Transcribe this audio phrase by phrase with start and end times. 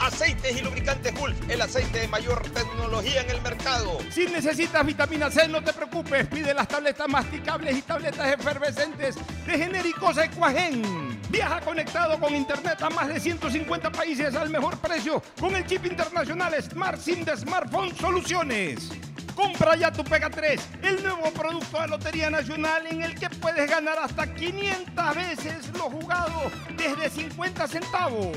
[0.00, 3.98] Aceites y lubricantes Gulf, el aceite de mayor tecnología en el mercado.
[4.10, 6.26] Si necesitas vitamina C, no te preocupes.
[6.26, 11.20] Pide las tabletas masticables y tabletas efervescentes de genéricos Equagen.
[11.30, 15.86] Viaja conectado con internet a más de 150 países al mejor precio con el chip
[15.86, 18.90] internacional Smart SIM de Smartphone Soluciones.
[19.34, 23.68] Compra ya tu Pega 3, el nuevo producto de Lotería Nacional en el que puedes
[23.68, 28.36] ganar hasta 500 veces lo jugado desde 50 centavos.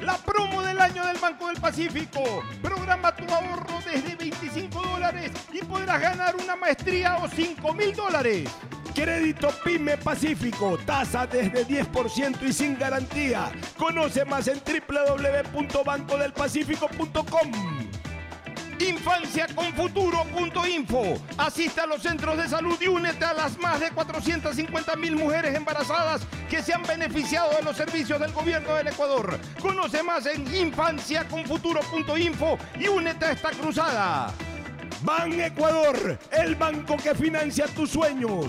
[0.00, 2.42] La promo del año del Banco del Pacífico.
[2.62, 8.48] Programa tu ahorro desde 25 dólares y podrás ganar una maestría o 5 mil dólares.
[8.94, 13.50] Crédito PYME Pacífico, tasa desde 10% y sin garantía.
[13.76, 17.50] Conoce más en www.bancodelpacifico.com.
[18.78, 21.18] Infanciaconfuturo.info.
[21.38, 25.54] Asiste a los centros de salud y únete a las más de 450 mil mujeres
[25.54, 29.38] embarazadas que se han beneficiado de los servicios del gobierno del Ecuador.
[29.60, 34.32] Conoce más en infanciaconfuturo.info y únete a esta cruzada.
[35.02, 38.46] Ban Ecuador, el banco que financia tus sueños.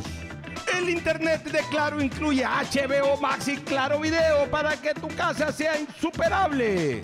[0.73, 5.79] El internet de Claro incluye HBO Max y Claro Video para que tu casa sea
[5.79, 7.03] insuperable.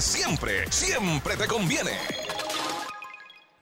[0.00, 1.92] siempre, siempre te conviene.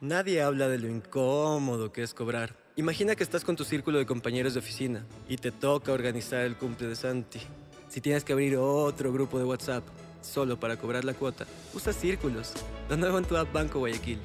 [0.01, 2.57] Nadie habla de lo incómodo que es cobrar.
[2.77, 6.57] Imagina que estás con tu círculo de compañeros de oficina y te toca organizar el
[6.57, 7.41] cumple de Santi.
[7.89, 9.85] Si tienes que abrir otro grupo de WhatsApp
[10.23, 12.55] solo para cobrar la cuota, usa círculos.
[12.89, 14.19] Lo en tu app Banco Guayaquil.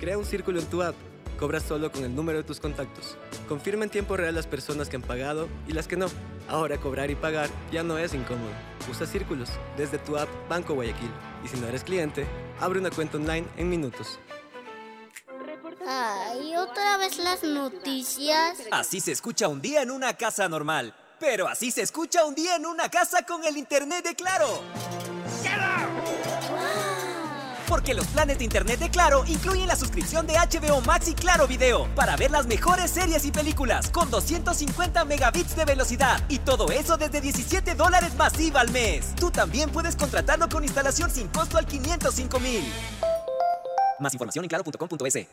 [0.00, 0.94] Crea un círculo en tu app.
[1.38, 3.18] Cobras solo con el número de tus contactos.
[3.48, 6.06] Confirma en tiempo real las personas que han pagado y las que no.
[6.48, 8.50] Ahora cobrar y pagar ya no es incómodo.
[8.90, 11.10] Usa círculos desde tu app Banco Guayaquil.
[11.44, 12.26] Y si no eres cliente,
[12.58, 14.18] abre una cuenta online en minutos.
[15.86, 18.58] Ay, otra vez las noticias.
[18.72, 20.94] Así se escucha un día en una casa normal.
[21.20, 24.62] Pero así se escucha un día en una casa con el internet de Claro.
[27.68, 31.46] Porque los planes de internet de Claro incluyen la suscripción de HBO Max y Claro
[31.46, 36.70] Video para ver las mejores series y películas con 250 megabits de velocidad y todo
[36.70, 39.14] eso desde 17 dólares masiva al mes.
[39.16, 42.64] Tú también puedes contratarlo con instalación sin costo al 505 mil.
[43.98, 45.26] Más información en claro.com.es.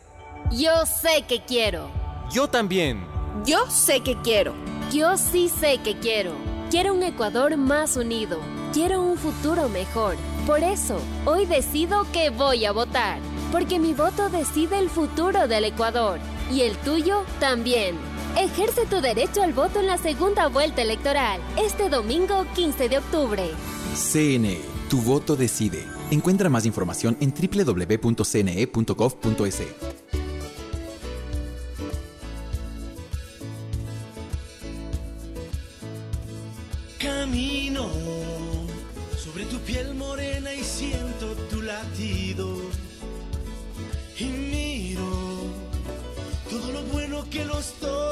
[0.52, 1.92] Yo sé que quiero.
[2.32, 3.06] Yo también.
[3.46, 4.54] Yo sé que quiero.
[4.92, 6.32] Yo sí sé que quiero.
[6.70, 8.40] Quiero un Ecuador más unido.
[8.74, 10.16] Quiero un futuro mejor.
[10.48, 13.20] Por eso, hoy decido que voy a votar.
[13.52, 16.20] Porque mi voto decide el futuro del Ecuador.
[16.52, 17.96] Y el tuyo también.
[18.36, 23.52] Ejerce tu derecho al voto en la segunda vuelta electoral, este domingo 15 de octubre.
[23.94, 24.60] CNE,
[24.90, 25.86] tu voto decide.
[26.10, 28.24] Encuentra más información en www.cne.gov.es.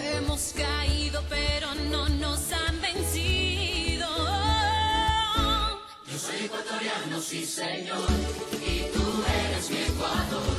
[0.00, 4.06] Hemos caído, pero no nos han vencido.
[6.06, 8.06] Yo soy ecuatoriano, sí señor,
[8.52, 10.57] y tú eres mi Ecuador,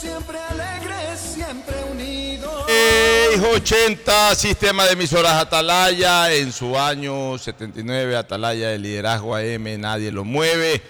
[0.00, 2.64] siempre alegres, siempre unidos.
[3.52, 10.24] 80 Sistema de Emisoras Atalaya, en su año 79, Atalaya de Liderazgo AM, nadie lo
[10.24, 10.80] mueve.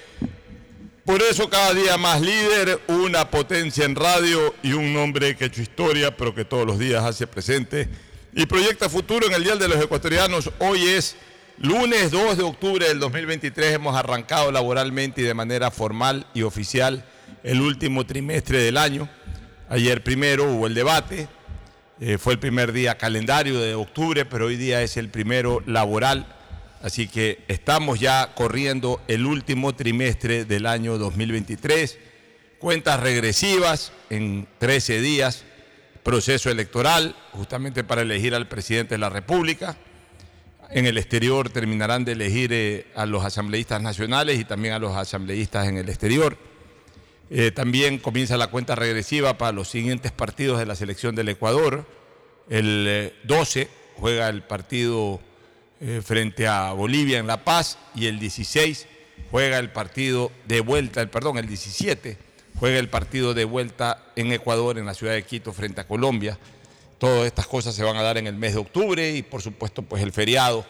[1.05, 5.47] Por eso cada día más líder, una potencia en radio y un nombre que ha
[5.49, 7.89] hecho historia, pero que todos los días hace presente
[8.33, 10.51] y proyecta futuro en el Día de los Ecuatorianos.
[10.61, 11.17] Hoy es
[11.59, 17.05] lunes 2 de octubre del 2023, hemos arrancado laboralmente y de manera formal y oficial
[17.43, 19.09] el último trimestre del año.
[19.69, 21.29] Ayer primero hubo el debate,
[22.01, 26.27] eh, fue el primer día calendario de octubre, pero hoy día es el primero laboral.
[26.83, 31.99] Así que estamos ya corriendo el último trimestre del año 2023.
[32.59, 35.45] Cuentas regresivas en 13 días,
[36.03, 39.77] proceso electoral, justamente para elegir al presidente de la República.
[40.71, 44.97] En el exterior terminarán de elegir eh, a los asambleístas nacionales y también a los
[44.97, 46.39] asambleístas en el exterior.
[47.33, 51.87] Eh, también comienza la cuenta regresiva para los siguientes partidos de la selección del Ecuador.
[52.49, 55.21] El eh, 12 juega el partido
[55.81, 58.89] eh, frente a Bolivia en La Paz y el 16
[59.31, 62.19] juega el partido de vuelta, el, perdón, el 17
[62.59, 66.37] juega el partido de vuelta en Ecuador, en la ciudad de Quito, frente a Colombia.
[66.99, 69.83] Todas estas cosas se van a dar en el mes de octubre y por supuesto
[69.83, 70.67] pues el feriado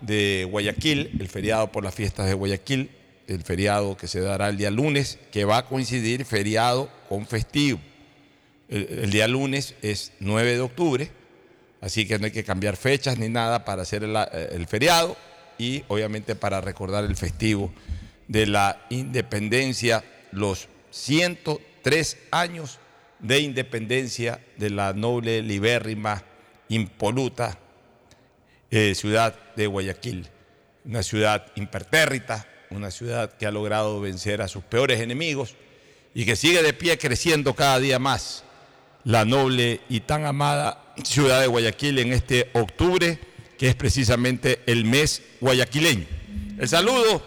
[0.00, 2.90] de Guayaquil, el feriado por las fiestas de Guayaquil,
[3.26, 7.80] el feriado que se dará el día lunes, que va a coincidir feriado con festivo.
[8.68, 11.10] El, día lunes es 9 de octubre,
[11.80, 15.16] así que no hay que cambiar fechas ni nada para hacer el, el feriado
[15.58, 17.72] y obviamente para recordar el festivo
[18.28, 22.80] de la independencia, los 103 años
[23.20, 26.24] de independencia de la noble, libérrima,
[26.68, 27.58] impoluta
[28.70, 30.28] eh, ciudad de Guayaquil.
[30.84, 35.54] Una ciudad impertérrita, una ciudad que ha logrado vencer a sus peores enemigos
[36.14, 38.44] y que sigue de pie creciendo cada día más.
[39.04, 43.18] La noble y tan amada ciudad de Guayaquil en este octubre,
[43.58, 46.06] que es precisamente el mes guayaquileño.
[46.58, 47.22] El saludo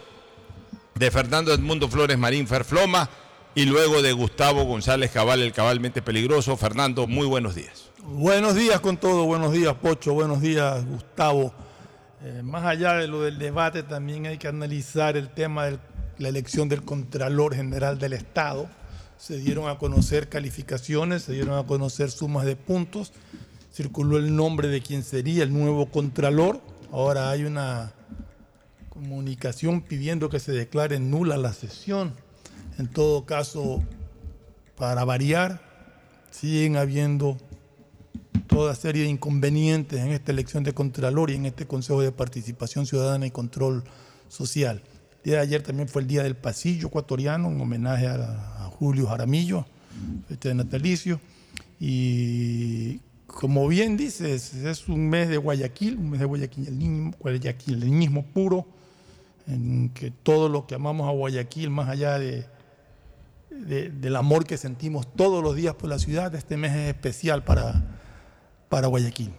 [0.95, 3.09] de Fernando Edmundo Flores Marín Ferfloma
[3.55, 6.57] y luego de Gustavo González Cabal, el cabalmente peligroso.
[6.57, 7.89] Fernando, muy buenos días.
[8.01, 11.53] Buenos días con todo, buenos días Pocho, buenos días Gustavo.
[12.21, 15.79] Eh, más allá de lo del debate, también hay que analizar el tema de
[16.17, 18.69] la elección del Contralor General del Estado.
[19.17, 23.13] Se dieron a conocer calificaciones, se dieron a conocer sumas de puntos,
[23.73, 26.59] circuló el nombre de quien sería el nuevo Contralor.
[26.91, 27.93] Ahora hay una
[28.89, 32.15] comunicación pidiendo que se declare nula la sesión.
[32.77, 33.81] En todo caso,
[34.75, 35.61] para variar,
[36.31, 37.37] siguen habiendo
[38.49, 42.85] toda serie de inconvenientes en esta elección de Contralor y en este Consejo de Participación
[42.85, 43.83] Ciudadana y Control
[44.27, 44.81] Social.
[45.17, 49.07] El día de ayer también fue el Día del Pasillo Ecuatoriano, en homenaje a, Julio
[49.07, 49.65] Jaramillo,
[50.29, 51.19] de natalicio.
[51.79, 58.65] Y como bien dices, es un mes de Guayaquil, un mes de guayaquileñismo, guayaquileñismo puro,
[59.47, 62.45] en que todo lo que amamos a Guayaquil, más allá de-
[63.49, 67.99] del amor que sentimos todos los días por la ciudad, este mes es especial para,
[68.69, 69.31] para Guayaquil.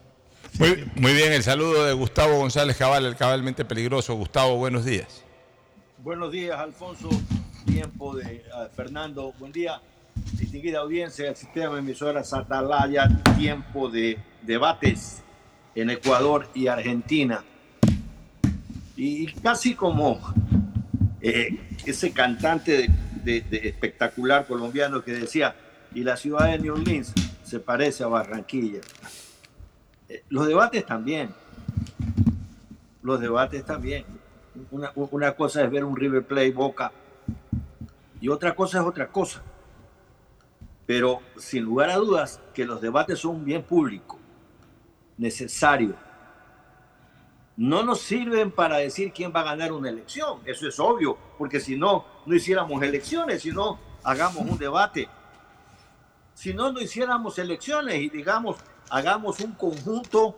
[0.59, 4.15] Muy, muy bien, el saludo de Gustavo González Cabal, el cabalmente peligroso.
[4.17, 5.25] Gustavo, buenos días.
[5.99, 7.09] Buenos días, Alfonso.
[7.67, 9.33] Tiempo de ah, Fernando.
[9.39, 9.81] Buen día,
[10.33, 13.09] distinguida audiencia del sistema de emisoras Atalaya.
[13.39, 15.23] Tiempo de debates
[15.75, 17.45] en Ecuador y Argentina.
[18.97, 20.21] Y casi como
[21.21, 22.89] eh, ese cantante de,
[23.25, 25.55] de- de espectacular colombiano que decía,
[25.95, 27.13] y la ciudad de New Orleans
[27.51, 28.81] se parece a Barranquilla.
[30.09, 31.35] Eh, los debates también.
[33.03, 34.05] Los debates también.
[34.71, 36.93] Una, cosa es ver un River Play Boca
[38.21, 39.43] y otra cosa es otra cosa.
[40.87, 44.17] Pero sin lugar a dudas que los debates son un bien público,
[45.19, 45.97] necesario.
[47.57, 51.59] No nos sirven para decir quién va a ganar una elección, eso es obvio, porque
[51.59, 55.09] si no, no hiciéramos elecciones, si no, hagamos un debate.
[56.41, 58.57] Si no, no hiciéramos elecciones y digamos,
[58.89, 60.35] hagamos un conjunto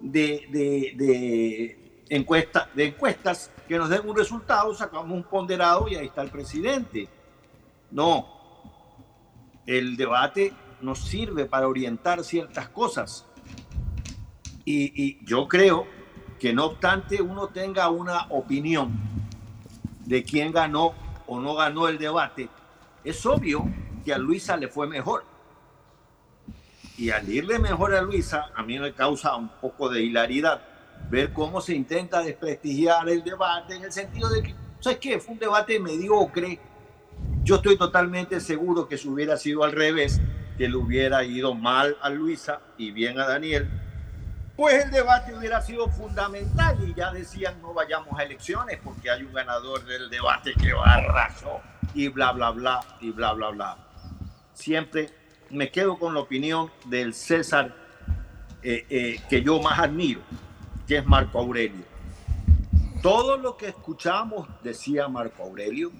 [0.00, 5.96] de, de, de, encuesta- de encuestas que nos den un resultado, sacamos un ponderado y
[5.96, 7.06] ahí está el presidente.
[7.90, 8.26] No,
[9.66, 13.26] el debate nos sirve para orientar ciertas cosas.
[14.64, 15.86] Y yo creo
[16.40, 18.90] que no obstante uno tenga una opinión
[20.06, 20.94] de quién ganó
[21.26, 22.48] o no ganó el debate,
[23.04, 23.66] es obvio
[24.02, 25.30] que a Luisa le fue mejor.
[26.98, 30.60] Y al irle mejor a Luisa, a mí me causa un poco de hilaridad
[31.10, 35.18] ver cómo se intenta desprestigiar el debate en el sentido de que, ¿sabes qué?
[35.18, 36.58] Fue un debate mediocre.
[37.42, 40.20] Yo estoy totalmente seguro que si hubiera sido al revés,
[40.56, 43.68] que le hubiera ido mal a Luisa y bien a Daniel,
[44.56, 49.22] pues el debate hubiera sido fundamental y ya decían no vayamos a elecciones porque hay
[49.22, 51.60] un ganador del debate que va a raso
[51.94, 53.76] y bla, bla, bla, y bla, bla, bla.
[54.52, 55.21] Siempre
[55.52, 57.74] me quedo con la opinión del César
[58.62, 60.22] eh, eh, que yo más admiro,
[60.86, 61.84] que es Marco Aurelio.
[63.02, 65.92] Todo lo que escuchamos, decía Marco Aurelio,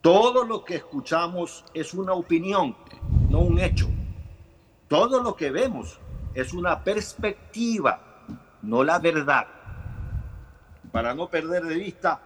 [0.00, 2.76] todo lo que escuchamos es una opinión,
[3.30, 3.88] no un hecho.
[4.88, 5.98] Todo lo que vemos
[6.34, 8.24] es una perspectiva,
[8.62, 9.46] no la verdad.
[10.90, 12.20] Para no perder de vista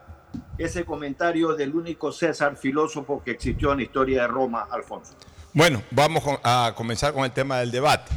[0.56, 5.14] ese comentario del único César filósofo que existió en la historia de Roma, Alfonso.
[5.54, 8.12] Bueno, vamos a comenzar con el tema del debate.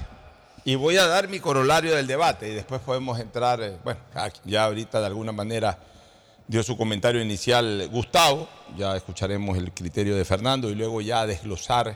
[0.65, 4.00] Y voy a dar mi corolario del debate y después podemos entrar, eh, bueno,
[4.43, 5.79] ya ahorita de alguna manera
[6.45, 11.95] dio su comentario inicial Gustavo, ya escucharemos el criterio de Fernando y luego ya desglosar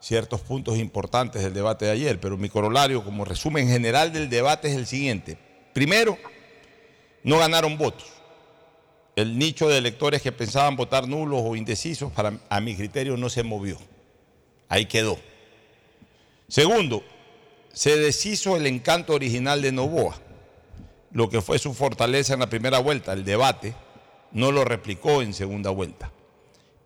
[0.00, 4.68] ciertos puntos importantes del debate de ayer, pero mi corolario como resumen general del debate
[4.68, 5.38] es el siguiente.
[5.72, 6.18] Primero,
[7.24, 8.06] no ganaron votos.
[9.16, 13.30] El nicho de electores que pensaban votar nulos o indecisos, para, a mi criterio, no
[13.30, 13.78] se movió.
[14.68, 15.18] Ahí quedó.
[16.48, 17.04] Segundo,
[17.72, 20.18] se deshizo el encanto original de Novoa.
[21.12, 23.74] Lo que fue su fortaleza en la primera vuelta, el debate,
[24.32, 26.12] no lo replicó en segunda vuelta.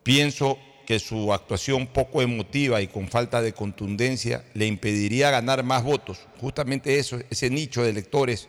[0.03, 5.83] Pienso que su actuación poco emotiva y con falta de contundencia le impediría ganar más
[5.83, 6.19] votos.
[6.41, 8.49] Justamente eso, ese nicho de electores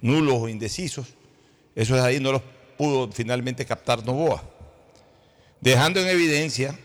[0.00, 1.08] nulos o indecisos,
[1.74, 2.42] eso es ahí, no los
[2.76, 4.42] pudo finalmente captar Novoa.
[5.60, 6.78] Dejando en evidencia,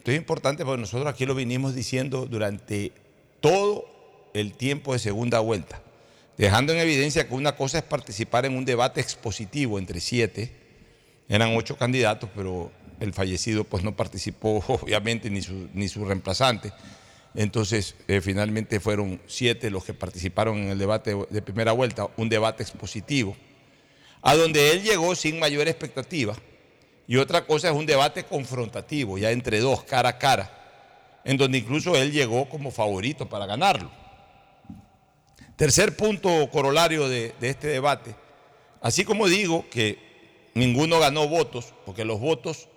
[0.00, 2.90] esto es importante porque nosotros aquí lo vinimos diciendo durante
[3.40, 3.84] todo
[4.32, 5.82] el tiempo de segunda vuelta,
[6.38, 10.56] dejando en evidencia que una cosa es participar en un debate expositivo entre siete,
[11.28, 16.72] eran ocho candidatos, pero el fallecido pues no participó obviamente ni su, ni su reemplazante.
[17.34, 22.30] Entonces, eh, finalmente fueron siete los que participaron en el debate de primera vuelta, un
[22.30, 23.36] debate expositivo,
[24.22, 26.34] a donde él llegó sin mayor expectativa.
[27.10, 31.58] Y otra cosa es un debate confrontativo, ya entre dos, cara a cara, en donde
[31.58, 33.90] incluso él llegó como favorito para ganarlo.
[35.56, 38.14] Tercer punto corolario de, este debate,
[38.80, 39.98] así como digo que
[40.54, 42.68] ninguno ganó votos, porque los votos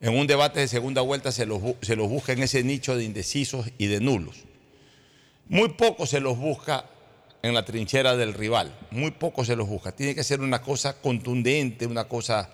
[0.00, 3.04] en un debate de segunda vuelta se los, se los busca en ese nicho de
[3.04, 4.46] indecisos y de nulos.
[5.46, 6.86] Muy poco se los busca
[7.40, 9.92] en la trinchera del rival, muy poco se los busca.
[9.92, 12.50] Tiene que ser una cosa contundente, una cosa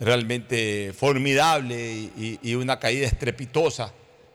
[0.00, 3.92] realmente formidable y, una caída estrepitosa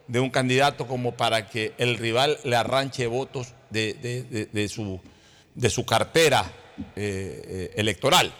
[0.08, 6.92] de un candidato como para que el rival le arranche votos de, su, cartera eh,
[6.96, 8.32] eh, electoral.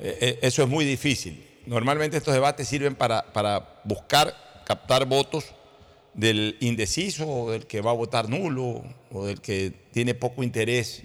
[0.00, 1.46] Eh, eso es muy difícil.
[1.66, 5.44] Normalmente estos debates sirven para, buscar captar votos
[6.14, 8.82] del indeciso o del que va a votar nulo
[9.12, 11.02] o del que tiene poco interés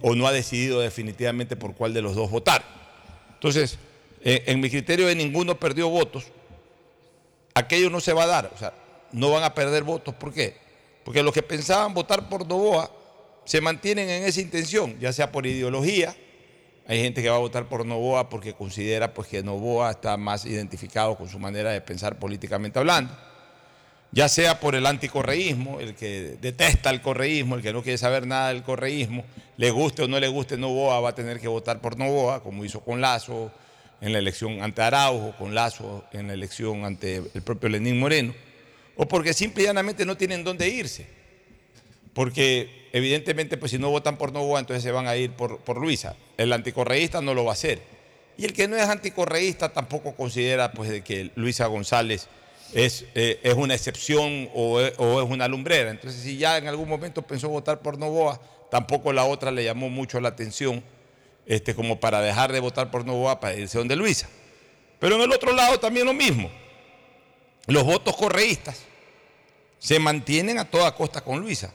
[0.00, 2.64] o no ha decidido definitivamente por cuál de los dos votar.
[3.34, 3.78] Entonces,
[4.24, 6.26] eh, en mi criterio de ninguno perdió votos,
[7.54, 8.72] aquello no se va a dar, o sea,
[9.12, 10.14] no van a perder votos.
[10.14, 10.56] ¿Por qué?
[11.04, 12.90] Porque los que pensaban votar por Novoa
[13.44, 16.14] se mantienen en esa intención, ya sea por ideología,
[16.86, 20.44] hay gente que va a votar por Novoa porque considera pues, que Novoa está más
[20.46, 23.16] identificado con su manera de pensar políticamente hablando,
[24.12, 28.26] ya sea por el anticorreísmo, el que detesta el correísmo, el que no quiere saber
[28.26, 29.24] nada del correísmo,
[29.56, 32.64] le guste o no le guste Novoa, va a tener que votar por Novoa, como
[32.64, 33.50] hizo con Lazo
[34.02, 38.34] en la elección ante Araujo, con Lazo en la elección ante el propio Lenín Moreno,
[38.96, 41.06] o porque simple y llanamente no tienen dónde irse.
[42.12, 45.80] Porque evidentemente, pues si no votan por Novoa, entonces se van a ir por, por
[45.80, 46.16] Luisa.
[46.36, 47.80] El anticorreísta no lo va a hacer.
[48.36, 52.28] Y el que no es anticorreísta tampoco considera pues, que Luisa González
[52.74, 55.90] es, eh, es una excepción o es, o es una lumbrera.
[55.90, 58.40] Entonces, si ya en algún momento pensó votar por Novoa,
[58.70, 60.82] tampoco la otra le llamó mucho la atención
[61.46, 64.28] este, como para dejar de votar por Novoa para irse donde Luisa.
[64.98, 66.50] Pero en el otro lado también lo mismo.
[67.66, 68.82] Los votos correístas
[69.78, 71.72] se mantienen a toda costa con Luisa.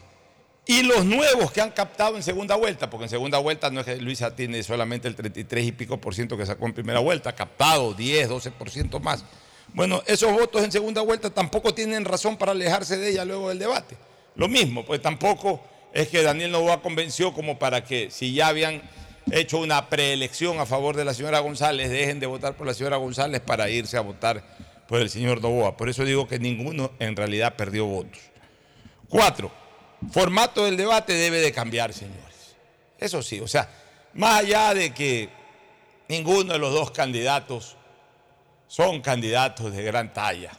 [0.66, 3.86] Y los nuevos que han captado en segunda vuelta, porque en segunda vuelta no es
[3.86, 7.34] que Luisa tiene solamente el 33 y pico por ciento que sacó en primera vuelta,
[7.34, 9.24] captado 10, 12 por ciento más.
[9.74, 13.60] Bueno, esos votos en segunda vuelta tampoco tienen razón para alejarse de ella luego del
[13.60, 13.98] debate.
[14.36, 15.62] Lo mismo, pues tampoco
[15.94, 18.82] es que Daniel Novoa convenció como para que si ya habían
[19.32, 22.98] hecho una preelección a favor de la señora González, dejen de votar por la señora
[22.98, 24.44] González para irse a votar
[24.88, 25.76] por el señor Novoa.
[25.78, 28.20] Por eso digo que ninguno en realidad perdió votos.
[29.10, 29.52] Cuatro,
[30.12, 32.56] formato del debate debe de cambiar, señores.
[32.98, 33.70] Eso sí, o sea,
[34.14, 35.30] más allá de que
[36.08, 37.78] ninguno de los dos candidatos
[38.68, 40.52] son candidatos de gran talla.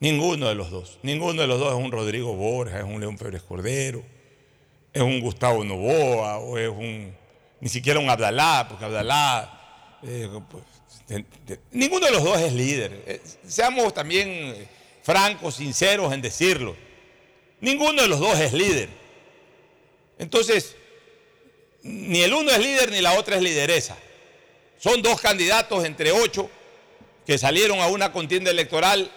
[0.00, 0.98] Ninguno de los dos.
[1.02, 4.02] Ninguno de los dos es un Rodrigo Borja, es un León Febres Cordero,
[4.92, 7.14] es un Gustavo Novoa o es un,
[7.64, 11.24] ni siquiera un Abdalá, porque Abdalá, eh, pues,
[11.72, 13.04] ninguno de los dos es líder.
[13.06, 14.68] Eh, seamos también eh,
[15.02, 16.76] francos, sinceros en decirlo.
[17.62, 18.90] Ninguno de los dos es líder.
[20.18, 20.76] Entonces,
[21.82, 23.96] ni el uno es líder ni la otra es lideresa.
[24.78, 26.50] Son dos candidatos entre ocho
[27.24, 29.10] que salieron a una contienda electoral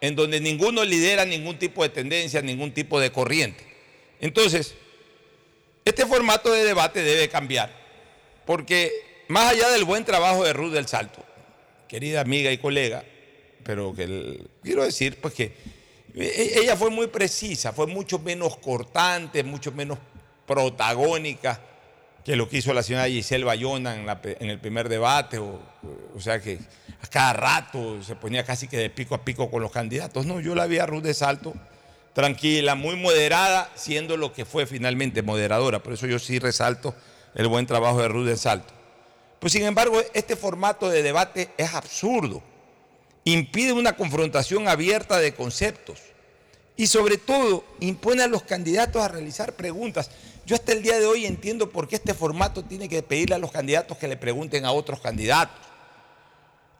[0.00, 3.66] en donde ninguno lidera ningún tipo de tendencia, ningún tipo de corriente.
[4.18, 4.76] Entonces,
[5.86, 7.70] este formato de debate debe cambiar,
[8.44, 8.92] porque
[9.28, 11.24] más allá del buen trabajo de Ruth del Salto,
[11.86, 13.04] querida amiga y colega,
[13.62, 15.54] pero que quiero decir pues que
[16.12, 19.98] e- ella fue muy precisa, fue mucho menos cortante, mucho menos
[20.44, 21.60] protagónica
[22.24, 25.60] que lo que hizo la señora Giselle Bayona en, la el primer debate, o,
[26.16, 26.58] o sea que
[27.00, 30.26] a cada rato se ponía casi que de pico a pico con los candidatos.
[30.26, 31.54] No, yo la vi a Ruth de Salto
[32.16, 35.82] tranquila, muy moderada, siendo lo que fue finalmente moderadora.
[35.82, 36.94] Por eso yo sí resalto
[37.34, 38.72] el buen trabajo de Ruth de Salto.
[39.38, 42.42] Pues sin embargo, este formato de debate es absurdo.
[43.24, 46.00] Impide una confrontación abierta de conceptos.
[46.74, 50.10] Y sobre todo, impone a los candidatos a realizar preguntas.
[50.46, 53.38] Yo hasta el día de hoy entiendo por qué este formato tiene que pedirle a
[53.38, 55.66] los candidatos que le pregunten a otros candidatos.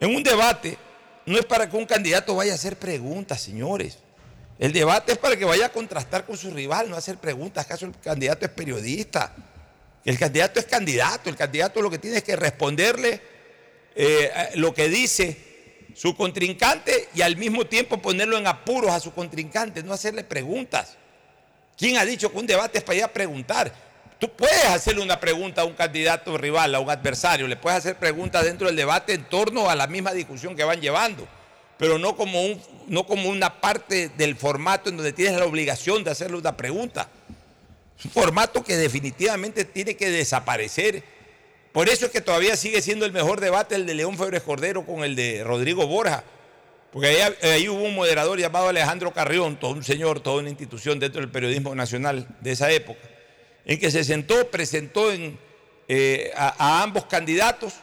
[0.01, 0.79] En un debate
[1.27, 3.99] no es para que un candidato vaya a hacer preguntas, señores.
[4.59, 7.65] El debate es para que vaya a contrastar con su rival, no hacer preguntas.
[7.65, 9.35] ¿Acaso el candidato es periodista?
[10.05, 11.29] El candidato es candidato.
[11.29, 13.21] El candidato lo que tiene es que responderle
[13.95, 15.47] eh, lo que dice
[15.95, 20.97] su contrincante y al mismo tiempo ponerlo en apuros a su contrincante, no hacerle preguntas.
[21.77, 23.73] ¿Quién ha dicho que un debate es para ir a preguntar?
[24.19, 27.97] Tú puedes hacerle una pregunta a un candidato rival, a un adversario, le puedes hacer
[27.97, 31.27] preguntas dentro del debate en torno a la misma discusión que van llevando,
[31.79, 32.41] pero no como,
[32.87, 37.09] no como una parte del formato en donde tienes la obligación de hacerle una pregunta.
[37.99, 41.03] Es un formato que definitivamente tiene que desaparecer.
[41.73, 44.87] Por eso es que todavía sigue siendo el mejor debate el de León Febres Cordero
[44.87, 46.25] con el de Rodrigo Borja.
[46.93, 51.21] Porque ahí, hubo un moderador llamado Alejandro Carrión, todo un señor, toda una institución dentro
[51.21, 53.01] del periodismo nacional de esa época,
[53.67, 55.39] en que se sentó, presentó en,
[55.89, 57.75] eh, a, a ambos candidatos,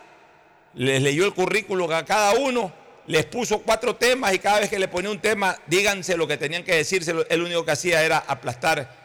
[0.74, 2.74] les leyó el currículo a cada uno,
[3.08, 6.38] les puso cuatro temas y cada vez que le ponía un tema, díganse lo que
[6.38, 9.04] tenían que decirse, él único que hacía era aplastar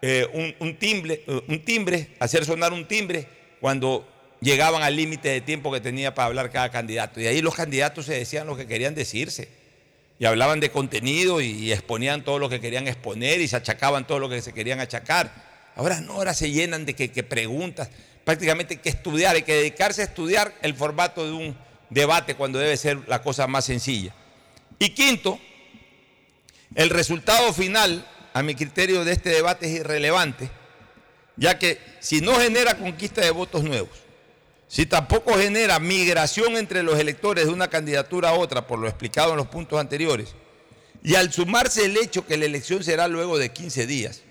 [0.00, 3.26] eh, un, un timbre, eh, un timbre, hacer sonar un timbre
[3.60, 4.08] cuando
[4.40, 7.20] llegaban al límite de tiempo que tenía para hablar cada candidato.
[7.20, 9.48] Y ahí los candidatos se decían lo que querían decirse.
[10.18, 14.06] Y hablaban de contenido y, y exponían todo lo que querían exponer y se achacaban
[14.06, 15.32] todo lo que se querían achacar.
[15.74, 17.88] Ahora no, ahora se llenan de que, que preguntas.
[18.24, 21.56] Prácticamente hay que estudiar, hay que dedicarse a estudiar el formato de un
[21.92, 24.14] debate cuando debe ser la cosa más sencilla.
[24.78, 25.38] Y quinto,
[26.74, 30.50] el resultado final, a mi criterio, de este debate es irrelevante,
[31.36, 33.98] ya que si no genera conquista de votos nuevos,
[34.68, 39.32] si tampoco genera migración entre los electores de una candidatura a otra, por lo explicado
[39.32, 40.34] en los puntos anteriores,
[41.04, 44.22] y al sumarse el hecho que la elección será luego de 15 días,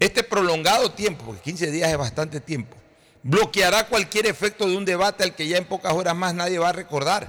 [0.00, 2.76] este prolongado tiempo, porque 15 días es bastante tiempo,
[3.22, 6.70] bloqueará cualquier efecto de un debate al que ya en pocas horas más nadie va
[6.70, 7.26] a recordar.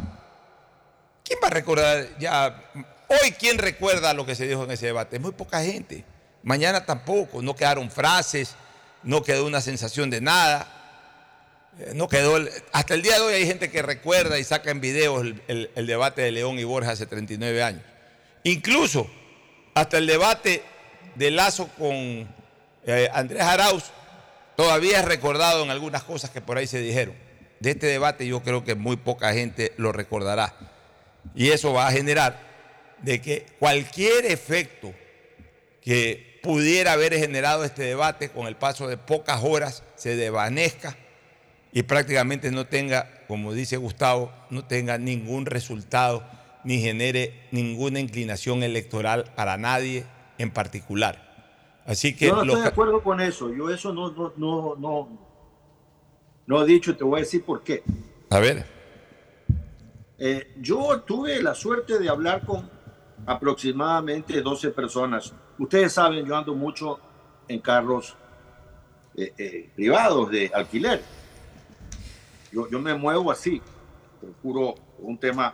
[1.24, 2.64] ¿Quién va a recordar ya?
[3.08, 5.20] Hoy, ¿quién recuerda lo que se dijo en ese debate?
[5.20, 6.04] Muy poca gente.
[6.42, 7.42] Mañana tampoco.
[7.42, 8.56] No quedaron frases,
[9.04, 10.68] no quedó una sensación de nada.
[11.80, 12.38] Eh, No quedó.
[12.72, 16.22] hasta el día de hoy hay gente que recuerda y saca en videos el debate
[16.22, 17.84] de León y Borja hace 39 años.
[18.44, 19.10] Incluso
[19.74, 20.64] hasta el debate
[21.16, 22.28] de Lazo con
[22.86, 23.86] eh, Andrés Arauz
[24.56, 27.16] todavía es recordado en algunas cosas que por ahí se dijeron.
[27.60, 30.54] De este debate yo creo que muy poca gente lo recordará.
[31.36, 32.39] Y eso va a generar
[33.02, 34.94] de que cualquier efecto
[35.82, 40.98] que pudiera haber generado este debate con el paso de pocas horas se desvanezca
[41.72, 46.26] y prácticamente no tenga, como dice Gustavo, no tenga ningún resultado
[46.63, 50.06] ni genere ninguna inclinación electoral para nadie
[50.38, 51.33] en particular.
[51.86, 53.54] Así que Yo no los estoy de acuerdo con eso.
[53.54, 55.10] Yo eso no, no, no, no,
[56.46, 57.84] no he dicho y te voy a decir por qué.
[58.30, 58.65] a ver,
[60.17, 62.69] Eh, yo tuve la suerte de hablar con
[63.26, 65.34] aproximadamente 12 personas.
[65.58, 67.00] Ustedes saben, yo ando mucho
[67.48, 68.15] en carros
[69.15, 71.02] eh, eh, privados de alquiler.
[72.52, 73.62] Yo, yo me muevo así.
[74.22, 75.54] Procuro un tema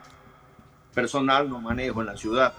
[0.93, 2.53] personal, no manejo en la ciudad.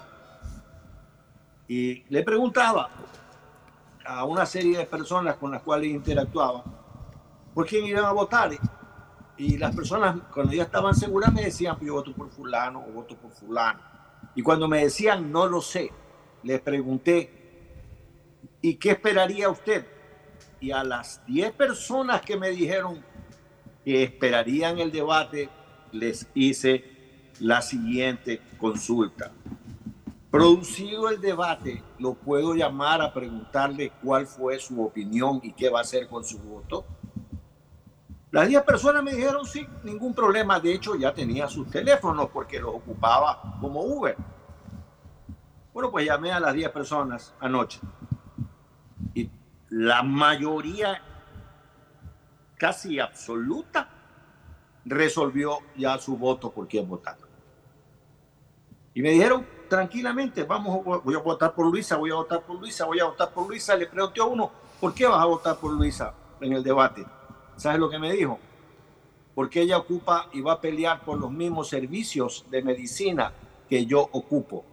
[1.67, 2.89] Y le preguntaba
[4.19, 6.63] a una serie de personas con las cuales interactuaba
[7.53, 8.51] por quién iban a votar.
[9.37, 12.91] Y las personas, cuando ya estaban seguras, me decían, "Pues yo voto por fulano o
[12.91, 13.79] voto por fulano.
[14.35, 15.91] Y cuando me decían, no lo sé,
[16.43, 17.29] les pregunté,
[18.61, 19.85] ¿y qué esperaría usted?
[20.59, 23.03] Y a las 10 personas que me dijeron
[23.83, 25.49] que esperarían el debate,
[25.91, 29.31] les hice la siguiente consulta.
[30.31, 35.79] Producido el debate, lo puedo llamar a preguntarle cuál fue su opinión y qué va
[35.79, 36.85] a hacer con su voto.
[38.31, 40.57] Las 10 personas me dijeron sí, ningún problema.
[40.57, 44.15] De hecho, ya tenía sus teléfonos porque los ocupaba como Uber.
[45.73, 47.81] Bueno, pues llamé a las 10 personas anoche.
[49.13, 49.29] Y
[49.67, 51.01] la mayoría,
[52.55, 53.89] casi absoluta,
[54.85, 57.17] resolvió ya su voto por quién votar.
[58.93, 62.83] Y me dijeron tranquilamente, vamos, voy a votar por Luisa, voy a votar por Luisa,
[62.83, 63.73] voy a votar por Luisa.
[63.73, 67.05] Le pregunté a uno, ¿por qué vas a votar por Luisa en el debate?
[67.55, 68.37] ¿Sabes lo que me dijo?
[69.33, 73.31] Porque ella ocupa y va a pelear por los mismos servicios de medicina
[73.69, 74.65] que yo ocupo.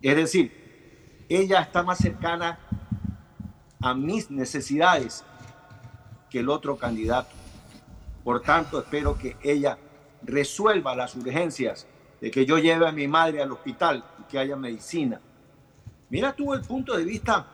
[0.00, 2.60] Es decir, ella está más cercana
[3.80, 5.24] a mis necesidades
[6.30, 7.34] que el otro candidato.
[8.22, 9.76] Por tanto, espero que ella
[10.22, 11.88] resuelva las urgencias
[12.22, 15.20] de que yo lleve a mi madre al hospital y que haya medicina.
[16.08, 17.44] Mira tú el punto de vista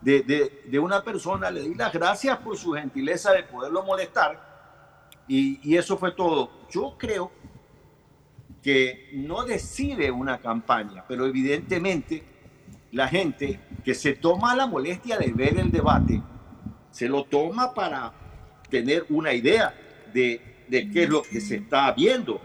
[0.00, 4.40] de, de- de una persona, le di las gracias por su gentileza de poderlo molestar
[5.28, 6.50] y, y eso fue todo.
[6.70, 7.30] Yo creo
[8.62, 12.24] que no decide una campaña, pero evidentemente
[12.92, 16.22] la gente que se toma la molestia de ver el debate,
[16.90, 18.10] se lo toma para
[18.70, 19.74] tener una idea
[20.14, 22.40] de, de qué es lo que se está viendo.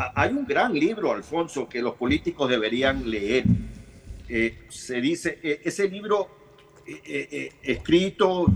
[0.00, 3.44] Ha- Hay un gran libro, Alfonso, que los políticos deberían leer.
[4.28, 6.28] Eh, se dice, eh, ese libro
[6.86, 8.46] eh, eh, eh, escrito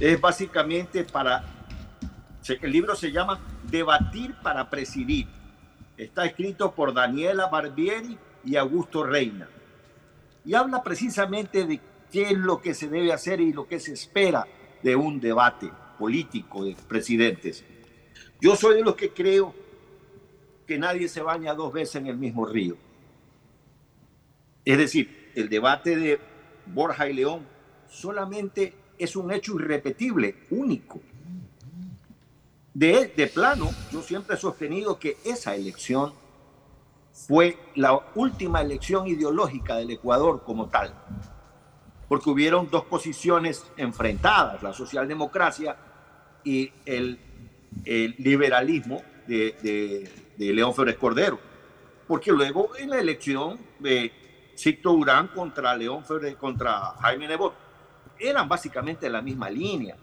[0.00, 1.44] es básicamente para,
[2.62, 3.38] el libro se llama
[3.70, 5.26] Debatir para Presidir.
[5.98, 9.48] Está escrito por Daniela Barbieri y Augusto Reina.
[10.46, 11.78] Y habla precisamente de
[12.10, 14.46] qué es lo que se debe hacer y lo que se espera
[14.82, 17.64] de un debate político de presidentes.
[18.40, 19.54] Yo soy de los que creo
[20.66, 22.76] que nadie se baña dos veces en el mismo río.
[24.64, 26.20] Es decir, el debate de
[26.66, 27.46] Borja y León
[27.88, 31.00] solamente es un hecho irrepetible, único.
[32.74, 36.12] De, de plano, yo siempre he sostenido que esa elección
[37.12, 40.92] fue la última elección ideológica del Ecuador como tal,
[42.08, 45.76] porque hubieron dos posiciones enfrentadas, la socialdemocracia
[46.44, 47.18] y el
[47.84, 51.38] el liberalismo de, de- de León Férez Cordero.
[52.06, 54.12] Porque luego en la elección de
[54.54, 57.54] Sicto Durán contra León Férez, contra Jaime Nebot,
[58.18, 59.96] eran básicamente la misma línea.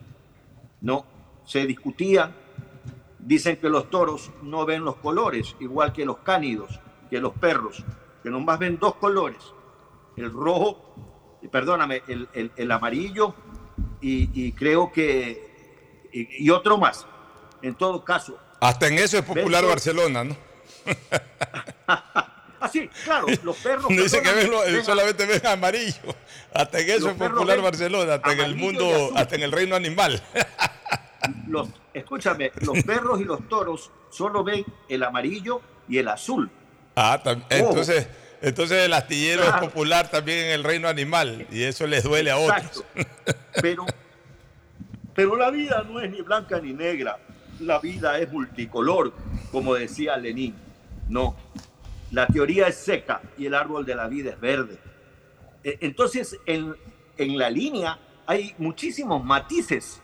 [0.82, 1.06] No,
[1.46, 2.36] se discutían,
[3.20, 7.84] dicen que los toros no ven los colores, igual que los cánidos, que los perros,
[8.22, 9.54] que nomás ven dos colores,
[10.18, 13.34] el rojo, perdóname, el, el- amarillo
[14.02, 17.08] y, y creo que, y, y otro más.
[17.62, 20.38] En todo caso, Hasta en eso es popular Barcelona, ¿no?
[21.88, 23.88] ah, sí, claro, los perros.
[23.90, 26.16] Dice que perdóname, ven lo- ven- solamente ven amarillo.
[26.54, 30.22] Hasta en eso es popular Barcelona, hasta en el mundo, hasta en el reino animal.
[31.48, 36.50] los, escúchame, los perros y los toros solo ven el amarillo y el azul.
[36.96, 38.08] Ah, entonces,
[38.42, 42.38] entonces el astillero es popular también en el reino animal y eso les duele a
[42.38, 42.86] otros.
[43.62, 43.86] Pero,
[45.16, 47.18] pero la vida no es ni blanca ni negra,
[47.60, 49.14] la vida es multicolor,
[49.52, 50.56] como decía Lenin.
[51.10, 51.36] No,
[52.12, 54.78] la teoría es seca y el árbol de la vida es verde.
[55.64, 56.76] E- Entonces, en,
[57.18, 60.02] en la línea hay muchísimos matices.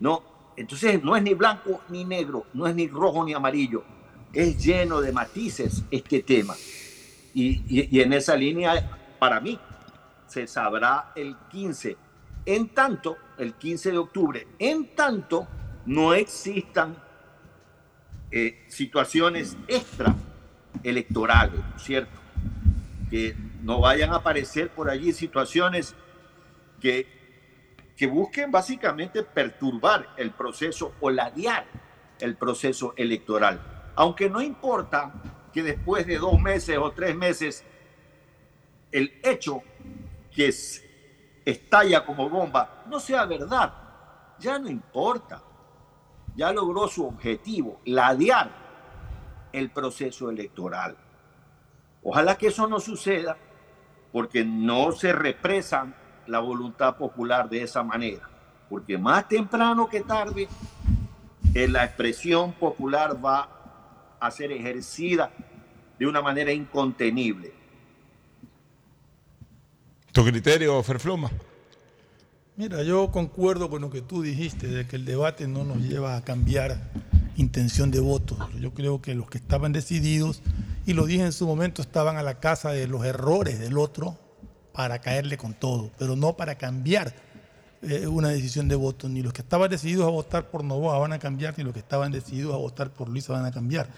[0.00, 0.22] No,
[0.56, 3.84] entonces no es ni blanco ni negro, no es ni rojo ni amarillo,
[4.32, 6.54] es lleno de matices este tema.
[7.34, 9.58] Y, y- y en esa línea, para mí,
[10.26, 11.96] se sabrá el 15.
[12.44, 15.46] En tanto, el 15 de octubre, en tanto
[15.86, 16.96] no existan
[18.30, 20.14] eh, situaciones extra
[20.82, 22.18] electorales, ¿cierto?
[23.10, 25.94] Que no vayan a aparecer por allí situaciones
[26.80, 27.06] que,
[27.96, 31.66] que busquen básicamente perturbar el proceso o ladear
[32.20, 33.60] el proceso electoral.
[33.94, 35.12] Aunque no importa
[35.52, 37.64] que después de dos meses o tres meses
[38.90, 39.62] el hecho
[40.34, 40.82] que es-
[41.44, 43.72] estalla como bomba no sea verdad,
[44.38, 45.42] ya no importa.
[46.34, 48.50] Ya logró su objetivo, ladear
[49.52, 50.96] el proceso electoral.
[52.02, 53.36] Ojalá que eso no suceda
[54.12, 55.92] porque no se represa
[56.26, 58.28] la voluntad popular de esa manera.
[58.68, 60.48] Porque más temprano que tarde,
[61.54, 65.30] eh, la expresión popular va a ser ejercida
[65.98, 67.52] de una manera incontenible.
[70.12, 71.30] ¿Tu criterio, Ferfloma?
[72.54, 76.16] Mira, yo concuerdo con lo que tú dijiste, de que el debate no nos lleva
[76.16, 76.90] a cambiar
[77.36, 78.36] intención de voto.
[78.60, 80.42] Yo creo que los que estaban decididos,
[80.84, 84.18] y lo dije en su momento, estaban a la casa de los errores del otro
[84.74, 87.14] para caerle con todo, pero no para cambiar
[87.80, 89.08] eh, una decisión de voto.
[89.08, 91.80] Ni los que estaban decididos a votar por Novoa van a cambiar, ni los que
[91.80, 93.88] estaban decididos a votar por Luisa van a cambiar.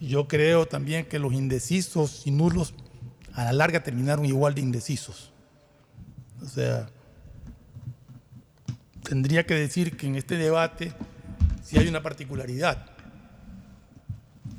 [0.00, 2.72] Yo creo también que los indecisos y nulos
[3.34, 5.32] a la larga terminaron igual de indecisos.
[6.42, 6.88] O sea,
[9.02, 10.92] tendría que decir que en este debate
[11.62, 12.86] sí hay una particularidad.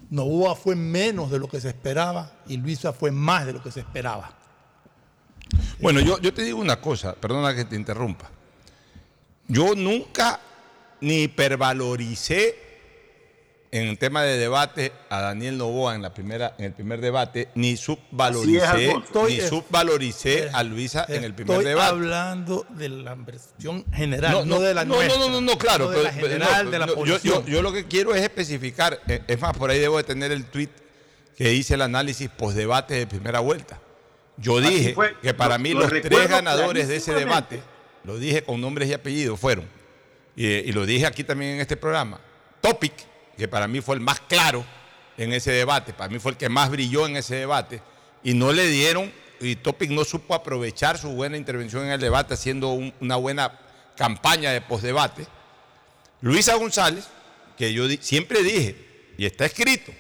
[0.09, 3.71] Novoa fue menos de lo que se esperaba y Luisa fue más de lo que
[3.71, 4.31] se esperaba.
[5.79, 8.29] Bueno, yo, yo te digo una cosa, perdona que te interrumpa.
[9.47, 10.39] Yo nunca
[11.01, 12.70] ni hipervaloricé
[13.73, 17.47] en el tema de debate a Daniel Novoa en, la primera, en el primer debate,
[17.55, 21.89] ni subvaloricé, ni Estoy- subvaloricé a Luisa en el primer Estoy debate.
[21.89, 25.19] hablando de la versión general, no, de la no, nuestra.
[25.19, 25.85] no, no, no, claro.
[25.85, 27.45] no de la general no, de la yo, posición.
[27.45, 30.33] yo- yo lo que quiero es especificar, eh, es más, por ahí debo de tener
[30.33, 30.69] el tweet
[31.37, 33.79] que hice el análisis post-debate de primera vuelta.
[34.35, 35.15] Yo Así dije fue.
[35.21, 37.61] que para Lo- mí lo los tres ganadores de ese debate,
[38.03, 39.65] lo dije con nombres y apellidos, fueron,
[40.35, 42.19] y, y lo dije aquí también en este programa,
[42.59, 42.93] Topic,
[43.41, 44.63] que para mí fue el más claro
[45.17, 47.81] en ese debate, para mí fue el que más brilló en ese debate,
[48.23, 52.35] y no le dieron, y Topic no supo aprovechar su buena intervención en el debate
[52.35, 53.51] haciendo un- una buena
[53.97, 55.25] campaña de postdebate.
[56.21, 57.05] Luisa González,
[57.57, 58.75] que yo di- siempre dije,
[59.17, 59.91] y está escrito,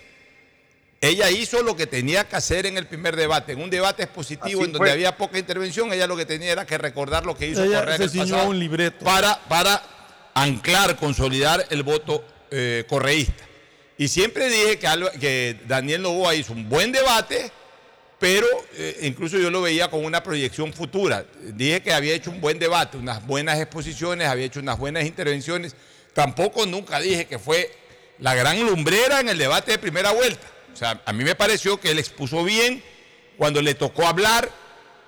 [1.01, 3.53] ella hizo lo que tenía que hacer en el primer debate.
[3.53, 4.91] En un debate expositivo Así en donde fue.
[4.91, 7.95] había poca intervención, ella lo que tenía era que recordar lo que hizo Ella Correa
[7.95, 9.03] en se el ciñó pasado a un libreto.
[9.03, 9.81] Para, para
[10.35, 13.43] anclar, consolidar el voto eh, correísta.
[13.97, 17.51] Y siempre dije que, Alba- que Daniel Novoa hizo un buen debate,
[18.19, 21.25] pero eh, incluso yo lo veía con una proyección futura.
[21.53, 25.75] Dije que había hecho un buen debate, unas buenas exposiciones, había hecho unas buenas intervenciones.
[26.13, 27.71] Tampoco nunca dije que fue
[28.19, 30.45] la gran lumbrera en el debate de primera vuelta.
[30.73, 32.83] O sea, a mí me pareció que él expuso bien
[33.37, 34.49] cuando le tocó hablar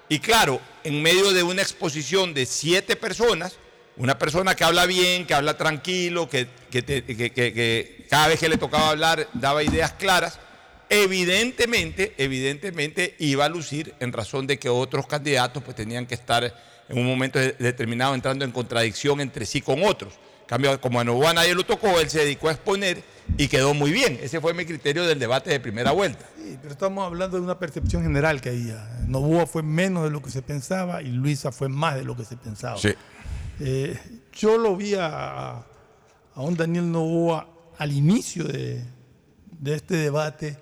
[0.09, 3.57] y claro, en medio de una exposición de siete personas,
[3.97, 8.27] una persona que habla bien, que habla tranquilo, que, que te- que- que- que cada
[8.27, 10.39] vez que le tocaba hablar daba ideas claras,
[10.89, 16.43] evidentemente, evidentemente iba a lucir en razón de que otros candidatos pues tenían que estar
[16.89, 20.13] en un momento de- determinado entrando en contradicción entre sí con otros.
[20.45, 23.01] cambio, como a Novoa nadie lo tocó, él se dedicó a exponer
[23.37, 24.19] y quedó muy bien.
[24.21, 26.25] Ese fue mi criterio del debate de primera vuelta.
[26.37, 28.85] Sí, pero estamos hablando de una percepción general que había.
[29.07, 32.25] Novoa fue menos de lo que se pensaba y Luisa fue más de lo que
[32.25, 32.77] se pensaba.
[32.77, 32.93] Sí.
[33.59, 33.99] Eh,
[34.33, 35.63] yo lo vi a,
[36.35, 38.83] un Daniel Novoa al inicio de,
[39.59, 40.57] de este debate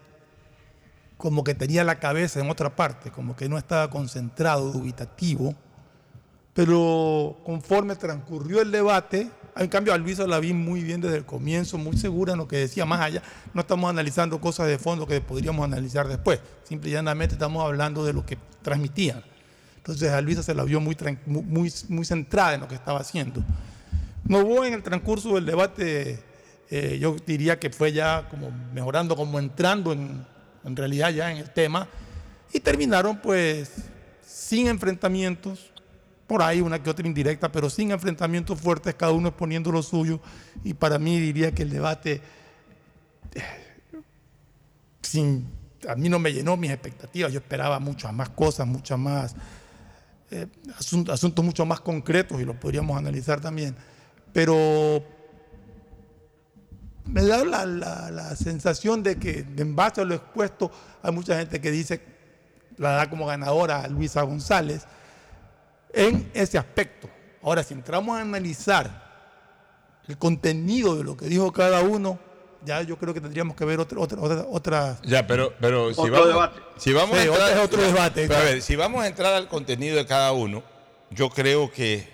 [1.21, 5.54] como que tenía la cabeza en otra parte, como que no estaba concentrado, dubitativo,
[6.54, 11.25] pero conforme transcurrió el debate, en cambio a Luisa la vi muy bien desde el
[11.25, 13.21] comienzo, muy segura en lo que decía, más allá,
[13.54, 18.04] no estamos analizando cosas de fondo que podríamos analizar después, simple y llanamente estamos hablando
[18.04, 19.23] de lo que transmitían.
[19.82, 23.44] Entonces a Luisa se la vio muy, muy, muy, centrada en lo que estaba haciendo.
[24.24, 26.20] No voy en el transcurso del debate,
[26.70, 30.24] eh, yo diría que fue ya como mejorando, como entrando en,
[30.63, 31.88] en realidad ya en el tema,
[32.54, 33.72] y terminaron pues
[34.24, 35.72] sin enfrentamientos,
[36.28, 40.20] por ahí una que otra indirecta, pero sin enfrentamientos fuertes, cada uno exponiendo lo suyo,
[40.63, 42.22] y para mí diría que el debate
[43.34, 43.41] eh,
[45.02, 45.50] sin,
[45.89, 49.36] a mí no me llenó mis expectativas, yo esperaba muchas más cosas, muchas más
[50.32, 50.48] eh,
[50.80, 53.76] asun- asuntos mucho más concretos y los podríamos analizar también,
[54.34, 55.04] pero
[57.06, 60.72] me da la, la- la sensación de que en base a lo expuesto
[61.04, 62.02] hay mucha gente que dice,
[62.78, 64.86] la da como ganadora a Luisa González
[65.94, 67.10] en ese aspecto.
[67.44, 69.10] Ahora, si entramos a analizar
[70.08, 72.20] el contenido de lo que dijo cada uno,
[72.65, 76.02] ya yo creo que tendríamos que ver otra, otra, otra, otra- Ya, pero, pero si
[76.02, 76.60] Otro vamos, debate.
[76.78, 78.28] si vamos Sí, a entrar, otro- es otro debate.
[78.28, 80.63] Pero a ver, si vamos a entrar al contenido de cada uno,
[81.10, 82.08] yo creo que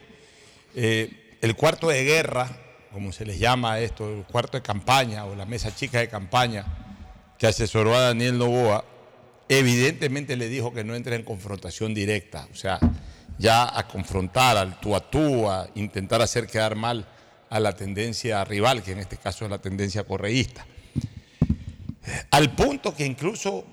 [0.75, 2.49] eh, el cuarto de guerra,
[2.93, 6.65] como se les llama esto, el cuarto de campaña o la mesa chica de campaña
[7.37, 8.83] que asesoró a Daniel Novoa,
[9.49, 12.79] evidentemente le dijo que no entre en confrontación directa, o sea,
[13.37, 17.05] ya a confrontar al tú a tú, a intentar hacer quedar mal
[17.49, 20.65] a la tendencia rival, que en este caso es la tendencia correísta.
[22.31, 23.65] Al punto que incluso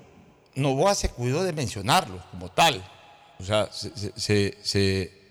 [0.55, 2.83] Novoa se cuidó de mencionarlo como tal.
[3.39, 5.21] O sea, se- se- se- se,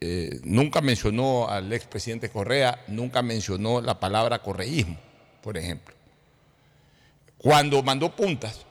[0.00, 4.98] eh, nunca mencionó al expresidente Correa, nunca mencionó la palabra correísmo,
[5.42, 5.94] por ejemplo.
[7.38, 8.66] Cuando mandó puntas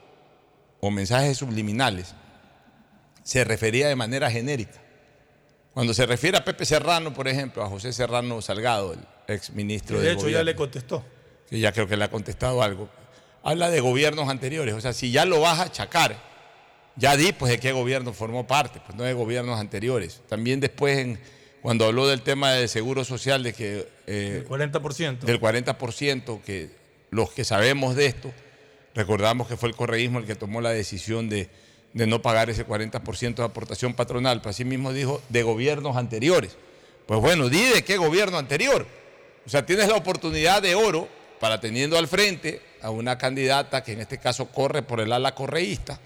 [0.80, 2.14] o mensajes subliminales,
[3.22, 4.80] se refería de manera genérica.
[5.72, 9.98] Cuando se refiere a Pepe Serrano, por ejemplo, a José Serrano Salgado, el ex ministro
[10.00, 11.04] de del hecho ya le contestó.
[11.48, 12.88] que ya creo que le ha contestado algo,
[13.42, 14.74] habla de gobiernos anteriores.
[14.74, 16.16] O sea, si ya lo vas a achacar,
[16.96, 20.20] ya di pues de qué gobierno formó parte, pues no de gobiernos anteriores.
[20.28, 21.18] También después, en-
[21.62, 23.88] cuando habló del tema del seguro social, de que...
[24.06, 25.20] eh, El 40%.
[25.20, 26.70] del 40%, que
[27.10, 28.30] los que sabemos de esto,
[28.94, 31.48] recordamos que fue el correísmo el que tomó la decisión de,
[31.94, 36.56] de no pagar ese 40% de aportación patronal, pero así mismo dijo de gobiernos anteriores.
[37.06, 38.86] Pues bueno, di de qué gobierno anterior.
[39.46, 43.92] O sea, tienes la oportunidad de oro para teniendo al frente a una candidata que
[43.92, 46.00] en este caso corre por el ala correísta,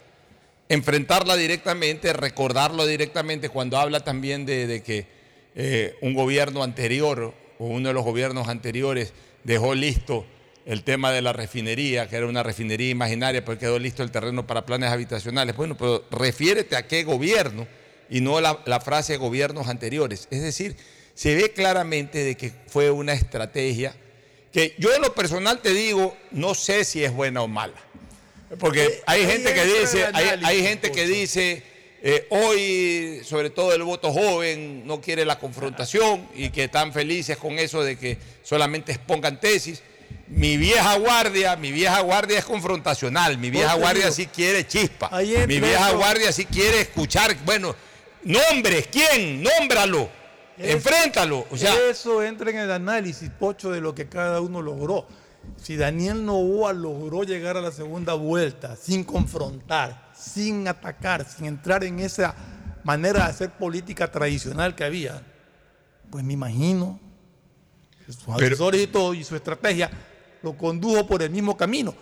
[0.68, 5.06] enfrentarla directamente, recordarlo directamente cuando habla también de, que
[5.54, 9.12] eh, un gobierno anterior o uno de los gobiernos anteriores
[9.44, 10.26] dejó listo
[10.66, 14.46] el tema de la refinería, que era una refinería imaginaria, pero quedó listo el terreno
[14.46, 15.56] para planes habitacionales.
[15.56, 17.66] Bueno, pero refiérete a qué gobierno
[18.10, 20.28] y no la frase gobiernos anteriores.
[20.30, 20.76] Es decir,
[21.18, 23.92] se ve claramente de que fue una estrategia
[24.52, 27.74] que yo en lo personal te digo, no sé si es buena o mala.
[28.60, 31.64] Porque hay gente que dice, hay, hay gente que dice,
[32.04, 37.36] eh, hoy, sobre todo el voto joven, no quiere la confrontación y que están felices
[37.36, 39.82] con eso de que solamente expongan tesis.
[40.28, 45.10] Mi vieja guardia, mi vieja guardia es confrontacional, mi vieja guardia sí quiere chispa,
[45.48, 47.74] mi vieja guardia sí quiere escuchar, bueno,
[48.22, 49.42] nombres, ¿quién?
[49.42, 50.16] Nómbralo,
[50.58, 51.46] Eso- enfréntalo.
[51.50, 55.06] O sea, eso entra en el análisis, Pocho, de lo que cada uno logró.
[55.56, 61.84] Si Daniel Novoa logró llegar a la segunda vuelta sin confrontar, sin atacar, sin entrar
[61.84, 62.34] en esa
[62.84, 65.22] manera de hacer política tradicional que había,
[66.10, 66.98] pues me imagino
[68.04, 69.90] que sus Pero- asesores y todo, y su estrategia
[70.42, 71.94] lo condujo por el mismo camino.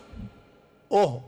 [0.88, 1.22] Ojo,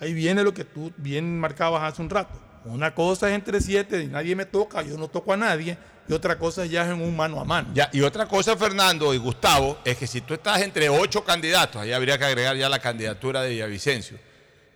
[0.00, 2.38] ahí viene lo que tú bien marcabas hace un rato.
[2.64, 5.78] Una cosa es entre siete y nadie me toca, yo no toco a nadie,
[6.10, 7.72] y otra cosa ya es en un mano a mano.
[7.92, 11.92] Y otra cosa, Fernando y Gustavo, es que si tú estás entre ocho candidatos, ahí
[11.92, 14.18] habría que agregar ya la candidatura de Villavicencio,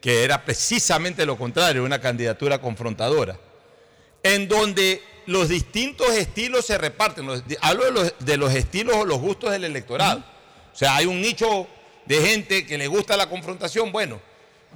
[0.01, 3.37] que era precisamente lo contrario, una candidatura confrontadora,
[4.23, 7.29] en donde los distintos estilos se reparten.
[7.61, 10.23] Hablo de los, de los estilos o los gustos del electorado.
[10.73, 11.67] O sea, hay un nicho
[12.07, 13.91] de gente que le gusta la confrontación.
[13.91, 14.21] Bueno,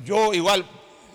[0.04, 0.66] yo igual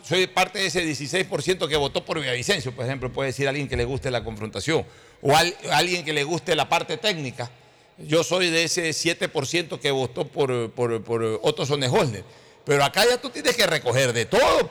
[0.03, 3.77] soy parte de ese 16% que votó por Villavicencio, por ejemplo, puede decir alguien que
[3.77, 4.85] le guste la confrontación,
[5.24, 7.49] o al- alguien que le guste la parte técnica,
[7.97, 11.65] yo soy de ese 7% que votó por, por, por Otto.
[12.65, 14.69] Pero acá ya tú tienes que recoger de todo.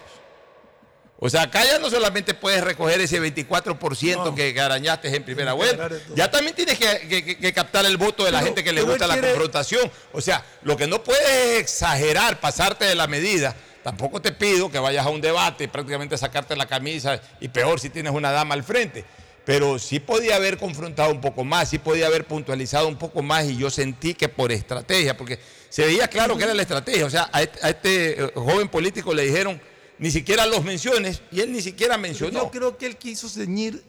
[1.25, 5.89] O sea, acá ya no solamente puedes recoger ese 24% que arañaste en primera vuelta,
[6.17, 8.83] ya también tienes que, que- que captar el voto de la Pero- gente que le
[8.83, 9.91] gusta la quiere- confrontación.
[10.13, 13.55] O sea, lo que no puedes es exagerar, pasarte de la medida.
[13.85, 17.79] Tampoco te pido que vayas a un debate y prácticamente sacarte la camisa y peor
[17.79, 19.05] si tienes una dama al frente.
[19.45, 23.45] Pero sí podía haber confrontado un poco más, sí podía haber puntualizado un poco más
[23.47, 25.39] y yo sentí que por estrategia, porque
[25.69, 27.05] se veía claro que era la estrategia.
[27.07, 29.61] O sea, a este, este, eh, joven político le dijeron
[29.99, 32.45] ni siquiera los menciones y él ni siquiera mencionó.
[32.45, 33.83] Yo creo que él quiso ceñir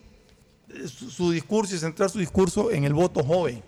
[0.69, 3.61] eh, su, discurso y centrar su discurso en el voto joven.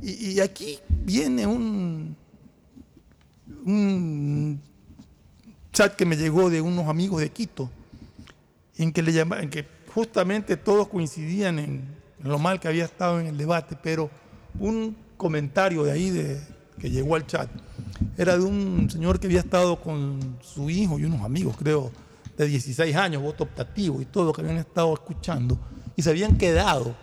[0.00, 2.16] Y, y aquí viene un,
[3.64, 4.60] un
[5.72, 7.70] chat que me llegó de unos amigos de Quito,
[8.78, 9.66] en que, le llama- en que
[9.96, 14.10] justamente todos coincidían en, lo mal que había estado en el debate, pero
[14.58, 16.38] un comentario de ahí de,
[16.78, 17.48] que llegó al chat
[18.18, 21.90] era de un señor que había estado con su hijo y unos amigos, creo,
[22.36, 25.58] de 16 años, voto optativo y todo, que habían estado escuchando
[25.96, 26.94] y se habían quedado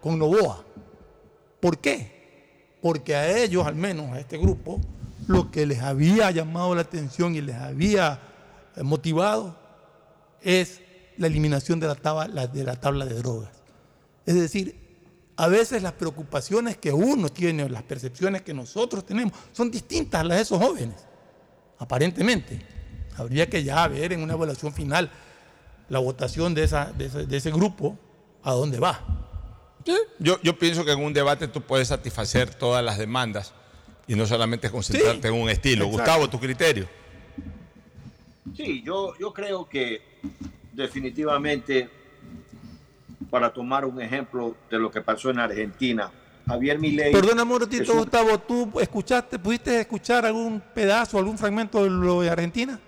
[0.00, 0.64] con Novoa.
[1.60, 2.78] ¿Por qué?
[2.80, 4.80] Porque a ellos, al menos a este grupo,
[5.26, 8.22] lo que les había llamado la atención y les había
[8.82, 9.54] motivado
[10.40, 10.80] es
[11.18, 13.50] la eliminación de la tabla, la- de la tabla de drogas.
[14.26, 14.76] Es decir,
[15.36, 20.20] a veces las preocupaciones que uno tiene o las percepciones que nosotros tenemos son distintas
[20.20, 20.96] a las de esos jóvenes,
[21.78, 22.60] aparentemente.
[23.16, 25.10] Habría que ya ver en una evaluación final
[25.88, 27.96] la votación de, esa- de ese, de ese grupo
[28.42, 29.00] a dónde va.
[30.18, 33.54] Yo, yo pienso que en un debate tú puedes satisfacer todas las demandas
[34.06, 35.84] y no solamente concentrarte en un estilo.
[35.86, 36.02] exacto.
[36.04, 36.86] Gustavo, tu criterio.
[38.56, 40.02] Sí, yo, yo creo que
[40.78, 41.90] definitivamente,
[43.28, 46.10] para tomar un ejemplo de lo que pasó en Argentina,
[46.46, 47.12] Javier Milei...
[47.12, 52.30] Perdona, momentito, un- Gustavo, ¿tú escuchaste, pudiste escuchar algún pedazo, algún fragmento de lo de
[52.30, 52.78] Argentina?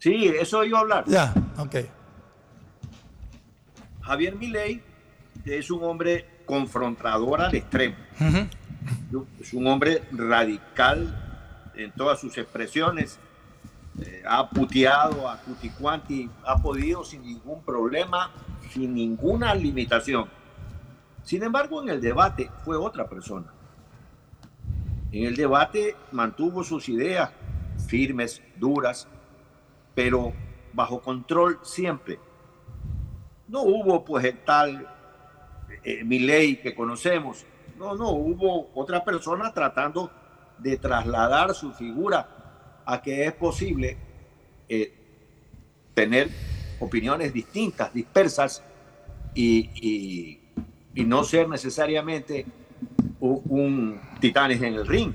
[0.00, 1.04] Sí, eso iba a hablar.
[1.06, 1.76] Ya, ok.
[4.02, 4.82] Javier Milei
[5.44, 7.94] es un hombre confrontador al extremo.
[9.40, 13.18] Es un hombre radical en todas sus expresiones.
[14.00, 18.30] Eh, ha puteado a Cuticuanti, ha podido sin ningún problema,
[18.70, 20.28] sin ninguna limitación.
[21.24, 23.52] Sin embargo, en el debate fue otra persona.
[25.10, 27.30] En el debate mantuvo sus ideas
[27.86, 29.08] firmes, duras,
[29.94, 30.32] pero
[30.72, 32.20] bajo control siempre.
[33.48, 34.86] No hubo pues el tal
[35.82, 37.46] eh, Milei que conocemos.
[37.78, 40.10] No, no, hubo otra persona tratando
[40.58, 42.37] de trasladar su figura
[42.90, 43.98] a que es posible
[44.66, 44.94] eh,
[45.92, 46.30] tener
[46.80, 48.62] opiniones distintas, dispersas
[49.34, 49.68] y,
[50.94, 52.44] y- no ser necesariamente
[53.20, 55.12] u- un, titanes en el ring.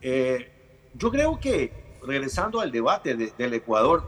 [0.00, 0.50] Eh,
[0.94, 1.70] yo creo que,
[2.02, 4.02] regresando al debate de- del Ecuador,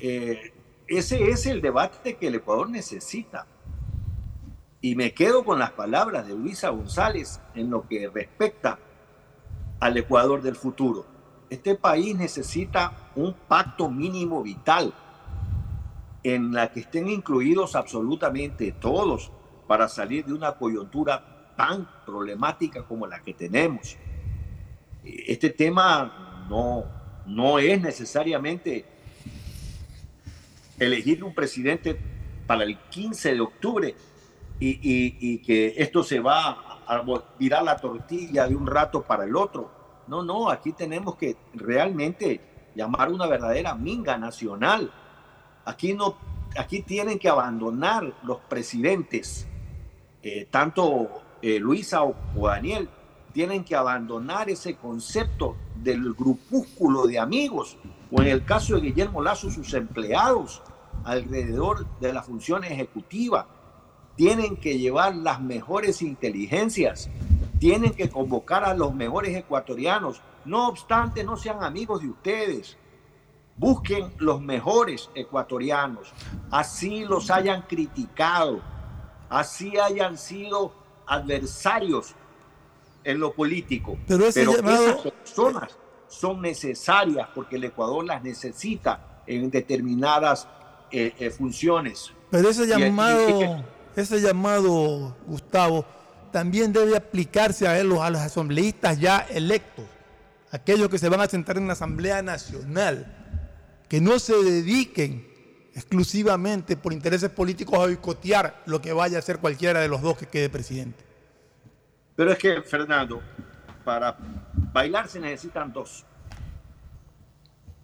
[0.00, 0.52] eh,
[0.86, 3.46] ese es el debate que el Ecuador necesita.
[4.80, 8.78] Y me quedo con las palabras de Luisa González en lo que respecta
[9.78, 11.17] al Ecuador del futuro.
[11.50, 14.92] Este país necesita un pacto mínimo vital
[16.22, 19.30] en la que estén incluidos absolutamente todos
[19.66, 23.96] para salir de una coyuntura tan problemática como la que tenemos.
[25.04, 26.84] Este tema no,
[27.26, 28.84] no es necesariamente
[30.78, 31.98] elegir un presidente
[32.46, 33.94] para el 15 de octubre
[34.60, 37.04] y, que esto se va a
[37.38, 39.77] virar la tortilla de un rato para el otro.
[40.08, 42.40] No, no, aquí tenemos que realmente
[42.74, 44.90] llamar una verdadera minga nacional.
[45.64, 46.16] Aquí, no,
[46.56, 49.46] aquí tienen que abandonar los presidentes,
[50.22, 51.08] eh, tanto
[51.42, 52.88] eh, Luisa o, o Daniel,
[53.32, 57.76] tienen que abandonar ese concepto del grupúsculo de amigos,
[58.10, 60.62] o en el caso de Guillermo Lazo, sus empleados
[61.04, 63.46] alrededor de la función ejecutiva.
[64.16, 67.08] Tienen que llevar las mejores inteligencias,
[67.58, 70.20] tienen que convocar a los mejores ecuatorianos.
[70.44, 72.76] No obstante, no sean amigos de ustedes.
[73.56, 76.12] Busquen los mejores ecuatorianos,
[76.50, 78.60] así los hayan criticado,
[79.28, 80.72] así hayan sido
[81.06, 82.14] adversarios
[83.02, 83.98] en lo político.
[84.06, 90.46] Pero ese llamado- esas personas son necesarias porque el Ecuador las necesita en determinadas
[90.90, 92.12] eh, eh, funciones.
[92.30, 93.64] Pero ese y- llamado, y-
[94.00, 95.84] ese llamado, Gustavo,
[96.30, 99.84] también debe aplicarse a, los, a los asambleístas ya electos,
[100.50, 103.14] aquellos que se van a sentar en la Asamblea Nacional,
[103.88, 105.26] que no se dediquen
[105.74, 110.18] exclusivamente por intereses políticos a boicotear lo que vaya a hacer cualquiera de los dos
[110.18, 111.04] que quede presidente.
[112.16, 113.22] Pero es que, Fernando,
[113.84, 114.16] para
[114.72, 116.04] bailar se necesitan dos.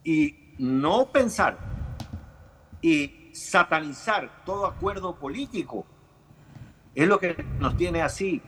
[0.02, 1.56] Y no pensar
[2.82, 5.86] y satanizar todo acuerdo político
[6.94, 8.40] es lo que nos tiene así.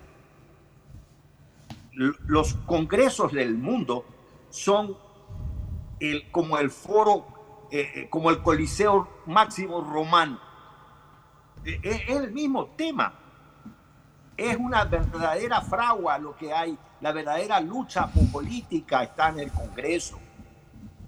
[1.93, 4.05] Los congresos del mundo
[4.51, 4.97] son
[5.99, 7.27] el, como el foro,
[7.71, 10.39] eh, eh, como el Coliseo Máximo Romano.
[11.65, 13.15] Eh, Es, es el mismo tema.
[14.37, 16.79] Es una verdadera fragua lo que hay.
[17.01, 20.21] La verdadera lucha po- política está en el Congreso.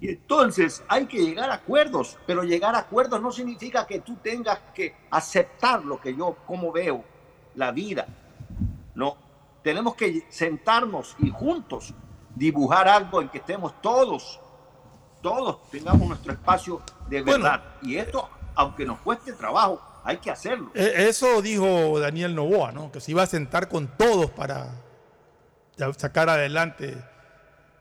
[0.01, 4.17] Y entonces hay que llegar a acuerdos, pero llegar a acuerdos no significa que tú
[4.23, 7.05] tengas que aceptar lo que yo, como veo
[7.59, 8.07] la vida.
[8.95, 9.17] No,
[9.63, 11.93] tenemos que sentarnos y juntos
[12.35, 14.41] dibujar algo en que estemos todos,
[15.21, 17.45] todos tengamos nuestro espacio de Bueno.
[17.45, 17.63] verdad.
[17.83, 20.71] Y esto, aunque nos cueste trabajo, hay que hacerlo.
[20.75, 22.93] E- Eso dijo Daniel Novoa, ¿no?
[22.93, 24.71] Que se iba a sentar con todos para
[25.97, 26.97] sacar adelante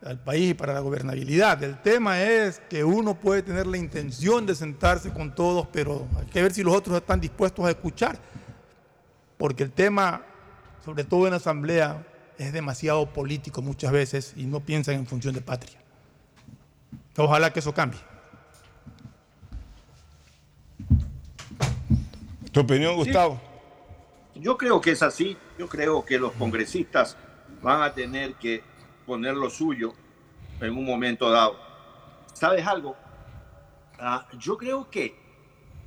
[0.04, 1.62] al país y para la gobernabilidad.
[1.62, 6.26] El tema es que uno puede tener la intención de sentarse con todos, pero hay
[6.26, 8.18] que ver si los otros están dispuestos a escuchar.
[9.38, 10.22] Porque el tema,
[10.84, 12.04] sobre todo en la asamblea,
[12.38, 15.78] es demasiado político muchas veces y no piensan en función de patria.
[17.16, 18.00] Ojalá que eso cambie.
[22.52, 23.40] ¿Tu opinión, Gustavo?
[24.34, 25.36] Yo creo que es así.
[25.58, 27.16] Yo creo que los congresistas
[27.62, 28.62] van a tener que
[29.06, 29.94] poner lo suyo
[30.60, 31.56] en un momento dado.
[32.32, 32.96] ¿Sabes algo?
[33.98, 35.16] Ah, yo creo que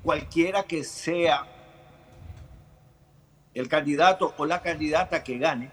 [0.04, 1.48] cualquiera que sea
[3.54, 5.72] el candidato o la candidata que gane,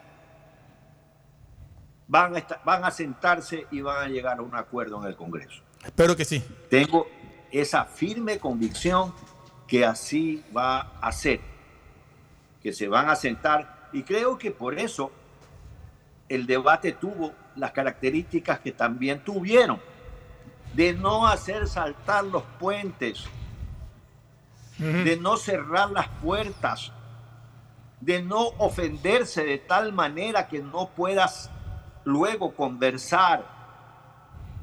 [2.06, 5.62] van a, van a sentarse y van a llegar a un acuerdo en el Congreso.
[5.84, 6.42] Espero que sí.
[6.68, 7.06] Tengo
[7.52, 9.14] esa firme convicción
[9.66, 11.40] que así va a ser,
[12.62, 15.12] que se van a sentar y creo que por eso
[16.28, 19.80] el debate tuvo las características que también tuvieron,
[20.74, 23.24] de no hacer saltar los puentes,
[24.78, 26.92] de no cerrar las puertas,
[28.00, 31.50] de no ofenderse de tal manera que no puedas
[32.04, 33.44] luego conversar,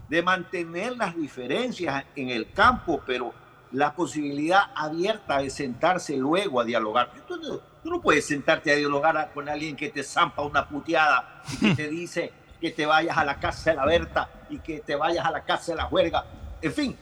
[0.09, 3.33] de mantener las diferencias en el campo, pero
[3.71, 7.11] la posibilidad abierta de sentarse luego a dialogar.
[7.27, 7.38] Tú,
[7.83, 11.88] no- puedes sentarte a dialogar con alguien que te zampa una puteada y que te
[11.88, 15.31] dice que te vayas a la casa de la Berta y que te vayas a
[15.31, 16.25] la casa de la juerga.
[16.61, 16.95] En fin,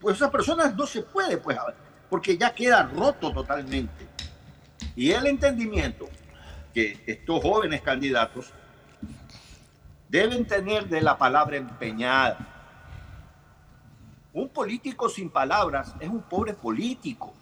[0.00, 1.58] pues esas personas no se puede, pues,
[2.10, 4.08] porque ya queda roto totalmente.
[4.94, 6.08] Y el entendimiento
[6.74, 8.52] que estos jóvenes candidatos
[10.08, 12.38] deben tener de la palabra empeñada.
[14.34, 17.32] Un político sin palabras es un pobre político.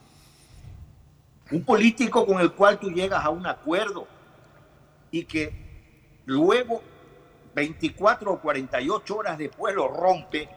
[1.51, 4.07] Un político con el cual tú llegas a un acuerdo
[5.11, 5.53] y que
[6.27, 6.83] luego
[7.55, 10.49] 24 o 48 horas después lo rompe.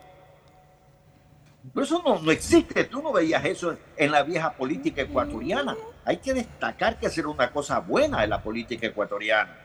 [1.74, 2.84] Eso no, no existe.
[2.84, 5.76] Tú no veías eso en la vieja política ecuatoriana.
[6.04, 9.64] Hay que destacar que hacer una cosa buena de la política ecuatoriana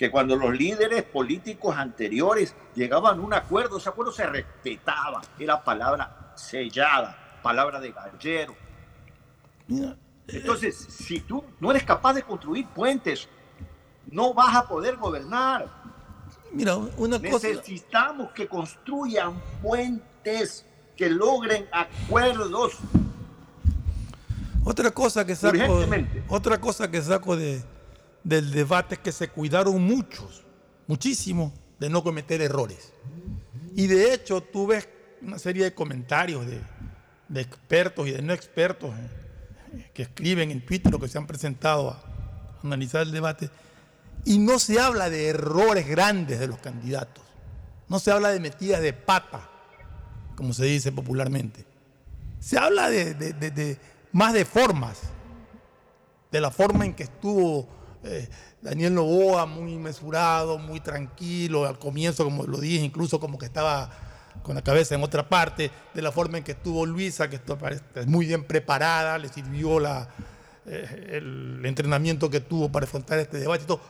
[0.00, 5.62] que cuando los líderes políticos anteriores llegaban a un acuerdo, ese acuerdo se respetaba, era
[5.62, 8.56] palabra sellada, palabra de gallero.
[10.26, 13.28] Entonces, si tú no eres capaz de construir puentes,
[14.10, 15.68] no vas a poder gobernar.
[16.50, 17.48] Mira, una cosa.
[17.48, 20.64] Necesitamos que construyan puentes
[20.96, 22.78] que logren acuerdos.
[24.64, 25.56] Otra cosa que saco,
[26.28, 27.62] otra cosa que saco de,
[28.24, 30.42] del debate es que se cuidaron muchos,
[30.86, 32.92] muchísimo, de no cometer errores.
[33.74, 34.88] Y de hecho, tú ves
[35.22, 36.60] una serie de comentarios de,
[37.28, 41.26] de expertos y de no expertos eh, que escriben en Twitter o que se han
[41.26, 42.02] presentado a
[42.62, 43.48] analizar el debate,
[44.26, 47.24] y no se habla de errores grandes de los candidatos.
[47.88, 49.48] No se habla de metidas de pata,
[50.36, 51.64] como se dice popularmente.
[52.38, 53.78] Se habla de, de- de- de-
[54.12, 55.00] más de formas,
[56.30, 57.68] de la forma en que estuvo
[58.04, 58.28] eh,
[58.62, 63.90] Daniel Novoa, muy mesurado, muy tranquilo, al comienzo, como lo dije, incluso como que estaba
[64.42, 67.58] con la cabeza en otra parte, de la forma en que estuvo Luisa, que esto
[67.58, 70.08] parece- es muy bien preparada, le sirvió la,
[70.66, 73.80] eh, el entrenamiento que tuvo para afrontar este debate y todo.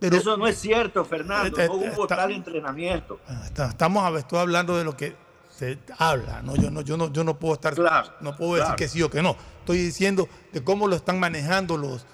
[0.00, 1.56] Pero Eso no es cierto, Fernando.
[1.66, 3.20] No hubo está- tal entrenamiento.
[3.44, 5.14] Está- Estamos estoy hablando de lo que
[5.56, 6.56] se habla, ¿no?
[6.56, 7.74] Yo no, yo no, yo no puedo estar,
[8.20, 8.76] no puedo decir claro.
[8.76, 9.36] que sí o que no.
[9.60, 12.06] Estoy diciendo de cómo lo están manejando los,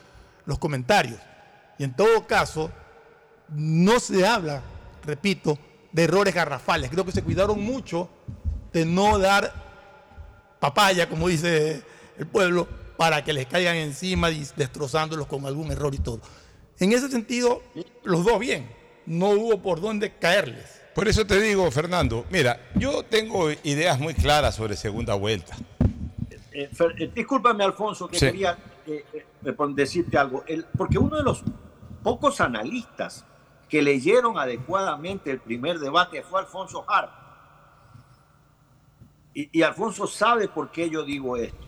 [0.45, 1.19] los comentarios.
[1.79, 2.71] Y en todo caso,
[3.49, 4.63] no se habla,
[5.05, 5.59] repito,
[5.93, 6.91] de errores garrafales.
[6.91, 8.11] Creo que se cuidaron mucho
[8.73, 9.53] de no dar
[10.61, 11.83] papaya, como dice
[12.19, 12.69] el pueblo,
[12.99, 16.21] para que les caigan encima y destrozándolos con algún error y todo.
[16.79, 17.63] En ese sentido,
[18.05, 18.71] los dos bien.
[19.07, 20.80] No hubo por dónde caerles.
[20.95, 25.57] Por eso te digo, Fernando, mira, yo tengo ideas muy claras sobre segunda vuelta.
[26.53, 28.27] Eh, Fer- eh, discúlpame, Alfonso, que Sí.
[28.27, 29.27] quería eh, eh,
[29.75, 30.43] decirte algo.
[30.49, 31.45] El- porque uno de los
[32.03, 33.25] pocos analistas
[33.69, 37.11] que leyeron adecuadamente el primer debate fue Alfonso Harp.
[39.33, 41.67] Y, y Alfonso sabe por qué yo digo esto.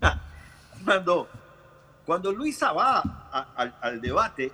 [0.00, 0.22] Ah,
[0.82, 1.28] Cuando,
[2.06, 3.02] cuando Luisa va
[3.82, 4.50] al debate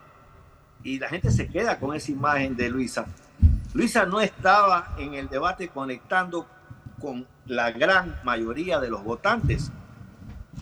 [0.85, 3.07] y la gente se queda con esa imagen de Luisa,
[3.75, 6.47] Luisa no estaba en el debate conectando
[7.01, 9.73] con la gran mayoría de los votantes.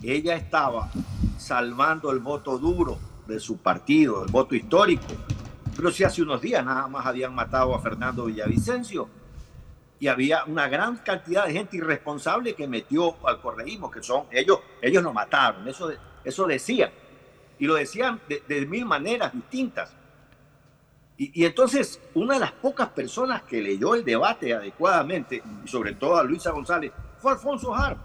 [0.01, 0.91] Ella estaba
[1.37, 5.07] salvando el voto duro de su partido, el voto histórico.
[5.75, 9.09] Pero si hace unos días nada más habían matado a Fernando Villavicencio
[9.99, 14.61] y había una gran cantidad de gente irresponsable que metió al correísmo, que son ellos,
[14.81, 15.91] ellos lo mataron, eso,
[16.23, 16.91] eso decían.
[17.59, 19.97] Y lo decían de, de mil maneras distintas.
[21.23, 26.23] Y, entonces, una de las pocas personas que leyó el debate adecuadamente, sobre todo a
[26.23, 27.99] Luisa González, fue Alfonso Harp.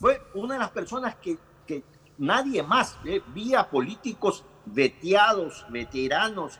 [0.00, 1.36] Fue una de las personas que,
[1.66, 1.84] que
[2.16, 6.58] nadie más eh, vía políticos veteados, veteranos,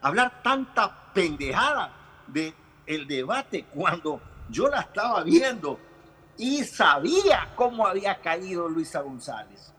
[0.00, 1.92] hablar tanta pendejada
[2.26, 2.52] de
[2.84, 5.78] el debate cuando yo la estaba viendo
[6.36, 9.72] y sabía cómo había caído Luisa González,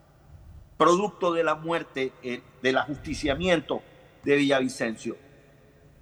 [0.78, 3.82] producto de la muerte, eh, del ajusticiamiento
[4.24, 5.16] de Villavicencio.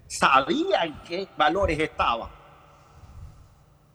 [0.07, 2.31] Sabía en qué valores estaba.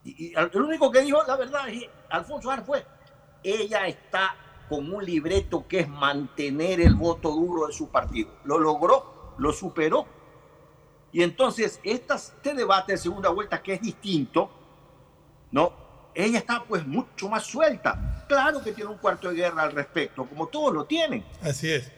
[0.04, 2.86] Y, el único que dijo la verdad es Alfonso Ar fue,
[3.44, 4.36] ella está
[4.70, 8.32] con un libreto que es mantener el voto duro de su partido.
[8.44, 10.06] Lo logró, lo superó.
[11.12, 14.50] Y entonces este debate de segunda vuelta que es distinto,
[15.52, 15.88] ¿no?
[16.14, 18.26] Ella está pues mucho más suelta.
[18.28, 21.24] Claro que tiene un cuarto de guerra al respecto, como todos lo tienen.
[21.42, 21.92] Así es.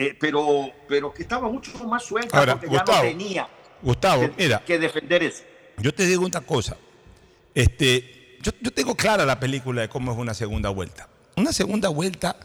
[0.00, 3.48] Eh, pero, pero que estaba mucho más suelta Ahora, porque ya Gustavo, no tenía
[3.82, 5.42] Gustavo, que, mira, que defender eso.
[5.78, 6.76] yo te digo una cosa.
[7.52, 11.08] Este, yo, yo tengo clara la película de cómo es una segunda vuelta.
[11.34, 12.36] Una segunda vuelta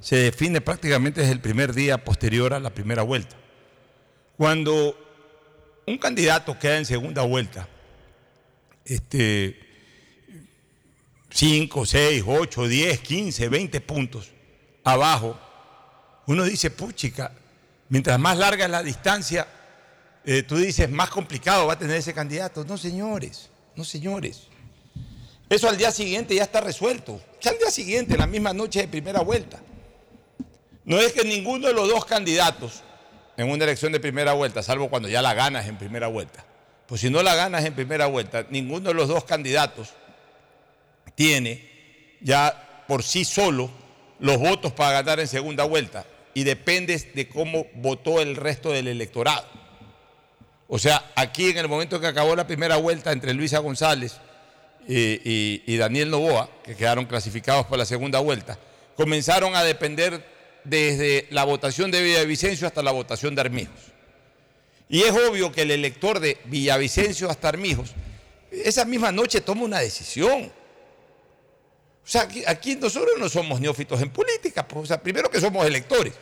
[0.00, 3.36] se define prácticamente desde el primer día posterior a la primera vuelta.
[4.38, 4.96] Cuando
[5.86, 7.68] un candidato queda en segunda vuelta,
[8.86, 9.60] este,
[11.28, 14.30] 5, 6, 8, 10, 15, 20 puntos
[14.82, 15.38] abajo,
[16.26, 17.32] uno dice, puchica,
[17.88, 19.46] mientras más larga es la distancia,
[20.24, 22.64] eh, tú dices, más complicado va a tener ese candidato.
[22.64, 24.48] No, señores, no, señores.
[25.48, 27.20] Eso al día siguiente ya está resuelto.
[27.40, 29.60] Ya al día siguiente, la misma noche de primera vuelta.
[30.84, 32.82] No es que ninguno de los dos candidatos
[33.36, 36.44] en una elección de primera vuelta, salvo cuando ya la ganas en primera vuelta,
[36.86, 39.90] pues si no la ganas en primera vuelta, ninguno de los dos candidatos
[41.14, 43.70] tiene ya por sí solo
[44.18, 46.04] los votos para ganar en segunda vuelta
[46.34, 49.46] y dependes de cómo votó el resto del electorado.
[50.68, 54.16] O sea, aquí en el momento que acabó la primera vuelta entre Luisa González
[54.88, 58.58] y, y Daniel Novoa, que quedaron clasificados para la segunda vuelta,
[58.96, 60.24] comenzaron a depender
[60.64, 63.92] desde la votación de Villavicencio hasta la votación de Armijos.
[64.88, 67.92] Y es obvio que el elector de Villavicencio hasta Armijos,
[68.50, 70.52] esa misma noche toma una decisión.
[72.04, 74.66] O sea, aquí, nosotros no somos neófitos en política.
[74.66, 76.12] pues, o sea, primero que somos electores.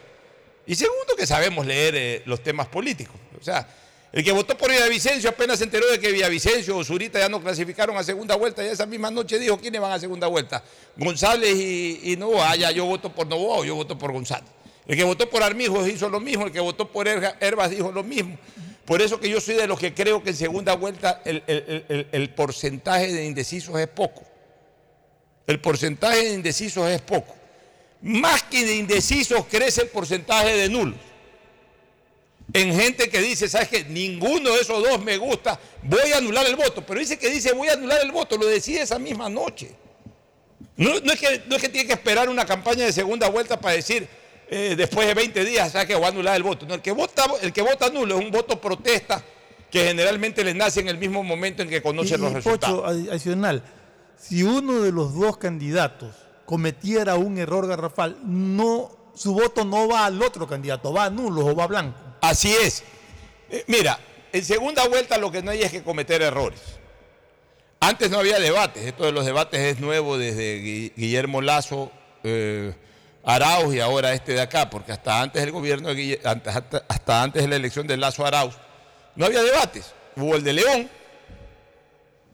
[0.66, 3.16] Y segundo que sabemos leer eh, los temas políticos.
[3.40, 3.66] O sea,
[4.12, 7.40] el que votó por Villavicencio apenas se enteró de que Villavicencio o Zurita ya no
[7.40, 8.62] clasificaron a segunda vuelta.
[8.64, 10.62] Y esa misma noche dijo quiénes van a segunda vuelta.
[10.96, 12.50] González y, Novoa.
[12.50, 14.50] Ah, ya yo voto por Novoa o yo voto por González.
[14.86, 16.46] El que votó por Armijos hizo lo mismo.
[16.46, 18.38] El que votó por Herbas dijo lo mismo.
[18.84, 21.84] Por eso que yo soy de los que creo que en segunda vuelta el, el-
[21.88, 24.24] el- el porcentaje de indecisos es poco.
[25.50, 27.34] El porcentaje de indecisos es poco.
[28.02, 30.94] Más que de indecisos crece el porcentaje de nulos.
[32.52, 33.84] En gente que dice, ¿sabes qué?
[33.84, 36.84] Ninguno de esos dos me gusta, voy a anular el voto.
[36.86, 39.70] Pero dice que dice, voy a anular el voto, lo decide esa misma noche.
[40.76, 43.60] No, no es, que, no es que tiene que esperar una campaña de segunda vuelta
[43.60, 44.08] para decir,
[44.48, 45.94] eh, después de 20 días, ¿sabes qué?
[45.94, 46.64] Voy a anular el voto.
[46.66, 49.22] No, el que vota, el que vota nulo es un voto protesta
[49.70, 52.80] que generalmente le nace en el mismo momento en que conoce Y, los y, resultados.
[52.80, 53.62] Pocho, adi- adicional,
[54.20, 56.14] si uno de los dos candidatos
[56.46, 61.46] cometiera un error garrafal, no, su voto no va al otro candidato, va a nulo
[61.46, 61.98] o va a blanco.
[62.20, 62.82] Así es.
[63.50, 63.98] Eh, mira,
[64.32, 66.60] en segunda vuelta lo que no hay es que cometer errores.
[67.80, 71.90] Antes no había debates, esto de los debates es nuevo desde Gui- Guillermo Lazo,
[72.24, 72.74] eh,
[73.24, 77.42] Arauz y ahora este de acá, porque hasta antes del gobierno de hasta- hasta antes
[77.42, 78.54] de la elección de Lazo Arauz,
[79.16, 79.92] no había debates.
[80.16, 80.90] Hubo el de León,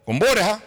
[0.05, 0.61] con Borja,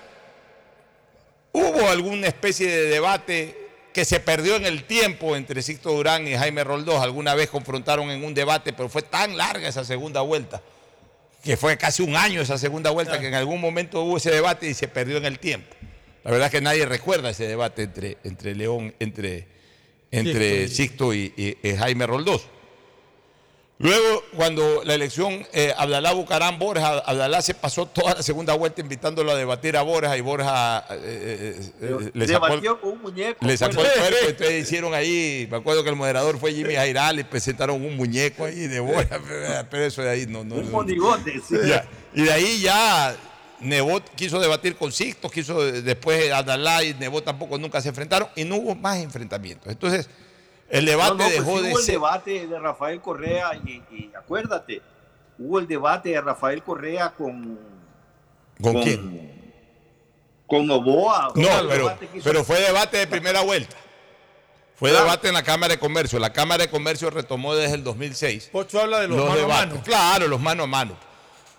[1.54, 3.56] hubo alguna especie de debate
[3.94, 7.02] que se perdió en el tiempo entre Sixto Durán y Jaime Roldós.
[7.02, 10.62] Alguna vez confrontaron en un debate, pero fue tan larga esa segunda vuelta,
[11.44, 14.70] que fue casi un año esa segunda vuelta, que en algún momento hubo ese debate
[14.70, 15.76] y se perdió en el tiempo.
[16.24, 19.48] La verdad es que nadie recuerda ese debate entre, entre León, entre,
[20.12, 22.44] entre Sixto y, y- y Jaime Roldós.
[23.82, 28.82] Luego, cuando la elección, eh, Abdalá Bucarán Borja, Abdalá se pasó toda la segunda vuelta
[28.82, 33.02] invitándolo a debatir a Borja y Borja eh, eh, eh, le sacó, el- con un
[33.02, 33.46] muñeco.
[33.46, 36.76] le sacó el Bueno, cuerpo, entonces hicieron ahí, me acuerdo que el moderador fue Jimmy
[36.76, 39.18] Jairal y presentaron un muñeco ahí de Borja,
[39.70, 40.44] pero, eso de ahí no.
[40.44, 41.56] no, Un monigote, sí.
[41.66, 41.88] Ya.
[42.14, 43.16] Y de ahí ya
[43.62, 48.44] Nebot quiso debatir con Sixto, quiso después Abdalá y Nebot tampoco nunca se enfrentaron y
[48.44, 49.72] no hubo más enfrentamientos.
[49.72, 50.10] Entonces,
[50.70, 54.12] el debate No, no, pues dejó de hubo el debate de Rafael Correa y, y
[54.18, 54.82] acuérdate,
[55.38, 57.60] hubo el debate de Rafael Correa con...
[58.62, 59.30] ¿Con quién?
[60.46, 61.32] Con Novoa.
[61.36, 63.76] No, pero, pero fue debate de primera vuelta.
[64.76, 65.06] Fue Claro.
[65.06, 66.20] debate en la Cámara de Comercio.
[66.20, 68.50] La Cámara de Comercio retomó desde el 2006.
[68.52, 69.70] Pocho habla de los, mano a debates.
[69.72, 69.84] mano.
[69.84, 70.98] Claro, los mano a mano.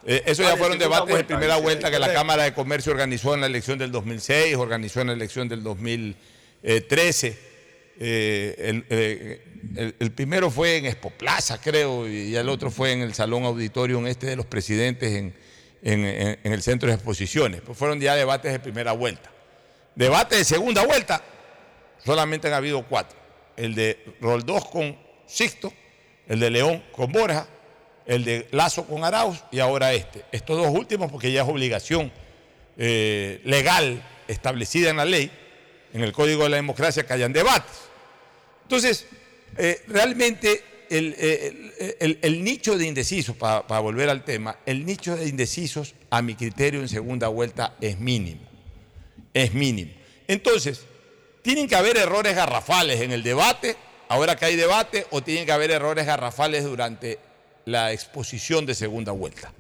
[0.07, 2.13] Eh, eso ya fueron debates de primera dice, vuelta que la.
[2.13, 7.50] Cámara de Comercio organizó en la elección del 2006, organizó en la elección del 2013.
[8.03, 13.03] Eh, el, eh, el- primero fue en Expo Plaza, creo, y el otro fue en
[13.03, 15.35] el Salón Auditorium este de los presidentes en,
[15.83, 17.61] en- en- en el Centro de Exposiciones.
[17.61, 19.31] Pues fueron ya debates de primera vuelta.
[19.95, 21.23] Debate de segunda vuelta,
[22.03, 23.19] solamente han habido cuatro.
[23.57, 24.97] El de Roldós con
[25.27, 25.71] Sixto,
[26.27, 27.47] el de León con Borja,
[28.07, 30.25] el de Lazo con Arauz y ahora este.
[30.33, 32.11] Estos dos últimos porque ya es obligación
[32.79, 35.31] eh, legal establecida en la ley,
[35.93, 37.90] en el Código de la Democracia, que hayan debates.
[38.71, 39.05] Entonces,
[39.59, 45.17] eh, realmente el, eh, el- nicho de indecisos, para, para volver al tema, el nicho
[45.17, 48.43] de indecisos, a mi criterio, en segunda vuelta es mínimo.
[49.35, 49.91] Es mínimo.
[50.29, 50.83] Entonces,
[51.43, 53.75] tienen que haber errores garrafales en el debate,
[54.09, 57.19] ahora que hay debate, o tienen que haber errores garrafales durante
[57.65, 59.53] la exposición de segunda vuelta,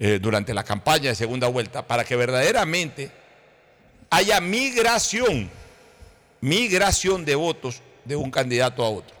[0.00, 3.08] eh, durante la campaña de segunda vuelta, para que verdaderamente
[4.10, 5.48] haya migración,
[6.40, 9.14] migración de votos de un candidato a otro,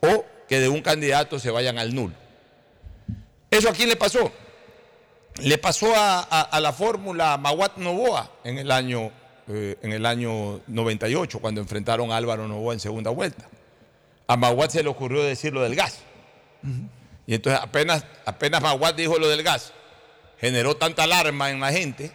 [0.00, 2.12] o que de un candidato se vayan al nulo.
[3.48, 4.32] ¿Eso a quién le pasó?
[5.38, 9.12] Le pasó a, la fórmula Maguat Novoa en el, año,
[9.46, 13.48] eh, en el año 98, cuando enfrentaron a Álvaro Novoa en segunda vuelta.
[14.26, 16.00] A Maguat se le ocurrió decir lo del gas.
[17.28, 19.72] Y entonces apenas, apenas Maguat dijo lo del gas,
[20.40, 22.10] generó tanta alarma en la gente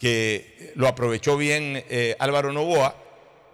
[0.00, 2.96] que lo aprovechó bien eh, Álvaro Novoa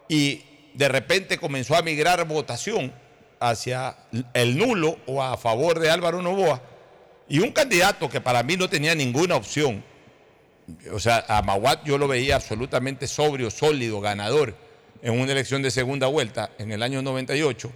[0.08, 0.44] y
[0.78, 2.92] de repente comenzó a migrar votación
[3.40, 3.96] hacia
[4.32, 6.62] el nulo o a favor de Álvaro Novoa
[7.28, 9.82] y un candidato que para mí no tenía ninguna opción,
[10.92, 14.54] o sea, a Maguat yo lo veía absolutamente sobrio, sólido, ganador
[15.02, 17.72] en una elección de segunda vuelta en el año 98,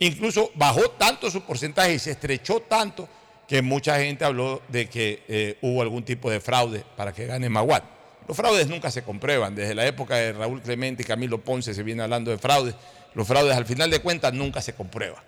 [0.00, 3.08] incluso bajó tanto su porcentaje y se estrechó tanto
[3.46, 7.48] que mucha gente habló de que eh, hubo algún tipo de fraude para que gane
[7.48, 7.99] Maguat.
[8.30, 9.56] Los fraudes nunca se comprueban.
[9.56, 12.76] Desde la época de Raúl Clemente y Camilo Ponce se viene hablando de fraudes.
[13.14, 15.20] Los fraudes al final de cuentas nunca se comprueban.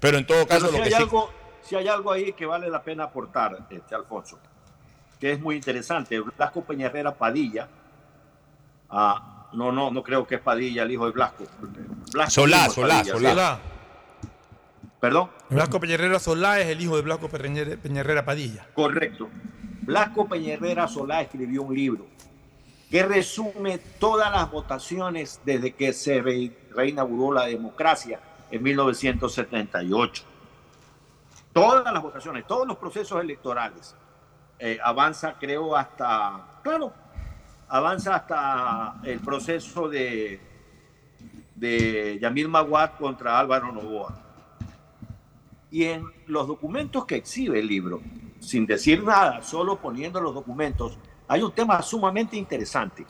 [0.00, 1.02] Pero en todo caso Pero si lo hay, que sí...
[1.02, 1.30] algo,
[1.62, 4.40] si hay algo ahí que vale la pena aportar, este, Alfonso,
[5.20, 6.18] que es muy interesante.
[6.18, 7.68] Blasco Peñarrera Padilla,
[8.90, 11.44] ah, no, no, no creo que es Padilla el hijo de Blasco.
[12.12, 13.60] Blasco Solá, Solá, Padilla, Solá.
[14.98, 15.30] Perdón.
[15.48, 18.66] Blasco Peñarrera Solá es el hijo de Blasco Peñarrera, Peñarrera Padilla.
[18.74, 19.28] Correcto.
[19.82, 22.17] Blasco Peñarrera Solá escribió un libro
[22.90, 28.20] que resume todas las votaciones desde que se re- reinauguró la democracia
[28.50, 30.24] en 1978.
[31.52, 33.94] Todas las votaciones, todos los procesos electorales.
[34.58, 36.92] Eh, avanza, creo, hasta, claro,
[37.68, 40.40] avanza hasta el proceso de,
[41.54, 44.18] de Yamil Maguad contra Álvaro Novoa.
[45.70, 48.00] Y en los documentos que exhibe el libro,
[48.40, 50.98] sin decir nada, solo poniendo los documentos,
[51.28, 53.06] hay un tema sumamente interesante.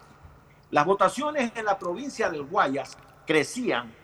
[0.70, 3.94] Las votaciones en la provincia del Guayas crecían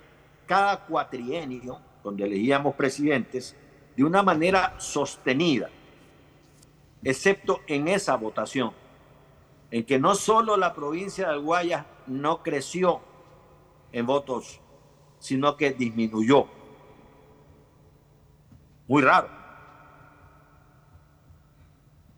[0.47, 3.57] cada cuatrienio, donde elegíamos presidentes,
[3.97, 5.69] de una manera sostenida,
[7.03, 8.73] excepto en esa votación,
[9.71, 13.01] en que no solo la provincia del Guayas no creció
[13.93, 14.61] en votos,
[15.19, 16.47] sino que disminuyó.
[18.87, 19.29] Muy raro.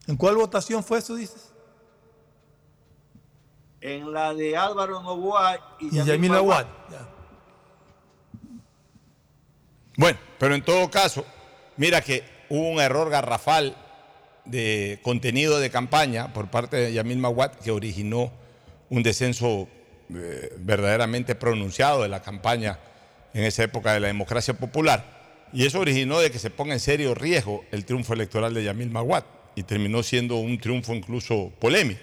[0.07, 1.56] ¿En cuál votación fue eso, dices?
[3.81, 6.35] En la de Álvaro Novoa y, Y Yamil.
[6.35, 6.67] Aguad.
[9.97, 11.25] Bueno, pero en todo caso,
[11.77, 13.77] mira que hubo un error garrafal
[14.45, 18.31] de contenido de campaña por parte de Yamil Maguad que originó
[18.91, 19.69] un descenso
[20.15, 22.79] eh, verdaderamente pronunciado de la campaña
[23.35, 25.17] en esa época de la democracia popular.
[25.53, 28.91] Y eso originó de que se ponga en serio riesgo el triunfo electoral de Yamil
[28.91, 29.25] Maguad
[29.55, 32.01] y terminó siendo un triunfo incluso polémico.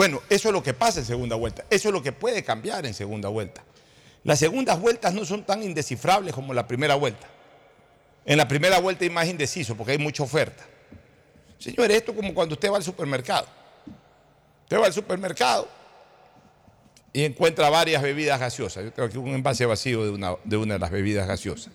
[0.00, 2.86] Bueno, eso es lo que pasa en segunda vuelta, eso es lo que puede cambiar
[2.86, 3.62] en segunda vuelta.
[4.24, 7.26] Las segundas vueltas no son tan indescifrables como la primera vuelta.
[8.24, 10.64] En la primera vuelta hay más indeciso porque hay mucha oferta.
[11.58, 13.46] Señores, esto es como cuando usted va al supermercado.
[14.62, 15.68] Usted va al supermercado
[17.12, 18.84] y encuentra varias bebidas gaseosas.
[18.84, 21.74] Yo tengo aquí un envase vacío de una de, una de las bebidas gaseosas.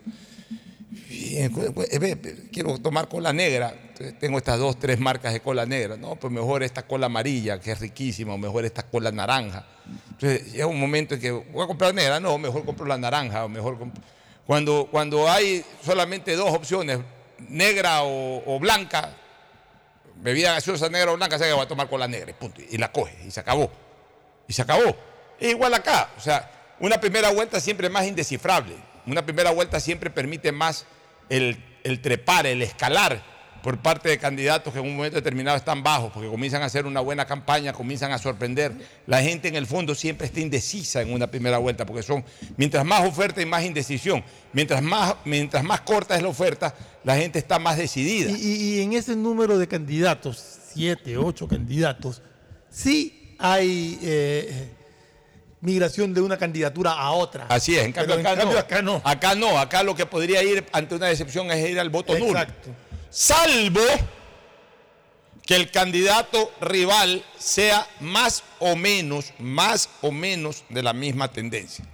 [1.09, 3.73] Y, encu- eh, quiero tomar cola negra.
[4.19, 5.97] Tengo estas dos, tres marcas de cola negra.
[5.97, 9.65] No, pues mejor esta cola amarilla, que es riquísima, o mejor esta cola naranja.
[10.11, 13.45] Entonces llega un momento en que voy a comprar negra, no, mejor compro la naranja,
[13.45, 13.77] o mejor
[14.45, 16.99] cuando, cuando hay solamente dos opciones,
[17.49, 19.15] negra o, o blanca,
[20.21, 22.61] bebida gaseosa negra o blanca, se va a tomar cola negra, y punto.
[22.69, 23.69] Y la coge, y se acabó.
[24.47, 24.95] Y se acabó.
[25.39, 26.09] Es igual acá.
[26.17, 28.75] O sea, una primera vuelta siempre más indescifrable.
[29.07, 30.85] Una primera vuelta siempre permite más
[31.29, 33.35] el, el trepar, el escalar
[33.65, 36.85] por parte de candidatos que en un momento determinado están bajos, porque comienzan a hacer
[36.85, 38.71] una buena campaña, comienzan a sorprender.
[39.07, 42.23] La gente en el fondo siempre está indecisa en una primera vuelta, porque son,
[42.57, 47.15] mientras más oferta y más indecisión, mientras más, mientras más corta es la oferta, la
[47.15, 48.29] gente está más decidida.
[48.37, 52.21] Y, en ese número de candidatos, siete, ocho candidatos,
[52.69, 54.69] sí hay eh,
[55.65, 57.47] migración de una candidatura a otra.
[57.49, 58.59] Así es, en cambio, acá, cambio no.
[58.59, 59.01] acá no.
[59.03, 62.39] Acá no, acá lo que podría ir ante una decepción es ir al voto nulo.
[62.39, 62.69] Exacto.
[63.09, 63.81] Salvo
[65.45, 71.85] que el candidato rival sea más o menos, más o menos de la misma tendencia.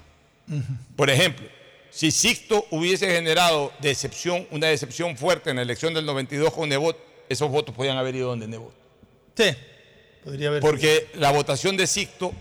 [0.95, 1.47] Por ejemplo,
[1.89, 6.97] si Sixto hubiese generado decepción, una decepción fuerte en la elección del 92 con Nebot,
[7.27, 8.73] esos votos podían haber ido donde Nebot.
[9.35, 9.53] Sí,
[10.23, 10.61] podría haber.
[10.61, 12.33] Porque la votación de Sixto,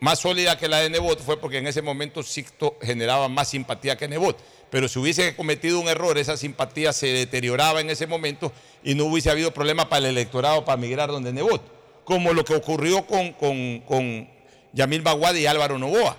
[0.00, 3.96] más sólida que la de Nebot, fue porque en ese momento Sixto generaba más simpatía
[3.96, 4.38] que Nebot.
[4.70, 9.04] Pero si hubiese cometido un error, esa simpatía se deterioraba en ese momento y no
[9.04, 11.62] hubiese habido problema para el electorado para migrar donde Nebot.
[12.04, 14.28] Como lo que ocurrió con, con, con
[14.72, 16.16] Yamil Baguad y Álvaro Novoa.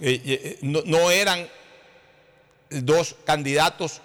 [0.00, 1.48] Eh, eh, no, no eran
[2.70, 4.00] dos candidatos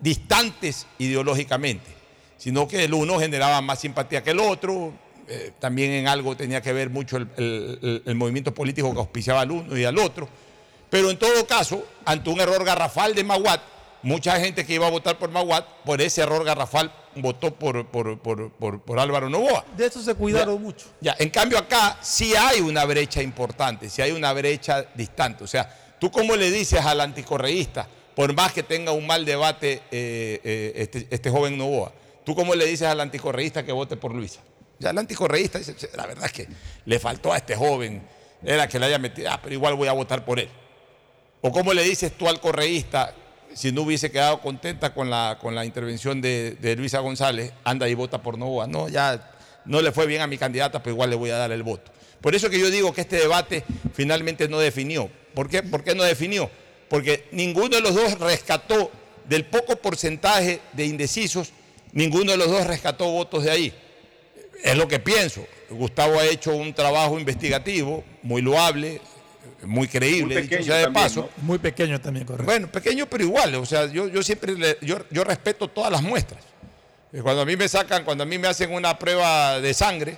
[0.00, 1.90] distantes ideológicamente,
[2.38, 4.92] sino que el uno generaba más simpatía que el otro.
[5.34, 8.98] Eh, también en algo tenía que ver mucho el, el- el- el movimiento político que
[8.98, 10.28] auspiciaba al uno y al otro.
[10.90, 13.60] Pero en todo caso, ante un error garrafal de Maguad,
[14.02, 18.18] mucha gente que iba a votar por Maguad, por ese error garrafal, votó por, por-
[18.18, 19.64] por- por- por Álvaro Novoa.
[19.76, 20.86] De eso se cuidaron mucho.
[21.00, 25.44] Ya, en cambio acá sí hay una brecha importante, sí hay una brecha distante.
[25.44, 29.80] O sea, tú cómo le dices al anticorreísta, por más que tenga un mal debate
[29.90, 31.92] eh, eh, este, este joven Novoa,
[32.24, 34.40] tú cómo le dices al anticorreísta que vote por Luisa.
[34.82, 36.48] Ya el anticorreísta dice, "Che, la verdad es que
[36.84, 38.02] le faltó a este joven,
[38.44, 40.48] era que le haya metido, ah, pero igual voy a votar por él.
[41.40, 43.14] O cómo le dices tú al correísta,
[43.54, 47.88] si no hubiese quedado contenta con la, con la intervención de, de Luisa González, anda
[47.88, 48.66] y vota por Novoa.
[48.66, 49.30] No, ya
[49.64, 51.92] no le fue bien a mi candidata, pero igual le voy a dar el voto.
[52.20, 53.64] Por eso que yo digo que este debate
[53.94, 55.10] finalmente no definió.
[55.34, 55.62] ¿Por qué?
[55.62, 56.50] ¿Por qué no definió?
[56.88, 58.90] Porque ninguno de los dos rescató
[59.28, 61.50] del poco porcentaje de indecisos,
[61.92, 63.74] ninguno de los dos rescató votos de ahí.
[64.62, 65.44] Es lo que pienso.
[65.70, 69.00] Gustavo ha hecho un trabajo investigativo muy loable,
[69.64, 71.30] muy creíble, Muy dicho sea de también, paso.
[71.38, 72.44] Muy pequeño también, correcto.
[72.44, 76.02] Bueno, pequeño pero igual, o sea, yo, yo siempre le- yo, yo respeto todas las
[76.02, 76.42] muestras.
[77.12, 80.16] Eh, Cuando a mí me sacan, cuando a mí me hacen una prueba de sangre,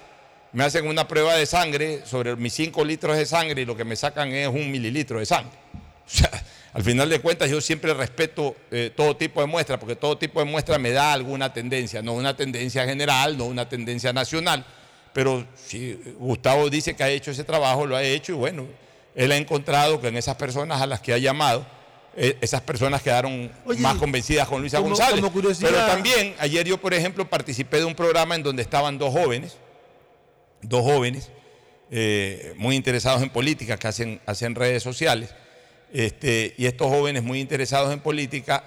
[0.53, 3.85] me hacen una prueba de sangre sobre mis 5 litros de sangre y lo que
[3.85, 5.53] me sacan es un mililitro de sangre.
[6.07, 6.31] O sea,
[6.75, 10.41] al final de cuentas yo siempre respeto eh, todo tipo de muestras, porque todo tipo
[10.41, 14.67] de muestra me da alguna tendencia, no una tendencia general, no una tendencia nacional,
[15.13, 18.67] pero si Gustavo dice que ha hecho ese trabajo, lo ha hecho y bueno,
[19.15, 21.65] él ha encontrado que en esas personas a las que ha llamado,
[22.17, 25.21] eh, esas personas quedaron Oye, más convencidas con Luisa como- González.
[25.21, 29.13] como Pero también, ayer yo, por ejemplo, participé de un programa en donde estaban dos
[29.13, 29.57] jóvenes,
[30.63, 31.31] dos jóvenes
[31.91, 35.31] eh, muy interesados en política, que hacen, hacen redes sociales,
[35.95, 38.65] este, y estos jóvenes muy interesados en política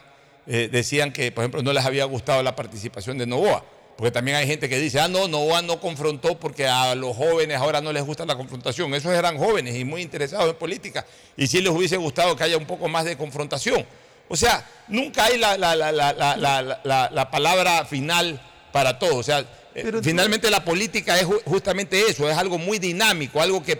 [0.47, 3.63] eh, decían que, por ejemplo, no les había gustado la participación de Novoa.
[3.97, 7.57] Porque también hay gente que dice, ah, no, Novoa no confrontó porque a los jóvenes
[7.57, 8.93] ahora no les gusta la confrontación.
[8.93, 11.05] Esos eran jóvenes y muy interesados en política.
[11.35, 13.85] Y sí les hubiese gustado que haya un poco más de confrontación.
[14.29, 18.39] O sea, nunca hay la, la- la- la- la- la- la- la palabra final
[18.71, 19.15] para todo.
[19.17, 23.63] O sea, eh, finalmente la política es ju- justamente eso, es algo muy dinámico, algo
[23.63, 23.79] que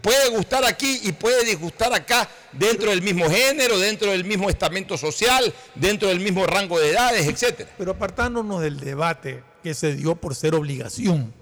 [0.00, 4.96] puede gustar aquí y puede disgustar acá, dentro del mismo género, dentro del mismo estamento
[4.96, 7.70] social, dentro del mismo rango de edades, etcétera.
[7.76, 11.32] Pero apartándonos del debate que se dio por ser obligación,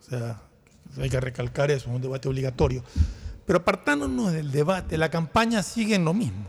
[0.00, 0.40] o sea,
[1.00, 2.84] Hay que recalcar eso, es un debate obligatorio.
[3.46, 6.46] Pero apartándonos del debate, la campaña sigue en lo mismo.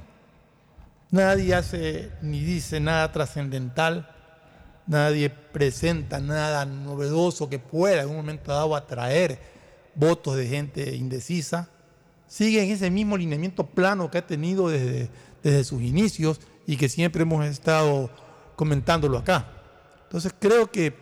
[1.11, 4.09] Nadie hace ni dice nada trascendental,
[4.87, 9.54] nadie presenta nada novedoso que pueda en un momento dado atraer
[9.95, 11.69] votos de gente indecisa.
[12.27, 15.09] Sigue en ese mismo lineamiento plano que ha tenido desde,
[15.43, 18.09] desde sus inicios y que siempre hemos estado
[18.55, 19.47] comentándolo acá.
[20.03, 20.93] Entonces creo que,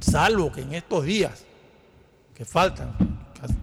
[0.00, 1.44] salvo que en estos días
[2.34, 2.94] que faltan,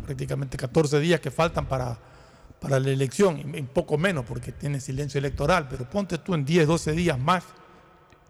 [0.05, 1.97] prácticamente 14 días que faltan para,
[2.59, 6.67] para la elección, un poco menos porque tiene silencio electoral, pero ponte tú en 10,
[6.67, 7.43] 12 días más,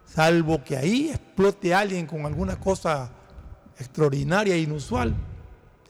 [0.06, 3.12] salvo que ahí explote alguien con alguna cosa
[3.78, 5.14] extraordinaria e inusual,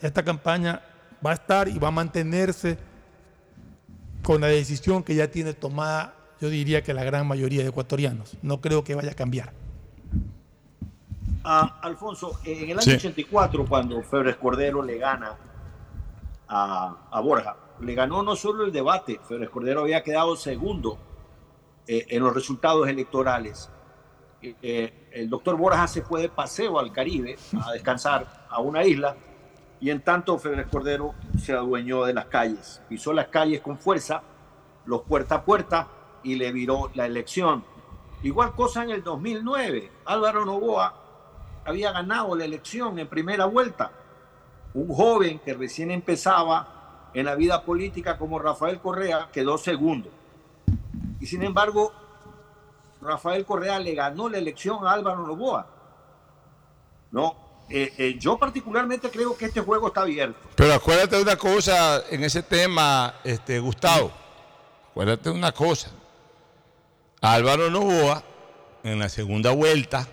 [0.02, 0.82] esta campaña
[1.26, 2.78] va a estar y va a mantenerse
[4.24, 8.38] con la decisión que ya tiene tomada, yo diría que la gran mayoría de ecuatorianos.
[8.41, 9.54] No creo que vaya a cambiar.
[11.43, 12.91] Ah, Alfonso, en el año Sí.
[12.93, 15.36] 84, cuando Febres Cordero le gana
[16.47, 20.99] a, a Borja, le ganó no solo el debate, Febres Cordero había quedado segundo
[21.88, 23.70] eh, en los resultados electorales.
[24.43, 29.16] Eh, el doctor Borja se fue de paseo al Caribe a descansar a una isla
[29.82, 34.22] y en tanto Febres Cordero se adueñó de las calles, pisó las calles con fuerza,
[34.86, 35.88] los puerta a puerta
[36.24, 37.64] y le viró la elección.
[38.22, 40.94] Igual cosa en el 2009, Álvaro Novoa
[41.66, 43.92] había ganado la elección en primera vuelta.
[44.76, 50.10] Un joven que recién empezaba en la vida política como Rafael Correa quedó segundo.
[51.20, 51.92] Y sin embargo,
[53.02, 55.68] Rafael Correa le ganó la elección a Álvaro Novoa.
[57.10, 57.36] No,
[57.72, 60.39] eh, eh, yo particularmente creo que este juego está abierto.
[60.55, 64.11] Pero acuérdate de una cosa en ese tema, este, Gustavo.
[64.91, 65.91] Acuérdate de una cosa.
[67.22, 68.24] Álvaro Novoa,
[68.84, 70.07] en la segunda vuelta,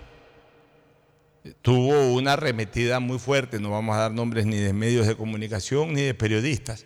[1.63, 5.95] tuvo una arremetida muy fuerte, no vamos a dar nombres ni de medios de comunicación
[5.95, 6.85] ni de periodistas,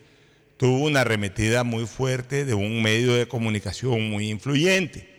[0.56, 5.10] tuvo una arremetida muy fuerte de un medio de comunicación muy influyente.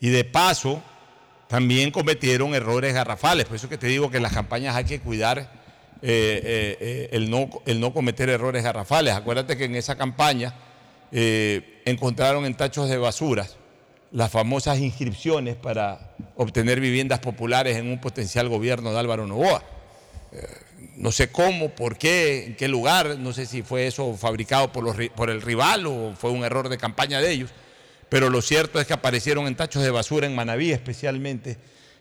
[0.00, 0.82] Y de paso,
[1.48, 3.46] también cometieron errores garrafales.
[3.46, 5.38] Por eso que te digo que en las campañas hay que cuidar
[6.00, 9.14] eh, eh, eh, el, no, el no cometer errores garrafales.
[9.14, 10.54] Acuérdate que en esa campaña
[11.10, 13.56] encontraron en tachos de basuras
[14.12, 19.62] las famosas inscripciones para obtener viviendas populares en un potencial gobierno de Álvaro Novoa.
[20.96, 24.84] No sé cómo, por qué, en qué lugar, no sé si fue eso fabricado por,
[24.84, 27.50] los, por el rival o fue un error de campaña de ellos,
[28.08, 31.56] pero lo cierto es que aparecieron en tachos de basura en Manaví especialmente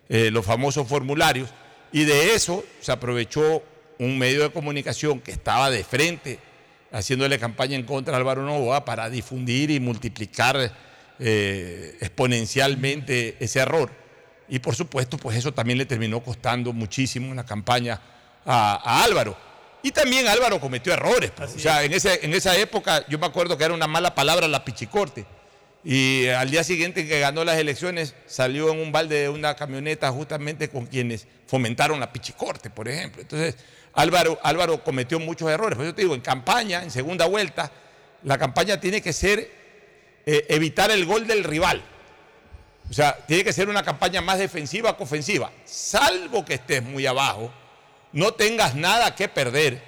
[0.09, 1.49] eh, los famosos formularios
[1.91, 3.63] y de eso se aprovechó
[3.99, 6.39] un medio de comunicación que estaba de frente
[6.91, 10.71] haciéndole campaña en contra de Álvaro Novoa para difundir y multiplicar
[11.19, 13.91] eh, exponencialmente ese error.
[14.49, 17.99] Y por supuesto, pues eso también le terminó costando muchísimo en la campaña
[18.45, 19.35] a, a Álvaro.
[19.83, 21.31] Y también Álvaro cometió errores.
[21.31, 21.55] pues.
[21.55, 24.47] o sea, en, ese, en esa época yo me acuerdo que era una mala palabra
[24.47, 25.25] la pichicorte.
[25.83, 30.11] Y al día siguiente que ganó las elecciones salió en un balde de una camioneta
[30.11, 33.21] justamente con quienes fomentaron la pichicorte, por ejemplo.
[33.21, 33.55] Entonces,
[33.93, 35.77] Álvaro, Álvaro cometió muchos errores.
[35.77, 37.71] Por eso te digo, en campaña, en segunda vuelta,
[38.23, 39.49] la campaña tiene que ser
[40.25, 41.81] eh, evitar el gol del rival.
[42.89, 45.51] O sea, tiene que ser una campaña más defensiva que ofensiva.
[45.65, 47.51] Salvo que estés muy abajo,
[48.13, 49.81] no tengas nada que perder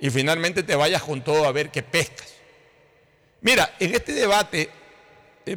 [0.00, 2.28] y finalmente te vayas con todo a ver qué pescas.
[3.40, 4.70] Mira, en este debate,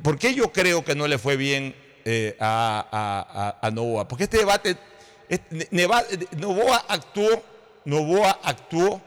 [0.02, 1.76] ¿por qué yo creo que no le fue bien
[2.06, 4.08] eh, a, Novoa?
[4.08, 4.78] Porque este debate,
[5.72, 6.06] Neva-
[6.38, 7.44] Novoa actuó,
[7.86, 9.02] Novoa actuó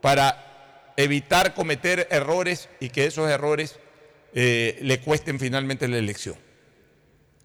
[0.00, 3.78] para evitar cometer errores y que esos errores
[4.34, 6.36] eh, le cuesten finalmente la elección.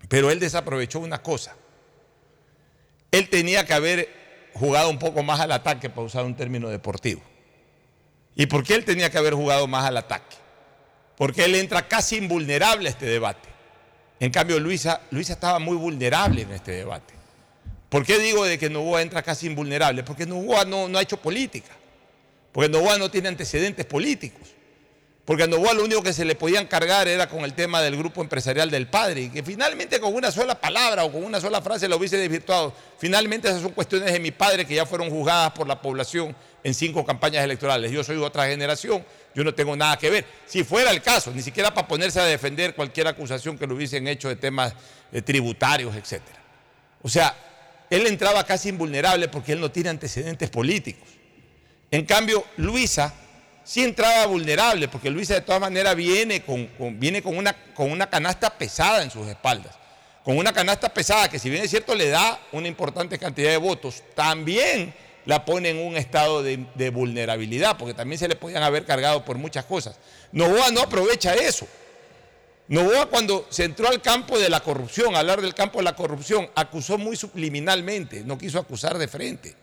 [0.08, 1.56] Pero él desaprovechó una cosa.
[3.12, 4.10] Él tenía que haber
[4.54, 7.22] jugado un poco más al ataque para usar un término deportivo.
[8.36, 10.36] ¿Y por qué él tenía que haber jugado más al ataque?
[11.20, 13.50] Porque él entra casi invulnerable a este debate.
[14.22, 17.14] En cambio, Luisa, Luisa estaba muy vulnerable en este debate.
[17.90, 20.04] ¿Por qué digo de que Novoa entra casi invulnerable?
[20.04, 21.76] Porque Novoa no, ha hecho política.
[22.54, 24.56] Porque Novoa no tiene antecedentes políticos.
[25.26, 27.96] Porque a Novoa lo único que se le podían cargar era con el tema del
[27.96, 31.62] grupo empresarial del padre, y que finalmente con una sola palabra o con una sola
[31.62, 32.74] frase lo hubiese desvirtuado.
[32.98, 36.74] Finalmente esas son cuestiones de mi padre que ya fueron juzgadas por la población en
[36.74, 37.92] cinco campañas electorales.
[37.92, 39.06] Yo soy otra generación,
[39.36, 40.26] yo no tengo nada que ver.
[40.48, 44.08] Si fuera el caso, ni siquiera para ponerse a defender cualquier acusación que lo hubiesen
[44.08, 44.74] hecho de temas
[45.12, 46.22] eh, tributarios, etc.
[47.04, 47.36] O sea,
[47.90, 51.08] él entraba casi invulnerable porque él no tiene antecedentes políticos.
[51.92, 53.14] En cambio, Luisa
[53.70, 56.68] sí entraba vulnerable, porque Luisa de todas maneras viene, con,
[57.00, 59.76] viene con, una, con una canasta pesada en sus espaldas.
[60.24, 63.58] Con una canasta pesada que si bien es cierto le da una importante cantidad de
[63.58, 64.92] votos, también
[65.26, 69.24] la pone en un estado de, de vulnerabilidad, porque también se le podían haber cargado
[69.24, 70.00] por muchas cosas.
[70.32, 71.68] Novoa no aprovecha eso.
[72.70, 75.96] Novoa cuando se entró al campo de la corrupción, a hablar del campo de la
[75.96, 79.56] corrupción, acusó muy subliminalmente, no quiso acusar de frente.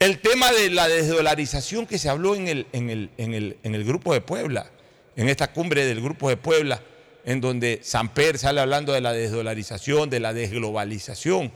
[0.00, 3.74] El tema de la desdolarización que se habló en el, en el, en el, en
[3.74, 4.70] el Grupo de Puebla,
[5.14, 6.80] en esta cumbre del Grupo de Puebla,
[7.26, 11.52] en donde Samper sale hablando de la desdolarización, de la desglobalización,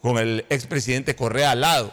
[0.00, 1.92] con el expresidente Correa al lado,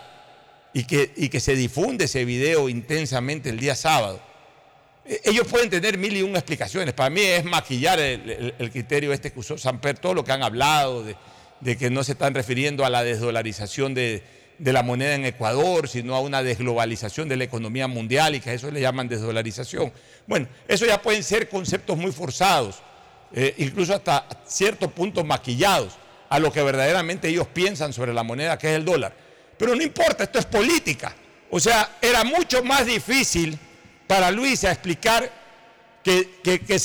[0.72, 4.22] y que, y que se difunde ese video intensamente el día sábado.
[5.04, 6.94] Eh, Ellos pueden tener mil y una explicaciones.
[6.94, 11.04] Para mí es maquillar el, criterio este que usó Samper, todo lo que han hablado,
[11.60, 15.88] de que no se están refiriendo a la desdolarización de, de la moneda en Ecuador,
[15.88, 19.92] sino a una desglobalización de la economía mundial y que a eso le llaman desdolarización.
[20.28, 22.84] Bueno, eso ya pueden ser conceptos muy forzados,
[23.34, 25.98] eh, incluso hasta cierto punto maquillados
[26.30, 29.16] a lo que verdaderamente ellos piensan sobre la moneda que es el dólar.
[29.58, 31.16] Pero no importa, esto es política.
[31.50, 33.58] O sea, era mucho más difícil
[34.08, 35.32] para Luisa explicar
[36.04, 36.80] que, que, que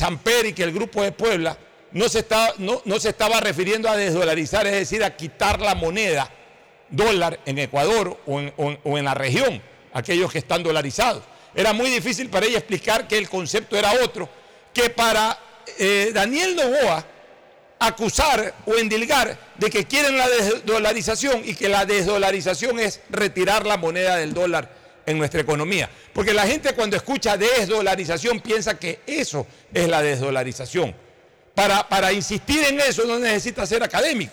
[0.49, 1.59] y que el Grupo de Puebla
[1.93, 5.75] no se, estaba, no, no se estaba refiriendo a desdolarizar, es decir, a quitar la
[5.75, 6.31] moneda
[6.91, 9.63] dólar en Ecuador o en, la región,
[9.93, 11.23] aquellos que están dolarizados.
[11.55, 14.29] Era muy difícil para ella explicar que el concepto era otro,
[14.73, 15.39] que para
[15.79, 17.07] eh, Daniel Novoa
[17.79, 23.77] acusar o endilgar de que quieren la desdolarización y que la desdolarización es retirar la
[23.77, 24.69] moneda del dólar
[25.07, 25.89] en nuestra economía.
[26.13, 30.95] Porque la gente cuando escucha desdolarización piensa que eso es la desdolarización.
[31.55, 34.33] Para, para insistir en eso no necesita ser académico.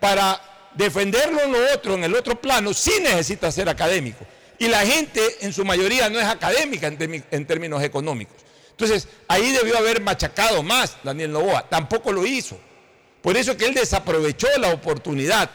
[0.00, 0.40] Para
[0.76, 4.24] defenderlo en lo otro, en el otro plano, sí necesita ser académico.
[4.58, 8.36] Y la gente en su mayoría no es académica en, términos económicos.
[8.70, 11.68] Entonces, ahí debió haber machacado más Daniel Novoa.
[11.68, 12.58] Tampoco lo hizo.
[13.22, 15.50] Por eso es que él desaprovechó la oportunidad.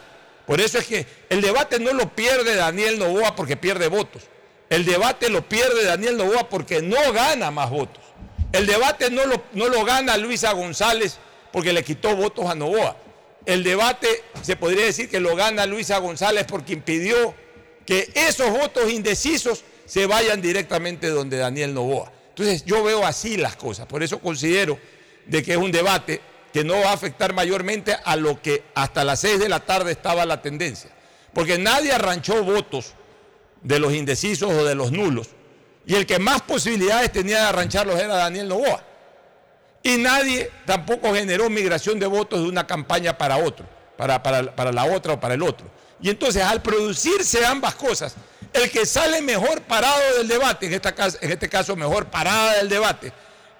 [0.45, 4.23] Por eso es que el debate no lo pierde Daniel Novoa porque pierde votos.
[4.69, 8.03] El debate lo pierde Daniel Novoa porque no gana más votos.
[8.51, 11.17] El debate no lo, no lo gana Luisa González
[11.51, 12.97] porque le quitó votos a Novoa.
[13.45, 14.07] El debate
[14.41, 17.33] se podría decir que lo gana Luisa González porque impidió
[17.85, 22.11] que esos votos indecisos se vayan directamente donde Daniel Novoa.
[22.29, 23.87] Entonces yo veo así las cosas.
[23.87, 24.79] Por eso considero
[25.25, 26.21] de que es un debate
[26.53, 29.91] que no va a afectar mayormente a lo que hasta las 6 de la tarde
[29.91, 30.91] estaba la tendencia.
[31.33, 32.93] Porque nadie arranchó votos
[33.61, 35.29] de los indecisos o de los nulos.
[35.85, 38.85] Y el que más posibilidades tenía de arrancharlos era Daniel Novoa.
[39.83, 43.65] Y nadie tampoco generó migración de votos de una campaña para otro,
[43.97, 45.67] para, para, para la otra o para el otro.
[46.01, 48.15] Y entonces al producirse ambas cosas,
[48.53, 52.69] el que sale mejor parado del debate, en, esta, en este caso mejor parada del
[52.69, 53.11] debate,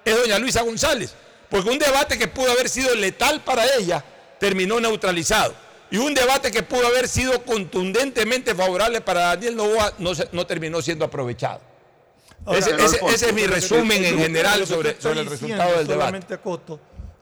[0.04, 1.14] es doña Luisa González.
[1.48, 4.04] Porque un debate que pudo haber sido letal para ella
[4.38, 5.54] terminó neutralizado.
[5.90, 11.04] Y un debate que pudo haber sido contundentemente favorable para Daniel Novoa no terminó siendo
[11.04, 11.71] aprovechado.
[12.44, 16.26] Ahora, ese, es mi resumen en general sobre, sobre el resultado del debate.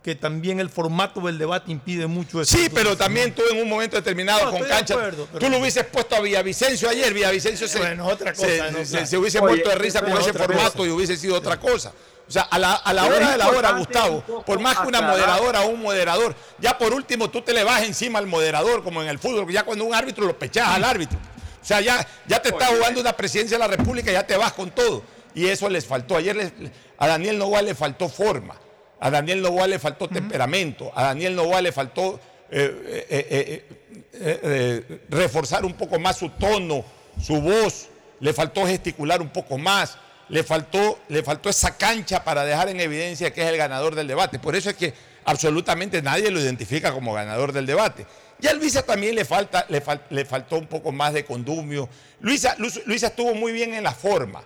[0.02, 2.56] Que también el formato del debate impide mucho eso.
[2.56, 4.94] Sí, pero también tú en un momento determinado No, con de cancha.
[4.94, 8.78] acuerdo, Tú lo hubieses puesto a Villavicencio ayer, Villavicencio se, Bueno, otra cosa, se, no,
[8.78, 9.06] se- claro.
[9.06, 10.88] se hubiese Oye, muerto de risa con ese formato cosa.
[10.88, 11.92] y hubiese sido otra cosa.
[12.26, 14.98] O sea, a la, a la hora de la hora, Gustavo, por más que una
[15.00, 15.18] aclarar.
[15.18, 19.02] moderadora o un moderador, ya por último tú te le vas encima al moderador, como
[19.02, 21.18] en el fútbol, ya cuando un árbitro lo pechas al árbitro.
[21.60, 24.54] O sea, ya, ya te está jugando una presidencia de la República, ya te vas
[24.54, 25.02] con todo.
[25.40, 26.16] Y eso les faltó.
[26.16, 26.52] Ayer les-
[26.98, 28.56] a Daniel Novoa le faltó forma,
[29.00, 33.64] a Daniel Novoa le faltó temperamento, a Daniel Novoa le faltó eh, eh,
[34.12, 36.84] eh, reforzar un poco más su tono,
[37.22, 37.88] su voz,
[38.20, 39.96] le faltó gesticular un poco más,
[40.28, 44.08] le faltó, le faltó esa cancha para dejar en evidencia que es el ganador del
[44.08, 44.38] debate.
[44.38, 44.92] Por eso es que
[45.24, 48.04] absolutamente nadie lo identifica como ganador del debate.
[48.42, 51.88] Y a Luisa también le, falta, le, fal- le faltó un poco más de condumio.
[52.20, 54.42] Luisa, Lu- Luisa estuvo muy bien en la forma.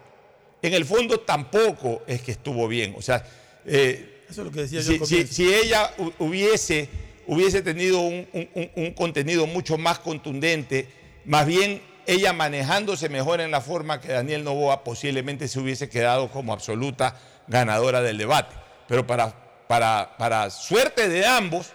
[0.65, 2.95] En el fondo tampoco es que estuvo bien.
[2.97, 3.23] O sea,
[3.67, 6.89] eh, Eso es lo que decía yo si, si- si ella hu- hubiese,
[7.27, 10.89] hubiese tenido un, un- un- un contenido mucho más contundente,
[11.27, 16.31] más bien ella manejándose mejor en la forma que Daniel Novoa posiblemente se hubiese quedado
[16.31, 17.15] como absoluta
[17.47, 18.55] ganadora del debate.
[18.89, 19.35] Pero para,
[19.69, 21.73] para, para suerte de ambos,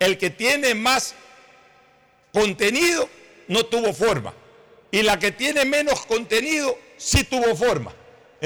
[0.00, 1.14] el que tiene más
[2.32, 3.08] contenido
[3.46, 4.34] no tuvo forma.
[4.90, 7.94] Y la que tiene menos contenido sí tuvo forma.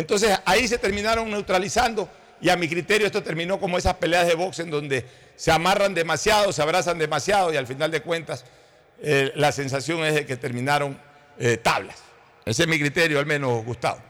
[0.00, 2.08] Entonces ahí se terminaron neutralizando
[2.40, 5.06] y a mi criterio esto terminó como esas peleas de box en donde
[5.36, 8.46] se amarran demasiado, se abrazan demasiado y al final de cuentas
[9.02, 10.98] eh, la sensación es de que terminaron
[11.38, 12.02] eh, tablas.
[12.46, 14.00] Ese es mi criterio, al menos, Gustavo.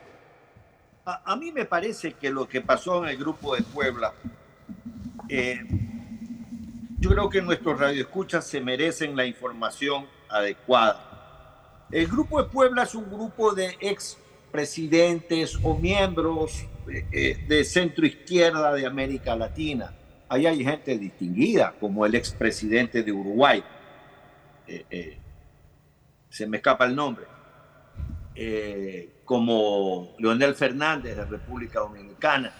[1.05, 4.13] A, mí me parece que lo que pasó en el grupo de Puebla,
[5.29, 5.61] eh,
[7.01, 11.89] yo creo que nuestros radioescuchas se merecen la información adecuada.
[11.91, 13.77] El Grupo de Puebla es un grupo de
[14.51, 19.95] expresidentes o miembros eh, eh, de centro izquierda de América Latina.
[20.29, 23.63] Ahí hay gente distinguida, como el expresidente de Uruguay.
[24.67, 25.19] Eh,
[26.29, 27.27] se me escapa el nombre.
[29.25, 32.53] Como Leonel Fernández de República Dominicana.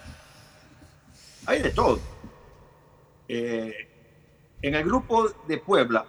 [1.45, 1.99] Hay de todo.
[3.27, 6.05] En el grupo de Puebla,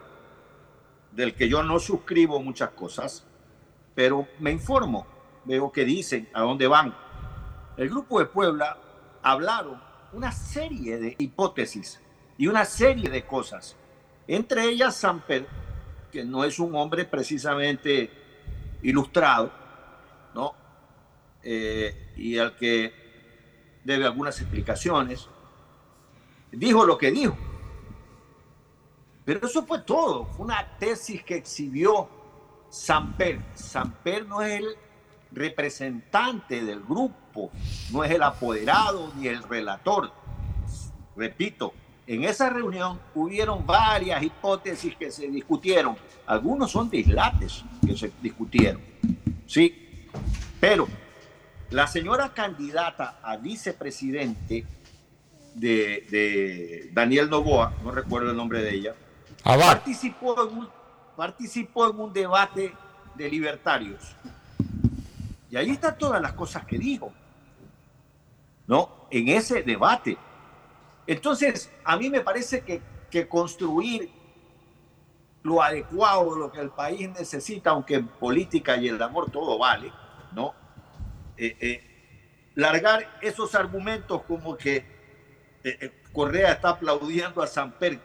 [1.13, 3.25] del que yo no suscribo muchas cosas,
[3.95, 5.07] pero me informo,
[5.44, 6.94] veo que dicen a dónde van.
[7.77, 8.78] El grupo de Puebla
[9.23, 9.81] hablaron
[10.12, 12.01] una serie de hipótesis
[12.36, 13.77] y una serie de cosas,
[14.27, 15.47] entre ellas Samper,
[16.10, 18.10] que no es un hombre precisamente
[18.82, 19.51] ilustrado,
[20.35, 20.55] ¿no?
[21.43, 25.28] Eh, y al que debe algunas explicaciones,
[26.51, 27.36] dijo lo que dijo.
[29.24, 32.09] Pero eso fue todo, fue una tesis que exhibió
[32.69, 33.40] Samper.
[33.55, 34.77] Samper no es el
[35.33, 37.51] representante del grupo,
[37.91, 40.13] no es el apoderado ni el relator.
[41.17, 41.73] Repito,
[42.07, 45.97] en esa reunión hubieron varias hipótesis que se discutieron.
[46.27, 48.81] Algunos son dislates que se discutieron.
[49.47, 50.07] Sí,
[50.61, 50.89] pero
[51.71, 54.67] la señora candidata a vicepresidente
[55.55, 58.95] de, de Daniel Novoa, no recuerdo el nombre de ella,
[59.43, 60.69] participó en, un,
[61.17, 62.73] participó en un debate
[63.15, 64.15] de libertarios.
[65.53, 67.12] Y ahí están todas las cosas que dijo,
[68.66, 69.07] ¿no?
[69.11, 70.16] En ese debate.
[71.07, 72.81] Entonces, a mí me parece que,
[73.29, 74.11] construir
[75.43, 79.93] lo adecuado, lo que el país necesita, aunque en política y el amor todo vale,
[80.33, 80.55] ¿no?
[81.37, 84.87] Eh, eh, largar esos argumentos como que
[85.65, 88.01] eh, Correa está aplaudiendo a Samper,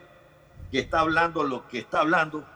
[0.70, 2.46] que está hablando lo que está hablando,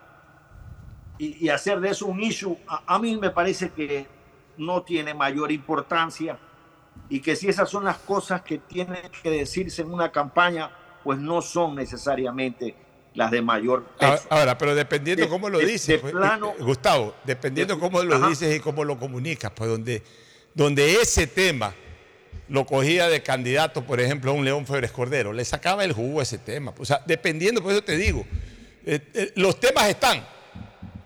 [1.17, 4.07] y, y hacer de eso un issue, a, a mí me parece que
[4.57, 6.37] no tiene mayor importancia
[7.09, 10.71] y que si esas son las cosas que tienen que decirse en una campaña,
[11.03, 12.75] pues no son necesariamente
[13.15, 14.27] las de mayor Ahora, peso.
[14.31, 17.79] ahora, pero dependiendo De- cómo lo de- dices, de pues, plano- eh, Gustavo, dependiendo de-
[17.79, 18.29] cómo lo Ajá.
[18.29, 20.03] dices y cómo lo comunicas, pues donde,
[20.53, 21.73] donde ese tema
[22.49, 26.19] lo cogía de candidato, por ejemplo, a un León Febres Cordero, le sacaba el jugo
[26.19, 26.73] a ese tema.
[26.77, 28.25] O sea, dependiendo, por eso te digo,
[28.85, 30.25] eh, eh, los temas están,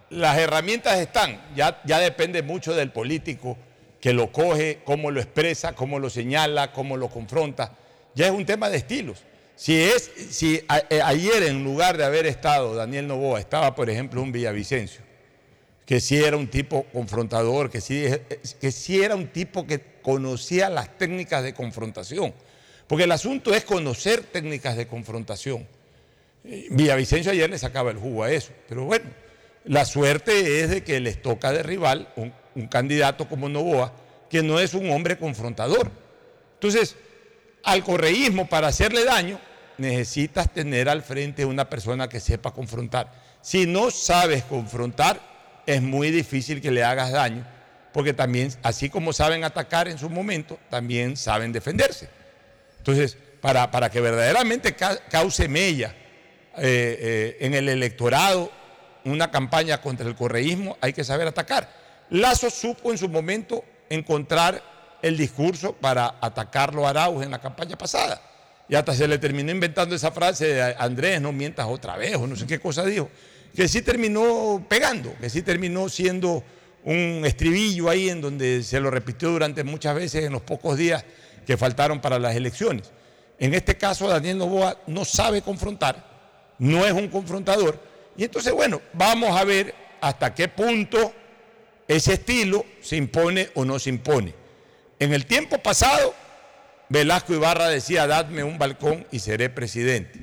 [0.09, 3.57] las herramientas están, ya, depende mucho del político
[3.99, 7.75] que lo coge, cómo lo expresa, cómo lo señala, cómo lo confronta.
[8.15, 9.23] Ya es un tema de estilos.
[9.55, 14.21] Si, es, si eh, ayer en lugar de haber estado Daniel Novoa, estaba por ejemplo
[14.21, 15.01] un Villavicencio,
[15.85, 18.21] que sí era un tipo confrontador, que sí, eh,
[18.61, 22.34] que sí era un tipo que conocía las técnicas de confrontación.
[22.88, 25.67] Porque el asunto es conocer técnicas de confrontación.
[26.45, 28.51] Eh, Villavicencio ayer le sacaba el jugo a eso.
[28.69, 29.05] Pero bueno,
[29.68, 32.34] la suerte es de que les toca de rival un,
[32.68, 33.94] candidato como Novoa,
[34.30, 35.91] que no es un hombre confrontador.
[36.56, 36.95] Entonces,
[37.64, 39.39] al correísmo, para hacerle daño,
[39.77, 43.11] necesitas tener al frente una persona que sepa confrontar.
[43.41, 45.19] Si no sabes confrontar,
[45.68, 47.45] es muy difícil que le hagas daño,
[47.94, 52.10] porque también, así como saben atacar en su momento, también saben defenderse.
[52.80, 55.94] Entonces, para, para que verdaderamente ca- cause mella
[56.57, 58.52] eh, eh, en el electorado
[59.09, 61.69] una campaña contra el correísmo, hay que saber atacar.
[62.09, 64.61] Lazo supo en su momento encontrar
[65.01, 68.21] el discurso para atacarlo a Arauz en la campaña pasada.
[68.69, 72.27] Y hasta se le terminó inventando esa frase de Andrés, no mientas otra vez, o
[72.27, 73.09] no sé qué cosa dijo,
[73.55, 76.43] que sí terminó pegando, que sí terminó siendo
[76.84, 81.03] un estribillo ahí en donde se lo repitió durante muchas veces en los pocos días
[81.45, 82.91] que faltaron para las elecciones.
[83.39, 86.05] En este caso, Daniel Novoa no sabe confrontar,
[86.59, 87.79] no es un confrontador,
[88.18, 91.14] y entonces, bueno, vamos a ver hasta qué punto
[91.88, 94.34] ese estilo se impone o no se impone.
[94.99, 96.14] En el tiempo pasado,
[96.89, 100.19] Velasco Ibarra decía, dadme un balcón y seré presidente.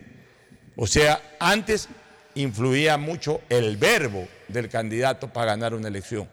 [0.76, 1.88] O sea, antes
[2.34, 6.28] influía mucho el verbo del candidato para ganar una elección.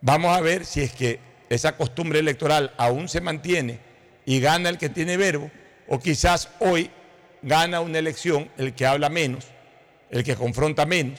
[0.00, 1.18] Vamos a ver si es que
[1.48, 3.80] esa costumbre electoral aún se mantiene
[4.24, 5.50] y gana el que tiene verbo,
[5.88, 6.90] o quizás hoy
[7.42, 9.46] gana una elección el que habla menos,
[10.14, 11.18] el que confronta menos,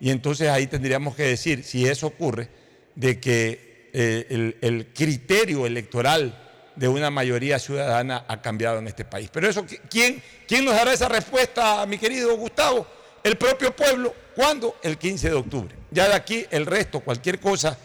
[0.00, 2.48] y entonces ahí tendríamos que decir, si eso ocurre,
[2.96, 6.36] de que eh, el, criterio electoral
[6.74, 9.30] de una mayoría ciudadana ha cambiado en este país.
[9.32, 12.84] Pero eso, ¿quién, quién nos dará esa respuesta, mi querido Gustavo?
[13.22, 14.12] El propio pueblo.
[14.34, 14.76] ¿Cuándo?
[14.82, 15.74] El 15 de octubre.
[15.92, 17.78] Ya de aquí el resto, cualquier cosa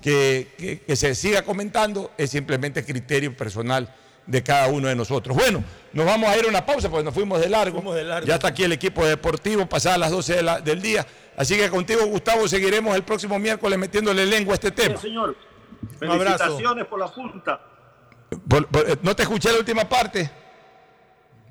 [0.00, 3.92] que se siga comentando, es simplemente criterio personal
[4.28, 5.36] de cada uno de nosotros.
[5.36, 7.82] Bueno, nos vamos a ir a una pausa porque nos fuimos de largo.
[8.24, 11.04] Ya está aquí el equipo deportivo, pasadas las 12 de la- del día.
[11.36, 14.96] Así que contigo, Gustavo, seguiremos el próximo miércoles metiéndole lengua a este tema.
[15.00, 15.34] Sí, señor.
[16.02, 16.38] Un abrazo.
[16.44, 17.60] Felicitaciones por la punta.
[18.48, 20.30] Por- por- eh, no te escuché la última parte.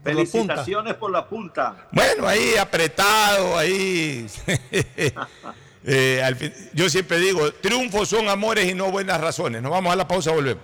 [0.04, 1.88] Felicitaciones por la punta.
[1.92, 4.28] Bueno, ahí apretado, ahí.
[5.90, 9.62] Eh, al fin- yo siempre digo, triunfos son amores y no buenas razones.
[9.62, 10.62] Nos vamos a la pausa, volvemos.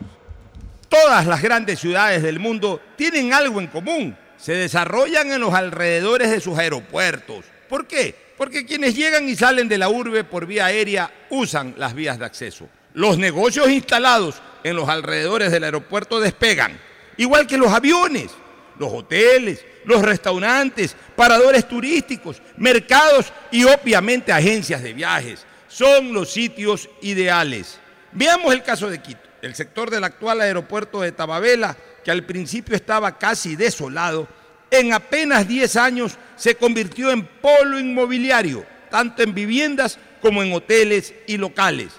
[0.93, 4.15] Todas las grandes ciudades del mundo tienen algo en común.
[4.37, 7.45] Se desarrollan en los alrededores de sus aeropuertos.
[7.67, 8.13] ¿Por qué?
[8.37, 12.25] Porque quienes llegan y salen de la urbe por vía aérea usan las vías de
[12.25, 12.69] acceso.
[12.93, 16.79] Los negocios instalados en los alrededores del aeropuerto despegan,
[17.17, 18.29] igual que los aviones,
[18.77, 25.43] los hoteles, los restaurantes, paradores turísticos, mercados y obviamente agencias de viajes.
[25.67, 27.79] Son los sitios ideales.
[28.11, 32.77] Veamos el caso de Quito, el sector del actual aeropuerto de Tababela, que al principio
[32.77, 34.25] estaba casi desolado,
[34.71, 41.13] en apenas 10 años se convirtió en polo inmobiliario, tanto en viviendas como en hoteles
[41.27, 41.91] y locales.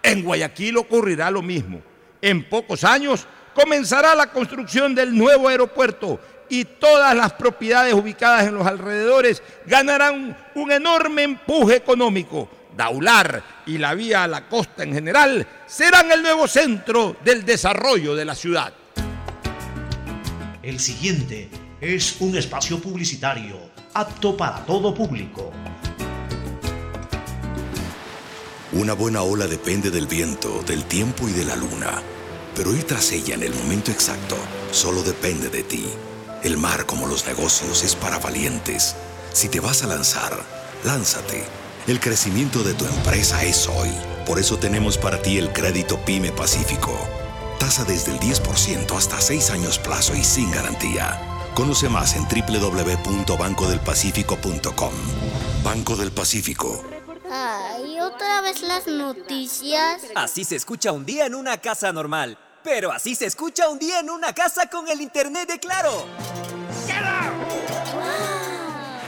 [0.00, 1.82] En Guayaquil ocurrirá lo mismo.
[2.20, 8.54] En pocos años comenzará la construcción del nuevo aeropuerto y todas las propiedades ubicadas en
[8.54, 12.48] los alrededores ganarán un enorme empuje económico.
[12.76, 18.14] Daular y la vía a la costa en general serán el nuevo centro del desarrollo
[18.14, 18.72] de la ciudad.
[20.62, 21.50] El siguiente
[21.80, 23.58] es un espacio publicitario
[23.94, 25.52] apto para todo público.
[28.72, 32.00] Una buena ola depende del viento, del tiempo y de la luna.
[32.54, 34.36] Pero ir tras ella en el momento exacto
[34.70, 35.84] solo depende de ti.
[36.42, 38.96] El mar, como los negocios, es para valientes.
[39.32, 40.42] Si te vas a lanzar,
[40.84, 41.61] lánzate.
[41.88, 43.90] El crecimiento de tu empresa es hoy.
[44.24, 46.96] Por eso tenemos para ti el crédito PYME Pacífico.
[47.58, 51.20] Tasa desde el 10% hasta 6 años plazo y sin garantía.
[51.54, 54.92] Conoce más en www.bancodelpacifico.com.
[55.64, 56.84] Banco del Pacífico.
[57.28, 60.02] Ay, otra vez las noticias.
[60.14, 62.38] Así se escucha un día en una casa normal.
[62.62, 66.06] Pero así se escucha un día en una casa con el internet de Claro.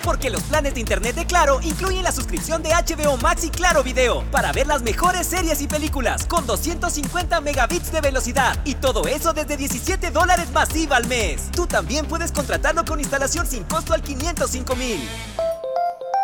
[0.05, 3.83] Porque los planes de internet de Claro incluyen la suscripción de HBO Max y Claro
[3.83, 9.07] Video para ver las mejores series y películas con 250 megabits de velocidad y todo
[9.07, 11.51] eso desde 17 dólares masiva al mes.
[11.53, 15.01] Tú también puedes contratarlo con instalación sin costo al 505 mil.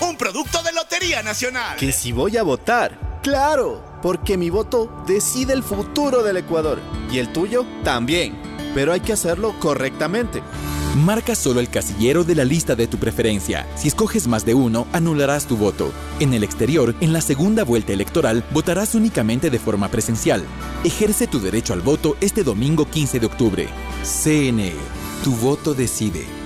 [0.00, 1.76] un producto de Lotería Nacional.
[1.76, 3.20] Que si voy a votar.
[3.22, 6.80] Claro, porque mi voto decide el futuro del Ecuador.
[7.10, 8.36] Y el tuyo también.
[8.74, 10.42] Pero hay que hacerlo correctamente.
[10.96, 13.66] Marca solo el casillero de la lista de tu preferencia.
[13.76, 15.92] Si escoges más de uno, anularás tu voto.
[16.20, 20.44] En el exterior, en la segunda vuelta electoral, votarás únicamente de forma presencial.
[20.84, 23.68] Ejerce tu derecho al voto este domingo 15 de octubre.
[24.04, 24.74] CNE.
[25.24, 26.45] Tu voto decide.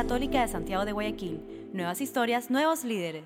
[0.00, 1.42] Católica de Santiago de Guayaquil.
[1.74, 3.24] Nuevas historias, nuevos líderes.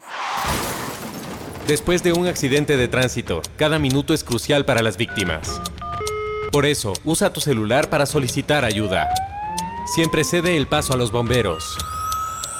[1.68, 5.62] Después de un accidente de tránsito, cada minuto es crucial para las víctimas.
[6.50, 9.08] Por eso, usa tu celular para solicitar ayuda.
[9.94, 11.78] Siempre cede el paso a los bomberos.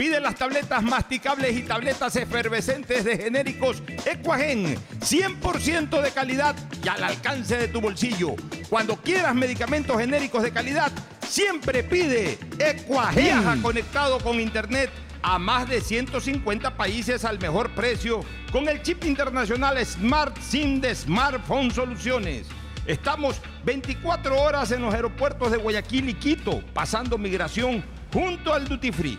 [0.00, 7.04] Pide las tabletas masticables y tabletas efervescentes de genéricos Equagen, 100% de calidad y al
[7.04, 8.34] alcance de tu bolsillo.
[8.70, 10.90] Cuando quieras medicamentos genéricos de calidad,
[11.28, 13.24] siempre pide Equagen.
[13.24, 14.88] Viaja conectado con internet
[15.20, 18.22] a más de 150 países al mejor precio
[18.52, 22.46] con el chip internacional Smart SIM de Smartphone Soluciones.
[22.86, 28.92] Estamos 24 horas en los aeropuertos de Guayaquil y Quito, pasando migración junto al Duty
[28.92, 29.18] Free.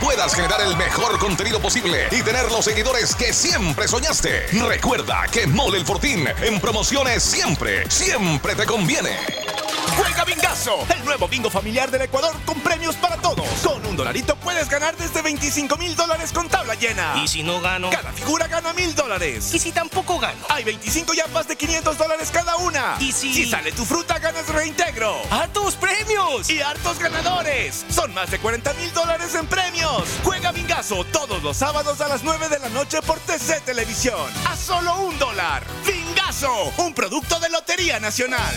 [0.00, 4.46] puedas generar el mejor contenido posible y tener los seguidores que siempre soñaste.
[4.66, 9.16] Recuerda que Mole el Fortín en promociones siempre, siempre te conviene.
[9.96, 13.46] Juega Bingazo, el nuevo bingo familiar del Ecuador con premios para todos.
[13.62, 17.14] Con un dolarito puedes ganar desde 25 mil dólares con tabla llena.
[17.22, 17.90] ¿Y si no gano?
[17.90, 19.52] Cada figura gana mil dólares.
[19.52, 20.40] ¿Y si tampoco gano?
[20.48, 22.96] Hay 25 yapas de 500 dólares cada una.
[23.00, 23.34] ¿Y si...?
[23.34, 25.20] Si sale tu fruta, ganas reintegro.
[25.30, 26.48] ¡Hartos premios!
[26.48, 27.84] Y hartos ganadores.
[27.90, 29.81] Son más de 40 mil dólares en premios.
[30.24, 34.30] Juega Bingazo todos los sábados a las 9 de la noche por TC Televisión.
[34.48, 35.62] A solo un dólar.
[35.86, 38.54] Bingazo, un producto de Lotería Nacional.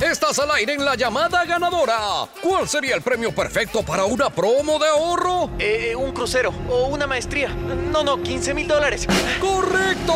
[0.00, 2.26] Estás al aire en la llamada ganadora.
[2.42, 5.50] ¿Cuál sería el premio perfecto para una promo de ahorro?
[5.58, 7.48] Eh, un crucero o una maestría.
[7.48, 9.06] No, no, 15 mil dólares.
[9.40, 10.14] ¡Correcto!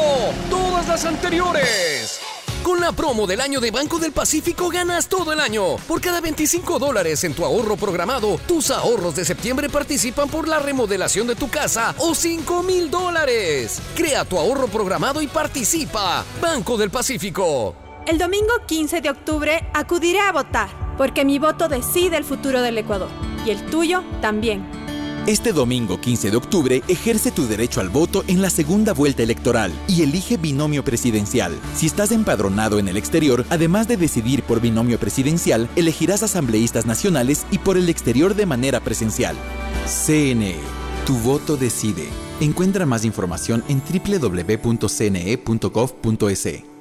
[0.51, 2.20] Todas las anteriores.
[2.62, 5.77] Con la promo del año de Banco del Pacífico ganas todo el año.
[5.89, 10.59] Por cada 25 dólares en tu ahorro programado, tus ahorros de septiembre participan por la
[10.59, 13.81] remodelación de tu casa o 5 mil dólares.
[13.97, 16.24] Crea tu ahorro programado y participa.
[16.41, 17.74] Banco del Pacífico.
[18.07, 20.69] El domingo 15 de octubre acudiré a votar,
[20.99, 23.09] porque mi voto decide el futuro del Ecuador.
[23.47, 24.80] Y el tuyo también.
[25.31, 29.73] Este domingo 15 de octubre ejerce tu derecho al voto en la segunda vuelta electoral
[29.86, 31.57] y elige binomio presidencial.
[31.73, 37.47] Si estás empadronado en el exterior, además de decidir por binomio presidencial, elegirás asambleístas nacionales
[37.52, 39.36] y por el exterior de manera presencial.
[39.86, 40.57] CNE,
[41.07, 42.09] tu voto decide.
[42.40, 45.11] Encuentra más información en www.cne.gov.es.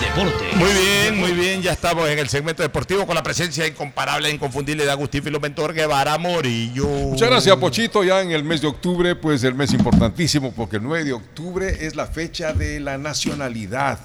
[0.00, 0.44] Deporte.
[0.56, 1.62] Muy bien, muy bien.
[1.62, 5.72] Ya estamos en el segmento deportivo con la presencia incomparable e inconfundible de Agustín Filomentor
[5.72, 6.86] Guevara Morillo.
[6.86, 8.02] Muchas gracias, Pochito.
[8.04, 11.86] Ya en el mes de octubre, pues el mes importantísimo, porque el 9 de octubre
[11.86, 13.98] es la fecha de la nacionalidad.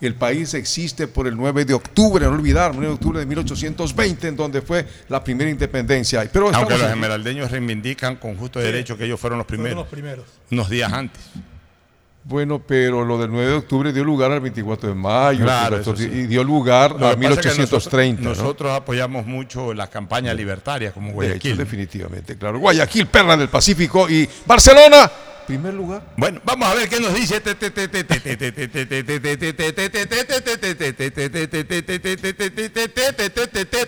[0.00, 4.28] El país existe por el 9 de octubre, no olvidar, 9 de octubre de 1820,
[4.28, 6.28] en donde fue la primera independencia.
[6.30, 8.66] Pero Aunque los esmeraldeños reivindican con justo Sí.
[8.66, 9.76] derecho que ellos fueron los primeros.
[9.78, 10.26] los primeros.
[10.50, 11.22] Unos días antes.
[12.28, 15.80] Bueno, pero lo del 9 de octubre dio lugar al 24 de mayo Claro, y
[15.80, 16.08] eso sí.
[16.08, 18.22] dio lugar a pasa es que 1830.
[18.22, 18.42] Nosotros, ¿no?
[18.42, 21.52] nosotros apoyamos mucho las campañas libertarias como De Guayaquil.
[21.52, 22.58] hecho, definitivamente, claro.
[22.58, 25.08] Guayaquil, perla del Pacífico y Barcelona,
[25.46, 26.02] Primer lugar.
[26.16, 27.40] Bueno, vamos a ver qué nos dice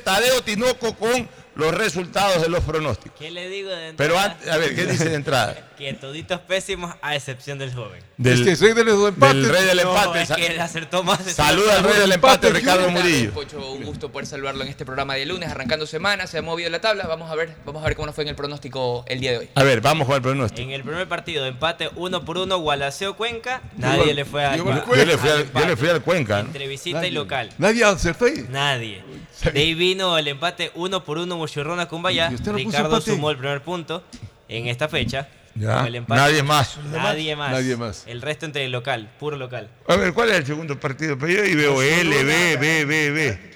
[0.04, 1.28] Tadeo Tinoco con
[1.58, 3.18] los resultados de los pronósticos.
[3.18, 3.96] ¿Qué le digo de entrada?
[3.96, 5.64] Pero antes, a ver, ¿qué dice de entrada?
[5.78, 8.02] Que toditos pésimos a excepción del joven.
[8.16, 9.36] Del, Es que soy de los empates.
[9.36, 10.22] del rey del No, empate.
[10.22, 11.20] es que él acertó más.
[11.22, 13.30] Saluda al rey del empate, Ricardo Murillo.
[13.30, 16.68] Pocho, un gusto poder saludarlo en este programa de lunes, arrancando semana, se ha movido
[16.68, 19.20] la tabla, vamos a ver, vamos a ver cómo nos fue en el pronóstico el
[19.20, 19.48] día de hoy.
[19.54, 20.62] A ver, vamos con el pronóstico.
[20.62, 23.62] En el primer partido, empate uno por uno, Gualaceo Cuenca.
[23.76, 24.56] Nadie le fue a.
[24.56, 25.64] yo- al- yo le fui al, empate.
[25.64, 26.40] yo le fui al Cuenca.
[26.40, 27.50] Entre visita y local.
[27.58, 28.44] Nadie acertó ahí.
[28.50, 29.04] Nadie.
[29.52, 32.28] De ahí vino el empate uno por uno Mochirrona Cumbaya.
[32.30, 34.04] ¿Y usted no puso Ricardo sumó el primer punto
[34.48, 35.28] en esta fecha.
[35.54, 36.20] Ya, Con el empate.
[36.20, 36.78] nadie más.
[36.92, 37.50] Nadie más.
[37.50, 38.04] Nadie más.
[38.06, 39.68] El resto entre el local, puro local.
[39.88, 41.18] A ver, ¿cuál es el segundo partido?
[41.18, 43.47] Pero yo ahí veo L, B, B, B, B.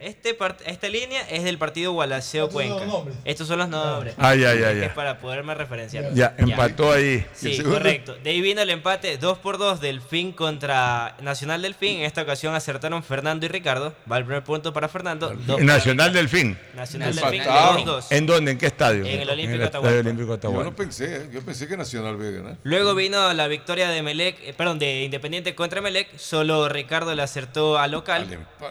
[0.00, 2.84] Este part- esta línea es del partido Gualaceo Cuenca.
[3.24, 4.14] Estos son los nombres.
[4.18, 4.86] Ah, ya, ya, ya.
[4.86, 6.12] Es para poderme referenciar.
[6.14, 7.26] Ya, empató ahí.
[7.34, 8.16] Sí, correcto.
[8.22, 11.98] De ahí vino el empate 2 por 2 Delfín contra Nacional Delfín.
[11.98, 13.94] En esta ocasión acertaron Fernando y Ricardo.
[14.10, 15.30] Va el primer punto para Fernando.
[15.30, 16.18] dos para Nacional Ricardo.
[16.18, 16.58] Delfín.
[16.74, 17.74] Nacional Delfín, Empataron.
[17.76, 18.12] 2 y 2.
[18.12, 18.50] ¿En dónde?
[18.52, 19.04] ¿En qué estadio?
[19.04, 20.00] En el Olímpico Estadio Atahualpa.
[20.00, 20.70] Olímpico Yo Atahualpa.
[20.70, 21.28] no pensé, ¿eh?
[21.32, 22.56] yo pensé que Nacional iba a ganar.
[22.62, 26.16] Luego vino la victoria de Melec, eh, perdón, de Independiente contra Melec.
[26.16, 28.26] Solo Ricardo le acertó al local.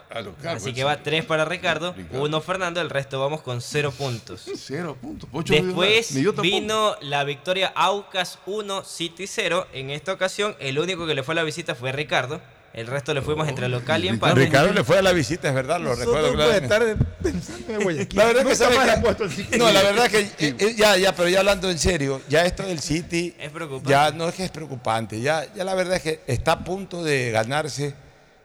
[0.09, 2.23] Al a local, Así pues, que va 3 para Ricardo, Ricardo.
[2.23, 4.45] 1 Fernando, el resto vamos con 0 puntos.
[4.55, 5.29] Cero puntos.
[5.31, 9.67] Pocho no Después vino la victoria Aucas 1, City 0.
[9.73, 12.41] En esta ocasión, el único que le fue a la visita fue Ricardo.
[12.73, 14.35] El resto le fuimos entre local y empate.
[14.39, 16.93] Ricardo le fue a la visita, es verdad, lo recuerdo puede claramente.
[16.93, 18.19] estar pensando en Guayaquil.
[18.19, 19.57] La verdad que sabe más que- le han puesto el City.
[19.57, 20.29] No, la verdad que eh,
[20.59, 23.89] eh, ya, ya, pero ya hablando en serio, ya esto del City Es preocupante.
[23.89, 27.03] ya no es que es preocupante, ya, ya la verdad es que está a punto
[27.03, 27.95] de ganarse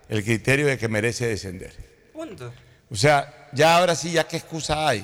[0.09, 1.75] el criterio de que merece descender.
[2.15, 2.55] Punto.
[2.93, 4.99] O sea, ya ahora sí, ya qué excusa hay.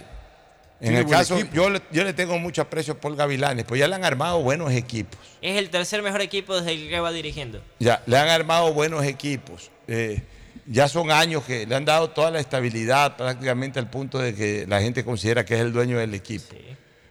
[0.81, 3.81] En Tiene el caso, yo le, yo le tengo mucho aprecio a Paul Gavilanes, pues
[3.81, 5.19] ya le han armado buenos equipos.
[5.40, 7.60] Es el tercer mejor equipo desde el que va dirigiendo.
[7.81, 9.73] Ya, le han armado buenos equipos.
[9.89, 10.23] Eh,
[10.66, 14.66] ya son años que le han dado toda la estabilidad prácticamente al punto de que
[14.69, 16.55] la gente considera que es el dueño del equipo.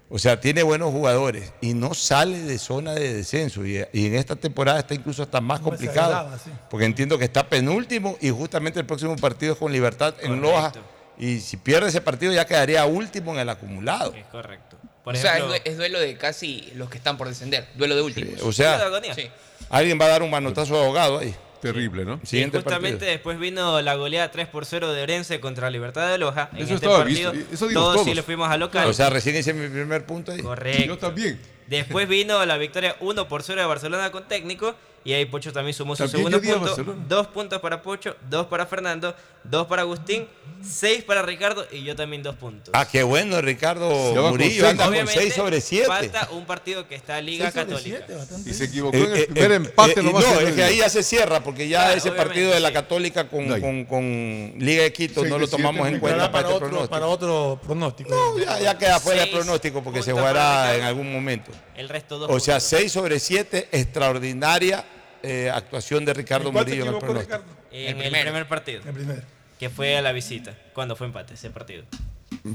[0.09, 3.65] O sea, tiene buenos jugadores y no sale de zona de descenso.
[3.65, 6.29] Y, y en esta temporada está incluso hasta más complicado.
[6.43, 6.49] sí.
[6.69, 10.71] Porque entiendo que está penúltimo y justamente el próximo partido es con Libertad en Loja.
[11.17, 14.13] Y si pierde ese partido ya quedaría último en el acumulado.
[14.13, 14.77] Es correcto.
[15.03, 18.41] Por o sea, es, duelo de casi los que están por descender, duelo de últimos.
[18.41, 18.79] O sea,
[19.15, 19.29] Sí.
[19.69, 21.33] alguien va a dar un manotazo de ahogado ahí.
[21.61, 22.19] Terrible, ¿no?
[22.23, 23.11] y justamente partido.
[23.11, 26.49] después vino la goleada 3 por 0 de Orense contra Libertad de Loja.
[26.53, 28.15] En Eso este estaba partido, visto, eso dimos todos, sí todos.
[28.15, 28.87] le fuimos a local.
[28.87, 30.39] O sea, recién hice mi primer punto ahí.
[30.41, 30.83] Correcto.
[30.85, 31.39] Yo también.
[31.67, 34.75] Después vino la victoria 1 por 0 de Barcelona con técnico.
[35.05, 36.59] Y ahí Pocho también sumó su También segundo punto.
[36.65, 37.05] Barcelona.
[37.07, 40.27] Dos puntos para Pocho, dos para Fernando, dos para Agustín,
[40.61, 42.71] seis para Ricardo y yo también dos puntos.
[42.73, 44.49] Ah, qué bueno, Ricardo Murillo.
[44.49, 44.63] seis.
[44.63, 45.87] Anda con Obviamente, 6 sobre 7.
[45.87, 48.05] Falta un partido que está Liga Católica.
[48.45, 50.25] Y se equivocó en el primer empate eh, nomás.
[50.25, 52.73] no, es que ahí ya se cierra, porque ya Claro, ese partido de la.
[52.73, 56.47] Católica con, No con, con Liga de Quito no lo tomamos en cuenta para para
[56.49, 56.91] este otro, pronóstico.
[56.91, 58.09] para otro pronóstico.
[58.09, 61.51] No, ya, ya queda fuera de Seis pronóstico porque se jugará en algún momento.
[61.75, 62.69] El resto dos O sea, puntos.
[62.69, 64.85] 6 sobre 7, extraordinaria
[65.23, 67.37] eh, actuación de Ricardo ¿En cuál te Murillo en el pronóstico.
[67.37, 67.57] Ricardo?
[67.71, 69.23] En El primer partido, El
[69.59, 71.83] que fue a la visita, cuando fue empate ese partido.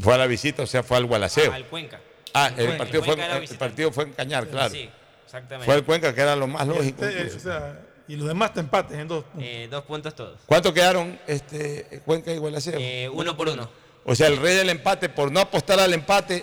[0.00, 1.52] Fue a la visita, o sea, fue al Gualaceo.
[1.52, 2.00] Al Cuenca.
[2.32, 2.78] Ah, el Cuenca.
[2.78, 4.70] partido, fue, Cuenca el partido fue en Cañar, claro.
[4.70, 4.88] Sí,
[5.24, 5.66] exactamente.
[5.66, 7.04] Fue el Cuenca, que era lo más lógico.
[7.04, 7.36] Este, incluso.
[7.36, 9.42] o sea, y los demás te empates en dos puntos.
[9.44, 10.40] Eh, dos puntos todos.
[10.46, 12.78] ¿Cuánto quedaron este, Cuenca y Gualaceo?
[12.78, 13.68] Eh, uno por uno.
[14.04, 16.42] O sea, el rey del empate, por no apostar al empate,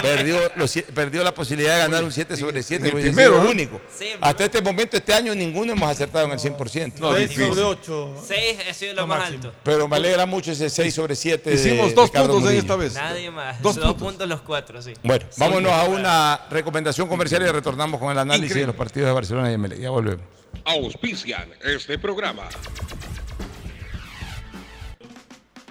[0.00, 2.86] perdió, los perdió la posibilidad de ganar un 7 sobre 7.
[2.88, 3.50] el primero, ¿no?
[3.50, 3.80] único.
[3.94, 6.94] Sí, Hasta este momento, este año, ninguno hemos acertado en el 100%.
[6.98, 7.48] No, Seis difícil.
[7.48, 8.14] sobre ocho.
[8.26, 9.44] Seis ha sido lo Lo más máximo.
[9.44, 9.54] alto.
[9.62, 11.52] Pero me alegra mucho ese 6 sobre 7.
[11.52, 12.94] Hicimos de dos Ricardo puntos en esta vez.
[12.94, 13.60] Nadie más.
[13.60, 14.02] Dos Dos, puntos.
[14.02, 14.94] puntos los cuatro, sí.
[15.02, 18.60] Bueno, Sí, vámonos a una recomendación comercial y retornamos con el análisis Increíble.
[18.62, 19.80] de los partidos de Barcelona y Emelec.
[19.80, 20.24] Ya volvemos.
[20.64, 22.48] Auspician este programa.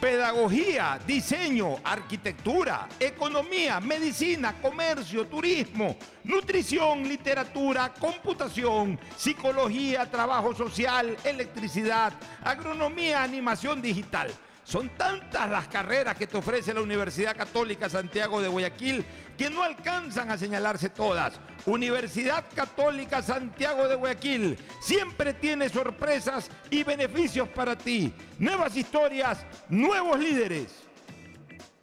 [0.00, 12.12] Pedagogía, diseño, arquitectura, economía, medicina, comercio, turismo, nutrición, literatura, computación, psicología, trabajo social, electricidad,
[12.44, 14.30] agronomía, animación digital.
[14.64, 19.04] Son tantas las carreras que te ofrece la Universidad Católica Santiago de Guayaquil
[19.36, 21.34] que no alcanzan a señalarse todas.
[21.66, 28.12] Universidad Católica Santiago de Guayaquil siempre tiene sorpresas y beneficios para ti.
[28.38, 30.86] Nuevas historias, nuevos líderes.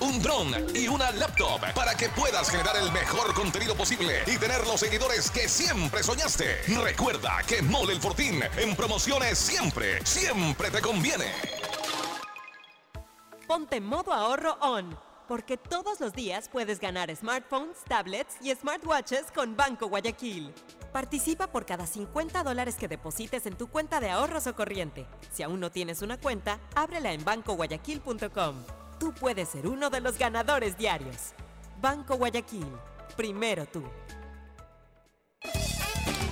[0.00, 4.66] un dron y una laptop para que puedas generar el mejor contenido posible y tener
[4.66, 6.62] los seguidores que siempre soñaste.
[6.82, 11.26] Recuerda que Mole el Fortín en promociones siempre, siempre te conviene.
[13.46, 14.96] Ponte modo ahorro on,
[15.26, 20.54] porque todos los días puedes ganar smartphones, tablets y smartwatches con Banco Guayaquil.
[20.92, 25.06] Participa por cada 50 dólares que deposites en tu cuenta de ahorros o corriente.
[25.32, 28.79] Si aún no tienes una cuenta, ábrela en bancoguayaquil.com.
[29.00, 31.32] Tú puedes ser uno de los ganadores diarios.
[31.80, 32.66] Banco Guayaquil.
[33.16, 33.82] Primero tú.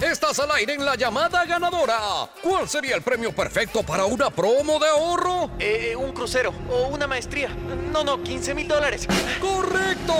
[0.03, 1.99] Estás al aire en la llamada ganadora.
[2.43, 5.51] ¿Cuál sería el premio perfecto para una promo de ahorro?
[5.59, 7.49] Eh, un crucero o una maestría.
[7.90, 9.09] No, no, 15 mil dólares.
[9.40, 10.15] ¡Correcto!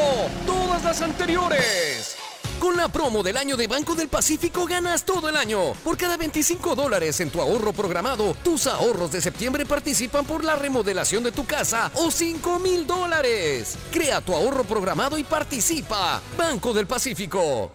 [0.47, 2.18] Todas las anteriores.
[2.61, 5.75] Con la promo del año de Banco del Pacífico ganas todo el año.
[5.85, 10.57] Por cada 25 dólares en tu ahorro programado, tus ahorros de septiembre participan por la
[10.57, 13.77] remodelación de tu casa o 5 mil dólares.
[13.93, 16.21] Crea tu ahorro programado y participa.
[16.37, 17.71] Banco del Pacífico.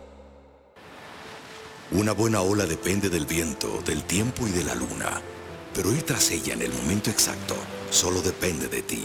[1.91, 5.21] Una buena ola depende del viento, del tiempo y de la luna.
[5.73, 7.55] Pero ir tras ella en el momento exacto
[7.89, 9.03] solo depende de ti.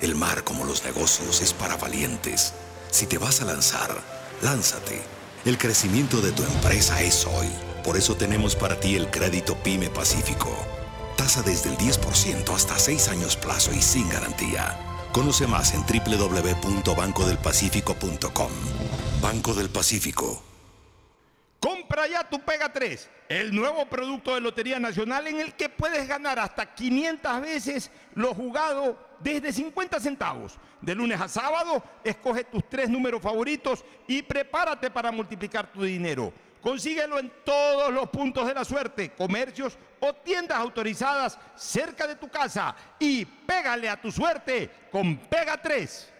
[0.00, 2.54] El mar, como los negocios, es para valientes.
[2.90, 4.11] Si te vas a lanzar,
[4.42, 5.00] lánzate.
[5.44, 7.48] El crecimiento de tu empresa es hoy.
[7.84, 10.54] Por eso tenemos para ti el crédito PYME Pacífico.
[11.16, 14.78] Tasa desde el 10% hasta 6 años plazo y sin garantía.
[15.12, 18.50] Conoce más en www.bancodelpacifico.com.
[19.20, 20.42] Banco del Pacífico.
[21.60, 26.08] Compra ya tu Pega 3, el nuevo producto de Lotería Nacional en el que puedes
[26.08, 30.58] ganar hasta 500 veces lo jugado desde 50 centavos.
[30.82, 36.32] De lunes a sábado, escoge tus tres números favoritos y prepárate para multiplicar tu dinero.
[36.60, 42.28] Consíguelo en todos los puntos de la suerte, comercios o tiendas autorizadas cerca de tu
[42.28, 46.11] casa y pégale a tu suerte con Pega 3.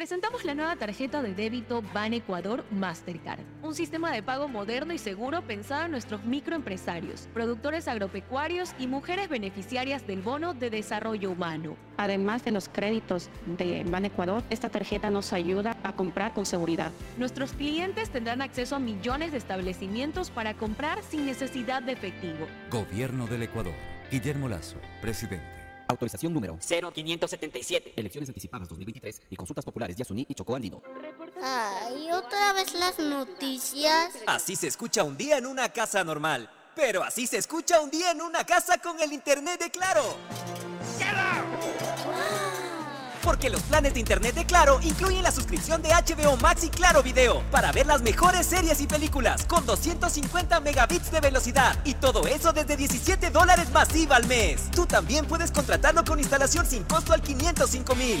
[0.00, 4.98] Presentamos la nueva tarjeta de débito Ban Ecuador Mastercard, un sistema de pago moderno y
[4.98, 11.76] seguro pensado en nuestros microempresarios, productores agropecuarios y mujeres beneficiarias del bono de desarrollo humano.
[11.98, 16.92] Además de los créditos de Ban Ecuador, esta tarjeta nos ayuda a comprar con seguridad.
[17.18, 22.46] Nuestros clientes tendrán acceso a millones de establecimientos para comprar sin necesidad de efectivo.
[22.70, 23.74] Gobierno del Ecuador.
[24.10, 25.59] Guillermo Lazo, presidente.
[25.90, 27.94] Autorización número 0577.
[27.96, 30.82] Elecciones anticipadas 2023 y consultas populares de Asuní y Chocó Andino.
[31.42, 34.10] Ay, otra vez las noticias.
[34.26, 36.50] Así se escucha un día en una casa normal.
[36.76, 40.16] Pero así se escucha un día en una casa con el internet de Claro.
[43.22, 47.02] Porque los planes de internet de Claro incluyen la suscripción de HBO Max y Claro
[47.02, 52.26] Video para ver las mejores series y películas con 250 megabits de velocidad y todo
[52.26, 54.70] eso desde 17 dólares masiva al mes.
[54.70, 58.20] Tú también puedes contratarlo con instalación sin costo al 505 mil.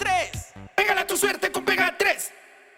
[1.11, 1.70] Tu suerte con Pega 3.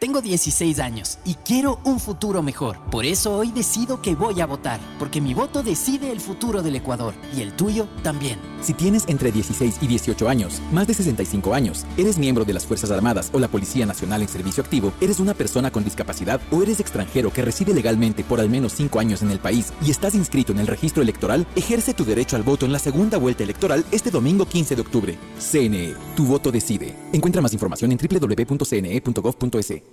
[0.03, 2.77] Tengo 16 años y quiero un futuro mejor.
[2.91, 6.75] Por eso hoy decido que voy a votar, porque mi voto decide el futuro del
[6.75, 8.38] Ecuador y el tuyo también.
[8.59, 12.65] Si tienes entre 16 y 18 años, más de 65 años, eres miembro de las
[12.65, 16.61] Fuerzas Armadas o la Policía Nacional en servicio activo, eres una persona con discapacidad o
[16.61, 20.15] eres extranjero que reside legalmente por al menos 5 años en el país y estás
[20.15, 23.85] inscrito en el registro electoral, ejerce tu derecho al voto en la segunda vuelta electoral
[23.91, 25.17] este domingo 15 de octubre.
[25.39, 26.93] CNE, tu voto decide.
[27.13, 29.92] Encuentra más información en www.cne.gov.es.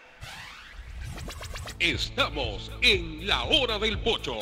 [1.81, 4.37] Estamos en la hora del pocho.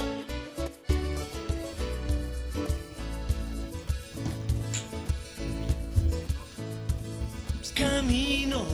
[7.73, 8.65] Camino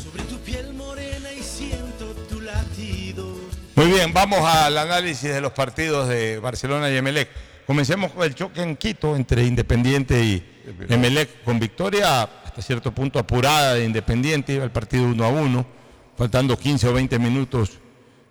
[0.00, 3.34] sobre tu piel morena y siento tu latido.
[3.74, 7.28] Muy bien, vamos al análisis de los partidos de Barcelona y Emelec.
[7.66, 13.18] Comencemos con el choque en Quito entre Independiente y Emelec, con victoria hasta cierto punto
[13.18, 15.81] apurada de Independiente, iba el partido 1 a 1,
[16.16, 17.78] faltando 15 o 20 minutos,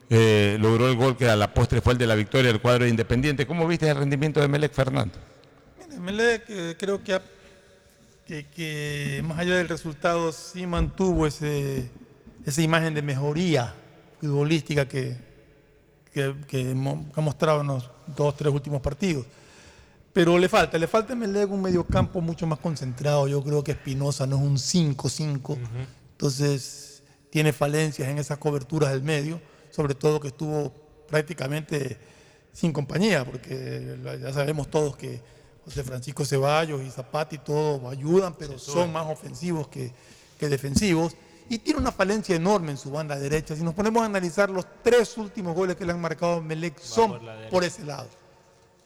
[0.10, 2.84] eh, logró el gol que a la postre fue el de la victoria del cuadro
[2.84, 3.48] de Independiente.
[3.48, 5.16] ¿Cómo viste el rendimiento de Emelec, Fernando?
[5.95, 7.22] Emelec eh, creo que, ha-
[8.26, 11.90] que, que más allá del resultado sí mantuvo ese,
[12.45, 13.74] esa imagen de mejoría
[14.20, 15.16] futbolística que,
[16.14, 19.26] que, que mo- que ha mostrado en los dos, tres últimos partidos.
[20.14, 23.30] Pero le falta, le falta a Emelec un mediocampo mucho más concentrado.
[23.30, 25.58] Yo creo que Espinosa no es un 5-5.
[26.12, 26.90] Entonces
[27.32, 29.41] tiene falencias en esas coberturas del medio,
[29.72, 30.72] sobre todo que estuvo
[31.10, 31.98] prácticamente
[32.53, 35.22] sin compañía, porque ya sabemos todos que
[35.66, 39.91] José Francisco Ceballos y Zapati todos ayudan, pero son más ofensivos que,
[40.38, 41.16] que defensivos.
[41.49, 43.56] Y tiene una falencia enorme en su banda derecha.
[43.56, 46.80] Si nos ponemos a analizar los tres últimos goles que le han marcado a Melec,
[46.80, 48.08] son por por ese lado.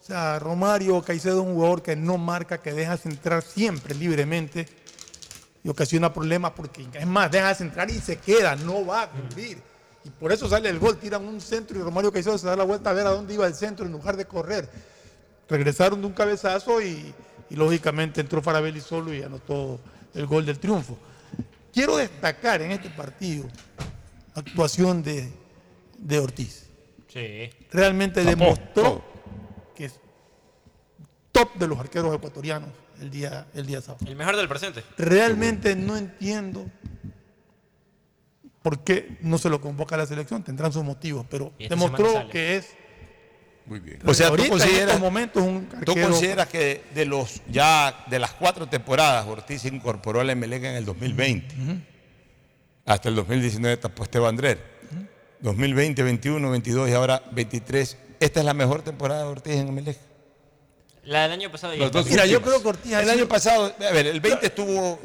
[0.02, 4.68] O sea, Romario Caicedo es un jugador que no marca, que deja centrar siempre libremente
[5.66, 9.60] y ocasiona problemas porque, es más, deja centrar y se queda, no va a cubrir.
[10.04, 12.64] Y por eso sale el gol, tiran un centro y Romario Caicedo se da la
[12.64, 14.70] vuelta a ver a dónde iba el centro en lugar de correr.
[15.50, 17.12] Regresaron de un cabezazo y,
[17.50, 19.80] y lógicamente entró Farabelli solo y anotó
[20.14, 21.00] el gol del triunfo.
[21.74, 23.48] Quiero destacar en este partido
[24.36, 25.34] la actuación de,
[25.98, 26.68] de Ortiz
[27.08, 27.50] Sí.
[27.72, 29.04] realmente Tapó demostró
[29.76, 30.00] que es
[31.32, 32.70] top de los arqueros ecuatorianos
[33.02, 34.06] el día, el día sábado.
[34.08, 34.84] El mejor del presente.
[34.98, 36.66] Realmente no entiendo
[38.62, 42.58] por qué no se lo convoca a la selección, tendrán sus motivos, pero demostró que
[42.58, 42.70] es
[43.68, 44.00] Muy bien.
[44.06, 48.18] O sea, tú en consideras, estos momentos un tú consideras que de los ya de
[48.18, 51.56] las cuatro temporadas Ortiz se incorporó al Emelec en el 2020.
[52.86, 54.58] Hasta el 2019 tapó Esteban Andrés.
[55.42, 57.98] 2020, 21, 22 y ahora 23.
[58.20, 59.98] Esta es la mejor temporada de Ortiz en Emelec.
[61.06, 62.24] La del año pasado ya Los dos está.
[62.24, 63.02] últimos.
[63.02, 65.00] El año pasado, a ver, el 20 estuvo.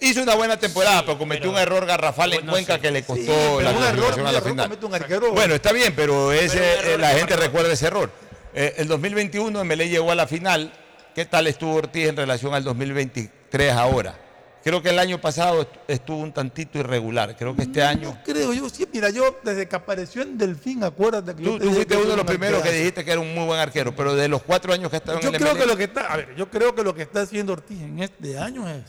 [0.00, 3.64] Hizo una buena temporada, pero cometió un error garrafal en Cuenca que le costó Sí,
[3.64, 4.66] la clasificación a la final.
[4.68, 5.32] comete un arquero.
[5.32, 8.10] Bueno, está bien, pero ese, Pero un error la que gente recuerda ese error.
[8.54, 10.72] Eh, el 2021 MLE llegó a la final.
[11.14, 14.18] ¿Qué tal estuvo Ortiz en relación al 2023 ahora?
[14.64, 17.36] Creo que el año pasado est- estuvo un tantito irregular.
[17.36, 18.18] Creo que este año.
[18.24, 21.64] Creo yo, sí, mira, yo desde que apareció en Delfín, acuérdate que yo Tú, te
[21.64, 23.60] tú dije fuiste que uno de los primeros que dijiste que era un muy buen
[23.60, 25.66] arquero, pero de los cuatro años que ha estado en Yo el creo MLE, que
[25.66, 28.38] lo que está, a ver, yo creo que lo que está haciendo Ortiz en este
[28.38, 28.82] año es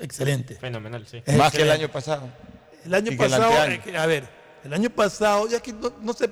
[0.00, 0.54] excelente.
[0.54, 1.22] Fenomenal, sí.
[1.26, 2.28] Es más que el año pasado.
[2.86, 4.26] El año Y que el pasado, eh, a ver,
[4.64, 6.30] el año pasado, ya que no, no sé,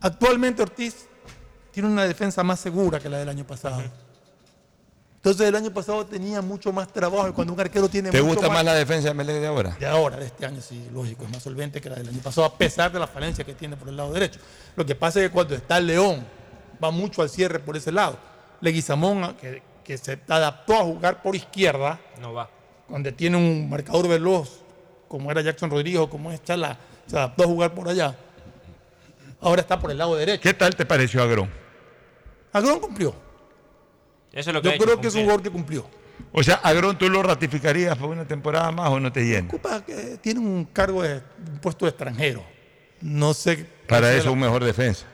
[0.00, 1.06] actualmente Ortiz
[1.70, 3.82] tiene una defensa más segura que la del año pasado.
[5.26, 8.34] Entonces el año pasado tenía mucho más trabajo y cuando un arquero tiene ¿Te mucho
[8.38, 9.76] gusta más la defensa de Melec de ahora?
[9.76, 12.46] de ahora, de este año, sí, lógico, es más solvente que la del año pasado,
[12.46, 14.38] a pesar de la falencia que tiene por el lado derecho.
[14.76, 16.24] Lo que pasa es que cuando está el León,
[16.82, 18.16] va mucho al cierre por ese lado.
[18.60, 22.48] Leguizamón, que, que se adaptó a jugar por izquierda, No va.
[22.88, 24.60] donde tiene un marcador veloz,
[25.08, 28.14] como era Jackson Rodríguez o como es Chala, se adaptó a jugar por allá.
[29.40, 30.40] Ahora está por el lado derecho.
[30.40, 31.50] ¿Qué tal te pareció Agrón?
[32.52, 33.25] Agrón cumplió.
[34.36, 35.88] Eso es lo que Yo creo que es un jugador que cumplió.
[36.32, 39.48] O sea, Agrón, ¿tú lo ratificarías por una temporada más o no te llena?
[39.48, 42.44] Ocupa que tiene un cargo de un puesto de extranjero.
[43.00, 43.66] No sé.
[43.88, 45.06] Para eso la- un mejor defensa.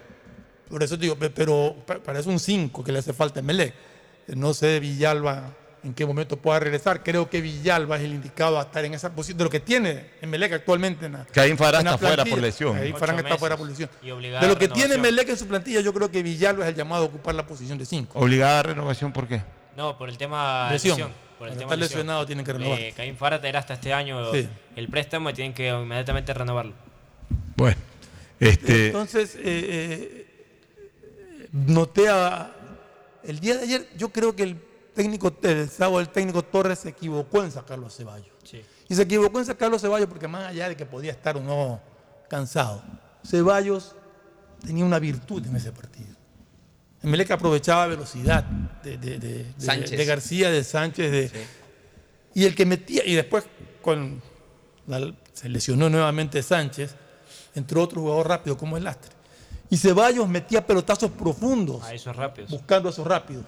[0.69, 3.75] Por eso digo, pe- pero pa- parece un 5 que le hace falta a Melec.
[4.29, 7.03] No sé Villalba en qué momento pueda regresar.
[7.03, 10.11] Creo que Villalba es el indicado a estar en esa posición de lo que tiene
[10.21, 11.07] en Melec actualmente.
[11.07, 12.77] En la, Caín la está fuera por lesión.
[12.77, 13.91] Caín Farah está fuera por lesión.
[14.03, 17.03] De lo que tiene Melec en su plantilla, yo creo que Villalba es el llamado
[17.05, 18.19] a ocupar la posición de 5.
[18.19, 19.43] ¿Obligada renovación por qué?
[19.77, 20.97] No, por el tema Lesión.
[20.99, 21.13] lesión.
[21.39, 21.99] Por el Cuando tema está lesión.
[22.01, 22.79] lesionado tienen que renovar.
[22.79, 24.49] Eh, Caín Farah era hasta este año Sí.
[24.77, 26.75] el préstamo y tienen que inmediatamente renovarlo.
[27.57, 27.77] Bueno,
[28.39, 30.27] este, Entonces, eh, eh,
[31.53, 32.53] noté a-
[33.25, 34.57] el día de ayer, yo creo que el
[34.95, 38.29] técnico, el sábado el técnico Torres se equivocó en sacarlo a Ceballos.
[38.89, 41.41] Y se equivocó en sacarlo a Ceballos porque más allá de que podía estar o
[41.41, 41.81] no
[42.29, 42.83] cansado,
[43.25, 43.95] Ceballos
[44.65, 46.15] tenía una virtud en ese partido.
[47.03, 49.99] Emelec aprovechaba velocidad de, de- de- de- Sánchez.
[49.99, 51.31] de García, de Sánchez, de,
[52.35, 53.45] y el que metía, y después
[53.81, 54.23] con
[54.87, 56.95] la- se lesionó nuevamente Sánchez,
[57.55, 59.11] entró otro jugador rápido como el Lastre.
[59.69, 62.51] Y Ceballos metía pelotazos profundos, A esos rápidos.
[62.51, 63.45] buscando a esos rápidos.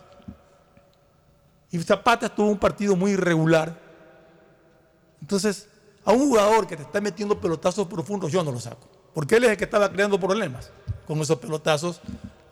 [1.75, 3.77] Y Zapata tuvo un partido muy irregular.
[5.21, 5.67] Entonces,
[6.05, 8.89] a un jugador que te está metiendo pelotazos profundos, yo no lo saco.
[9.13, 10.71] Porque él es el que estaba creando problemas
[11.05, 12.01] con esos pelotazos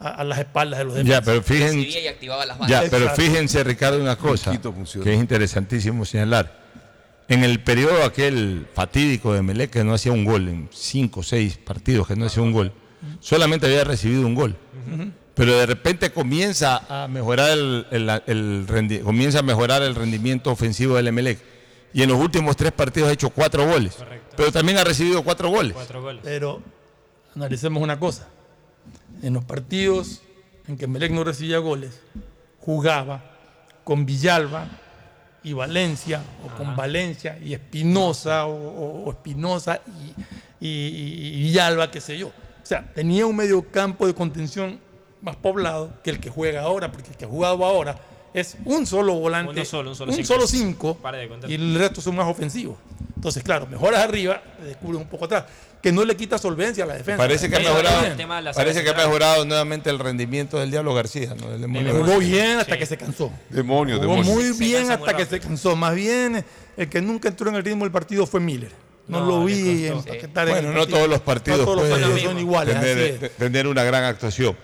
[0.01, 1.09] a, a las espaldas de los demás.
[1.09, 6.05] Ya, pero fíjense, y activaba las ya, pero fíjense, Ricardo, una cosa que es interesantísimo
[6.05, 6.61] señalar.
[7.29, 11.23] En el periodo aquel fatídico de Melec que no hacía un gol, en cinco o
[11.23, 12.73] seis partidos que no hacía un gol,
[13.21, 14.57] solamente había recibido un gol.
[15.35, 20.51] Pero de repente comienza a mejorar el, el- el rendi- comienza a mejorar el rendimiento
[20.51, 21.39] ofensivo del Emelec.
[21.95, 23.97] Y en los últimos tres partidos ha hecho cuatro goles.
[24.37, 25.75] Pero también ha recibido cuatro goles.
[26.23, 26.63] Pero
[27.35, 28.29] analicemos una cosa.
[29.23, 30.23] En los partidos
[30.69, 32.01] en que Melec no recibía goles,
[32.61, 33.23] jugaba
[33.85, 34.67] con Villalba
[35.45, 39.81] y Valencia, o con Valencia y Espinosa, o, o- o Espinosa
[40.61, 42.29] y, y- y Villalba, qué sé yo.
[42.29, 44.79] O sea, tenía un medio campo de contención
[45.23, 47.97] más poblado que el que juega ahora, porque el que ha jugado ahora
[48.35, 50.27] es un solo volante, Uno solo, un solo un cinco.
[50.27, 50.99] solo cinco,
[51.49, 52.77] y el resto son más ofensivos.
[53.15, 55.45] Entonces, claro, mejoras arriba, descubres un poco atrás,
[55.81, 57.19] que no le quita solvencia a la defensa.
[57.19, 61.47] Parece que ha mejorado, parece que ha mejorado nuevamente el rendimiento del Diablo García, ¿no?
[61.93, 63.31] Jugó bien hasta que se cansó.
[63.49, 64.33] Demonio, Jugó demonio.
[64.33, 65.77] muy bien hasta muy que se cansó.
[65.77, 66.45] Más bien,
[66.77, 68.73] el que nunca entró en el ritmo del partido fue Miller.
[69.07, 72.23] No, No, lo vi en Bueno, el no todos los partidos, No todos los partidos
[72.23, 72.75] son iguales.
[72.77, 73.37] así tener, es.
[73.37, 74.57] tener una gran actuación.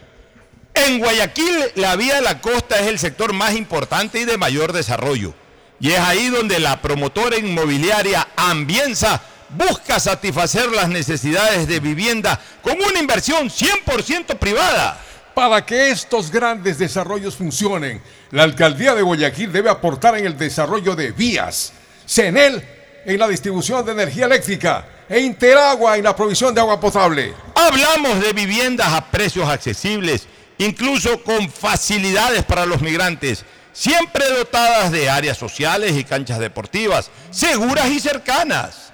[0.87, 4.73] En Guayaquil, la vía de la costa es el sector más importante y de mayor
[4.73, 5.35] desarrollo.
[5.81, 12.81] Y es ahí donde la promotora inmobiliaria Ambienza busca satisfacer las necesidades de vivienda con
[12.81, 15.01] una inversión 100% privada.
[15.35, 18.01] Para que estos grandes desarrollos funcionen,
[18.31, 21.73] la alcaldía de Guayaquil debe aportar en el desarrollo de vías,
[22.07, 22.63] CENEL
[23.05, 27.35] en la distribución de energía eléctrica e Interagua en la provisión de agua potable.
[27.55, 30.29] Hablamos de viviendas a precios accesibles,
[30.59, 37.87] incluso con facilidades para los migrantes, siempre dotadas de áreas sociales y canchas deportivas, seguras
[37.89, 38.93] y cercanas.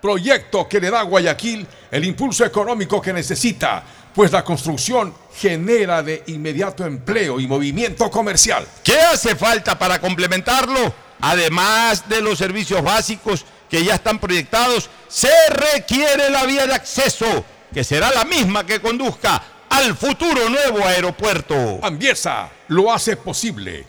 [0.00, 3.84] Proyecto que le da a Guayaquil el impulso económico que necesita,
[4.14, 8.66] pues la construcción genera de inmediato empleo y movimiento comercial.
[8.82, 10.92] ¿Qué hace falta para complementarlo?
[11.20, 17.44] Además de los servicios básicos que ya están proyectados, se requiere la vía de acceso,
[17.72, 21.80] que será la misma que conduzca al futuro nuevo aeropuerto.
[21.82, 23.86] Ambiesa lo hace posible.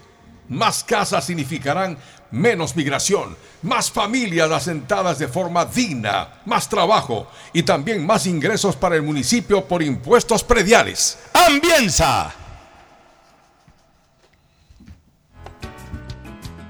[0.48, 1.98] Más casas significarán
[2.32, 8.96] menos migración, más familias asentadas de forma digna, más trabajo y también más ingresos para
[8.96, 11.20] el municipio por impuestos prediales.
[11.34, 12.34] Ambienza.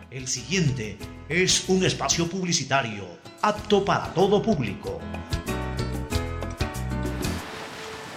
[0.10, 0.98] El siguiente
[1.30, 3.06] es un espacio publicitario
[3.44, 4.99] apto para todo público.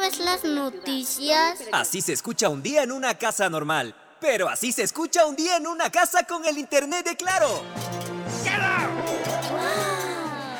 [0.00, 1.60] Vez las noticias.
[1.70, 3.94] Así se escucha un día en una casa normal.
[4.20, 7.62] Pero así se escucha un día en una casa con el internet de Claro.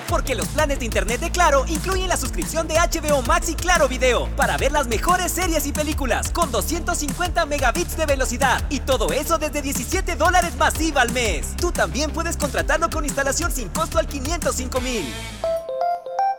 [0.09, 3.89] Porque los planes de internet de Claro incluyen la suscripción de HBO Max y Claro
[3.89, 9.13] Video para ver las mejores series y películas con 250 megabits de velocidad y todo
[9.13, 11.57] eso desde 17 dólares masiva al mes.
[11.57, 15.05] Tú también puedes contratarlo con instalación sin costo al 505 mil.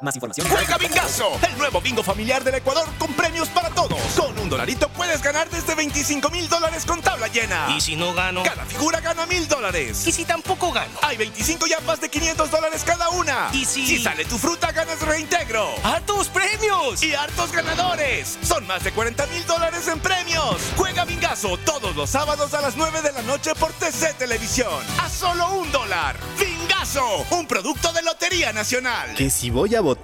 [0.06, 0.48] Más información.
[0.48, 3.99] Juega Bingazo, el nuevo bingo familiar del Ecuador con premios para todos.
[4.15, 7.73] Con un dolarito puedes ganar desde 25 mil dólares con tabla llena.
[7.76, 8.44] ¿Y si no gano?
[8.44, 10.06] Cada figura gana mil dólares.
[10.06, 10.94] ¿Y si tampoco gano?
[11.02, 13.49] Hay 25 yapas de 500 dólares cada una.
[13.52, 13.84] ¿Y si...?
[13.88, 15.73] Si sale tu fruta, ganas reintegro.
[15.84, 17.02] ¡Hartos premios!
[17.02, 18.38] Y hartos ganadores.
[18.44, 20.57] Son más de 40 mil dólares en premios.
[20.77, 24.86] Juega Bingazo todos los sábados a las 9 de la noche por TC Televisión.
[25.02, 26.15] A solo un dólar.
[26.40, 29.15] Bingazo, un producto de Lotería Nacional.
[29.15, 29.94] Que si voy a votar,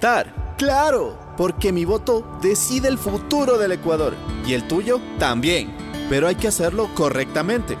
[0.56, 4.14] claro, porque mi voto decide el futuro del Ecuador.
[4.46, 5.74] Y el tuyo también.
[6.08, 7.78] Pero hay que hacerlo correctamente.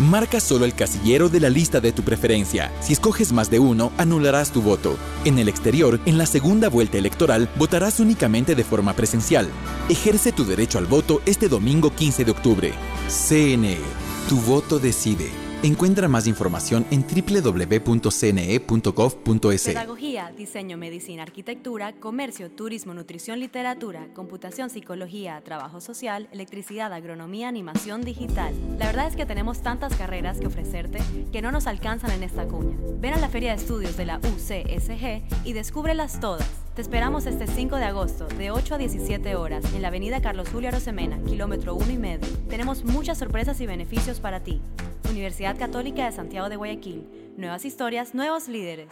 [0.00, 2.72] Marca solo el casillero de la lista de tu preferencia.
[2.80, 4.96] Si escoges más de uno, anularás tu voto.
[5.24, 9.48] En el exterior, en la segunda vuelta electoral, votarás únicamente de forma presencial.
[9.88, 12.72] Ejerce tu derecho al voto este domingo 15 de octubre.
[13.08, 13.78] CNE.
[14.28, 15.41] Tu voto decide.
[15.62, 18.02] Encuentra más información en www.cne.gov.es.
[19.64, 28.02] Pedagogía, diseño, medicina, arquitectura, comercio, turismo, nutrición, literatura, computación, psicología, trabajo social, electricidad, agronomía, animación
[28.02, 28.52] digital.
[28.76, 30.98] La verdad es que tenemos tantas carreras que ofrecerte
[31.30, 32.76] que no nos alcanzan en esta cuña.
[32.98, 36.48] Ven a la Feria de Estudios de la UCSG y descúbrelas todas.
[36.74, 40.48] Te esperamos este 5 de agosto, de 8 a 17 horas, en la avenida Carlos
[40.50, 42.26] Julio Arosemena, kilómetro 1 y medio.
[42.48, 44.62] Tenemos muchas sorpresas y beneficios para ti.
[45.10, 47.06] Universidad Católica de Santiago de Guayaquil.
[47.36, 48.88] Nuevas historias, nuevos líderes.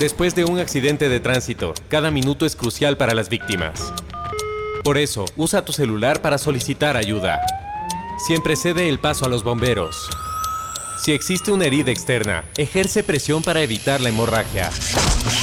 [0.00, 3.92] Después de un accidente de tránsito, cada minuto es crucial para las víctimas.
[4.84, 7.42] Por eso, usa tu celular para solicitar ayuda.
[8.26, 10.08] Siempre cede el paso a los bomberos.
[10.98, 14.70] Si existe una herida externa, ejerce presión para evitar la hemorragia.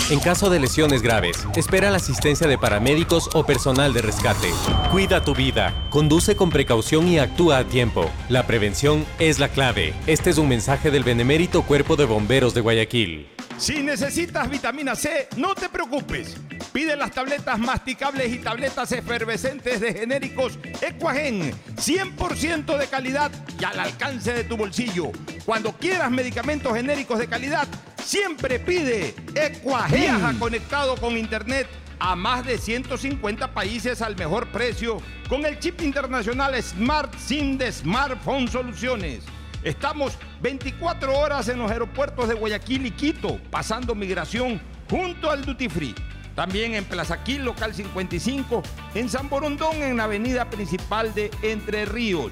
[0.09, 4.49] En caso de lesiones graves, espera la asistencia de paramédicos o personal de rescate.
[4.91, 8.09] Cuida tu vida, conduce con precaución y actúa a tiempo.
[8.29, 9.93] La prevención es la clave.
[10.07, 13.27] Este es un mensaje del Benemérito Cuerpo de Bomberos de Guayaquil.
[13.57, 16.35] Si necesitas vitamina C, no te preocupes.
[16.73, 23.79] Pide las tabletas masticables y tabletas efervescentes de genéricos Equagen, 100% de calidad y al
[23.79, 25.11] alcance de tu bolsillo.
[25.45, 27.67] Cuando quieras medicamentos genéricos de calidad,
[28.01, 29.99] siempre pide Equagen.
[29.99, 31.67] Viaja conectado con internet
[31.99, 34.97] a más de 150 países al mejor precio
[35.27, 39.23] con el chip internacional Smart SIM de Smartphone Soluciones.
[39.63, 45.67] Estamos 24 horas en los aeropuertos de Guayaquil y Quito, pasando migración junto al Duty
[45.69, 45.95] Free.
[46.35, 48.63] También en Plaza Quil, local 55,
[48.95, 52.31] en San Borondón, en la avenida principal de Entre Ríos.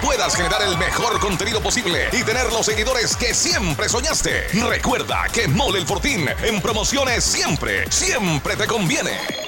[0.00, 4.48] puedas generar el mejor contenido posible y tener los seguidores que siempre soñaste.
[4.68, 9.47] Recuerda que Mole el Fortín en promociones siempre, siempre te conviene.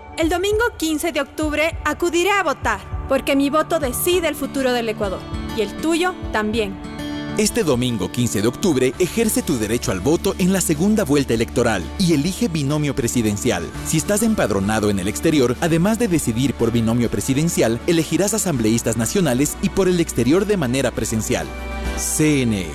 [0.21, 2.79] El domingo 15 de octubre acudiré a votar,
[3.09, 5.19] porque mi voto decide el futuro del Ecuador.
[5.57, 6.75] Y el tuyo también.
[7.39, 11.83] Este domingo 15 de octubre ejerce tu derecho al voto en la segunda vuelta electoral
[11.97, 13.67] y elige binomio presidencial.
[13.87, 19.57] Si estás empadronado en el exterior, además de decidir por binomio presidencial, elegirás asambleístas nacionales
[19.63, 21.47] y por el exterior de manera presencial.
[21.97, 22.67] CNE,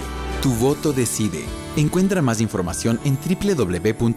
[0.43, 1.45] tu voto decide.
[1.77, 4.17] Encuentra más información en www.cne.gov.es.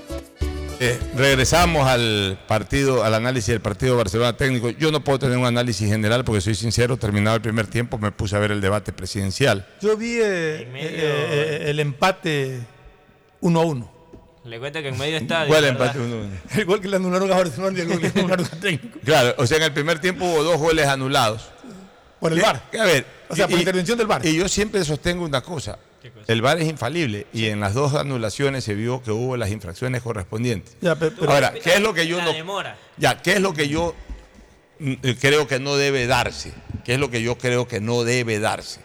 [0.83, 4.71] Eh, regresamos al partido, al análisis del partido Barcelona técnico.
[4.71, 8.11] Yo no puedo tener un análisis general porque soy sincero, terminado el primer tiempo me
[8.11, 9.67] puse a ver el debate presidencial.
[9.79, 12.61] Yo vi eh, eh, eh, el empate
[13.41, 13.91] 1 a 1.
[14.45, 15.45] Le cuento que en medio está.
[15.45, 16.15] ¿Cuál empate verdad.
[16.15, 16.37] 1 1?
[16.57, 18.97] El gol que le anularon a Barcelona y el gol que le anularon a técnico.
[19.05, 21.47] Claro, o sea, en el primer tiempo hubo dos goles anulados.
[22.19, 22.59] Por el Y- VAR.
[22.79, 23.05] A ver.
[23.29, 24.25] O sea, por intervención del VAR.
[24.25, 25.77] Y yo siempre sostengo una cosa.
[26.27, 30.01] El VAR es infalible y en las dos anulaciones se vio que hubo las infracciones
[30.01, 30.75] correspondientes.
[30.81, 32.77] Ya, pe- pero- Ahora, ¿qué es lo que yo La no demora.
[32.97, 33.93] Ya, ¿qué es lo que yo
[34.79, 36.53] mm, eh, creo que no debe darse?
[36.83, 38.79] ¿Qué es lo que yo creo que no debe darse?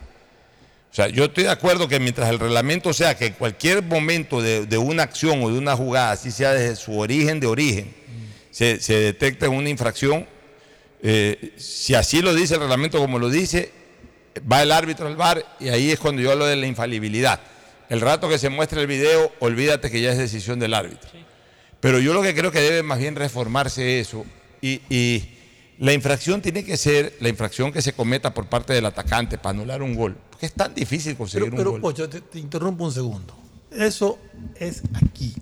[0.92, 4.40] O sea, yo estoy de acuerdo que mientras el reglamento sea que en cualquier momento
[4.40, 7.94] de, de una acción o de una jugada, así sea desde su origen de origen,
[8.50, 10.26] se, se detecta una infracción,
[11.02, 13.70] eh, si así lo dice el reglamento como lo dice,
[14.40, 17.40] va el árbitro al bar y ahí es cuando yo hablo de la infalibilidad.
[17.88, 21.08] El rato que se muestre el video, olvídate que ya es decisión del árbitro.
[21.80, 24.24] Pero yo lo que creo que debe más bien reformarse eso
[24.60, 25.30] y, y
[25.78, 29.50] la infracción tiene que ser la infracción que se cometa por parte del atacante para
[29.50, 30.16] anular un gol.
[30.30, 31.92] Porque es tan difícil conseguir Pero, pero un gol.
[31.92, 33.36] Pocho, te, te interrumpo un segundo.
[33.70, 34.18] Eso
[34.58, 35.34] es aquí.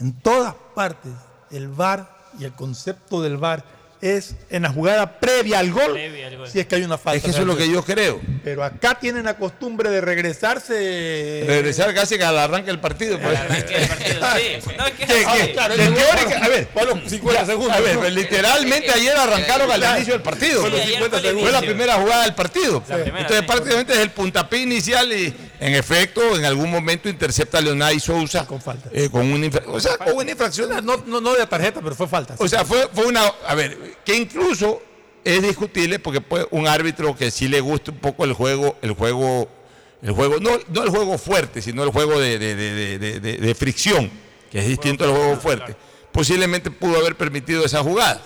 [0.00, 1.12] En todas partes,
[1.50, 3.64] el VAR y el concepto del VAR
[4.04, 6.48] es en la jugada previa al gol, Previa al gol.
[6.50, 7.16] si es que hay una falta.
[7.16, 8.20] Es que eso es lo que yo creo.
[8.44, 11.44] Pero acá tienen la costumbre de regresarse.
[11.46, 13.18] Regresar casi que al arranque del partido.
[13.18, 13.38] pues.
[13.38, 14.70] Arranque del partido, sí.
[14.78, 15.38] No, es que es ¿Qué- así.
[15.46, 15.52] qué?
[15.52, 16.28] claro, ¿De eso qué es hora bueno.
[16.28, 17.76] que- A ver, Fue a los 50 segundos.
[17.76, 20.60] A ver, pues, literalmente ayer arrancaron al inicio del partido.
[20.60, 21.50] Fue los Sí, ayer 50 fue el segundos.
[21.50, 22.82] Fue la primera jugada del partido.
[22.82, 27.60] Primera, Entonces, prácticamente es el puntapié inicial y, en efecto, en algún momento intercepta a
[27.60, 28.90] Leonay Sousa Con falta.
[28.92, 30.68] eh, con una o sea, con una infracción.
[30.84, 32.34] No, no, no de tarjeta, pero fue falta.
[32.38, 33.22] O sea, fue, fue una.
[33.46, 34.82] A ver, que incluso
[35.24, 38.92] es discutible porque pues, un árbitro que sí le gusta un poco el juego, el
[38.92, 39.48] juego,
[40.02, 42.54] el juego, no, no el juego fuerte, sino el juego de, de-
[43.38, 44.10] de- fricción,
[44.50, 45.74] que es distinto al juego fuerte,
[46.12, 48.20] posiblemente pudo haber permitido esa jugada.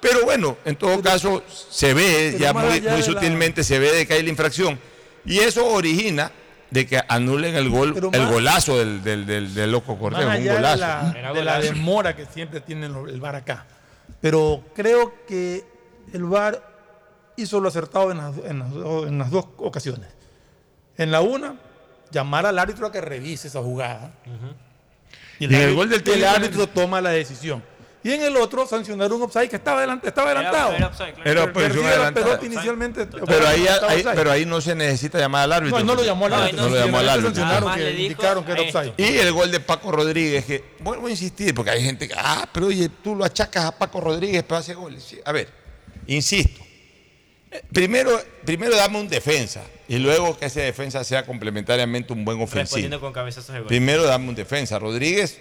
[0.00, 4.14] Pero bueno, en todo caso, se ve, ya muy, la- sutilmente se ve de que
[4.14, 4.80] hay la infracción.
[5.24, 6.32] Y eso origina
[6.70, 10.44] de que anulen el gol, el golazo del, del, del- del loco Más Cortés, un
[10.44, 10.76] de golazo.
[10.78, 13.66] la, de la demora que siempre tiene el VAR acá.
[14.20, 15.64] Pero creo que
[16.12, 16.62] el VAR
[17.36, 18.72] hizo lo acertado en las, en las
[19.08, 20.08] en las dos ocasiones.
[20.96, 21.56] En la una,
[22.10, 24.12] llamar al árbitro a que revise esa jugada.
[25.38, 27.62] Y Y en el gol del el árbitro toma la decisión.
[28.02, 30.72] Y en el otro sancionaron un offside que estaba, adelante, estaba adelantado.
[30.74, 31.30] era offside, claro.
[31.30, 32.26] Era posición adelantada.
[32.26, 33.06] pelota inicialmente.
[33.06, 34.14] Pero ahí, estaba ahí- offside.
[34.14, 35.78] pero ahí no se necesita llamar al árbitro.
[35.80, 36.62] No, no lo llamó al No, árbitro.
[36.62, 37.28] No, lo llamó al árbitro.
[37.34, 38.78] sancionaron Nada más que le dijo indicaron que era esto.
[38.78, 38.94] offside.
[38.96, 42.48] Y el gol de Paco Rodríguez, que vuelvo a insistir, porque hay gente que, ah,
[42.52, 45.04] pero oye, tú lo achacas a Paco Rodríguez, pero hace goles.
[45.04, 45.48] Sí, A ver,
[46.06, 46.62] insisto.
[47.72, 52.60] Primero, primero dame un defensa y luego que ese defensa sea complementariamente un buen ofensivo.
[52.62, 53.66] Respondiendo con cabezazos de gol.
[53.68, 54.78] Primero dame un defensa.
[54.78, 55.38] Rodríguez,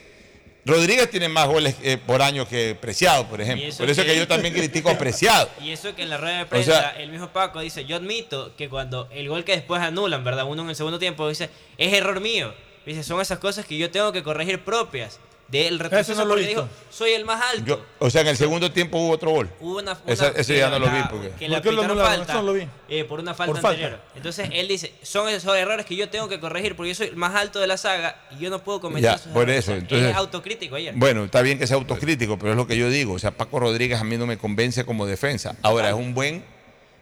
[0.66, 3.66] Rodríguez tiene más goles eh, por año que Preciado, por ejemplo.
[3.68, 5.50] Eso Por eso que- que yo también critico a Preciado.
[5.62, 7.96] Y eso que en la rueda de O prensa sea- el mismo Paco dice, yo
[7.96, 10.46] admito que cuando el gol que después anulan, ¿verdad?
[10.46, 12.54] Uno en el segundo tiempo dice, es error mío.
[12.86, 15.20] Dice, son esas cosas que yo tengo que corregir propias
[15.52, 16.62] del retroceso no lo he visto.
[16.64, 17.66] dijo, soy el más alto.
[17.66, 19.50] Yo- o sea, en el segundo tiempo hubo otro gol.
[19.60, 21.30] Hubo una, una- Esa- ese ya no lo vi porque.
[21.40, 22.68] Que le ¿Por qué lo falta Eso no lo vi.
[22.88, 23.78] eh, por una falta Por falta.
[23.86, 24.00] anterior.
[24.16, 27.16] Entonces él dice, son esos errores que yo tengo que corregir porque yo soy el
[27.16, 29.58] más alto de la saga y yo no puedo cometer Ya, esos por errores".
[29.64, 30.94] eso, O sea, entonces- él es autocrítico ayer.
[30.96, 33.14] Bueno, está bien que sea autocrítico, pero es lo que yo digo.
[33.14, 35.56] O sea, Paco Rodríguez a mí no me convence como defensa.
[35.64, 36.44] Ahora, es un buen,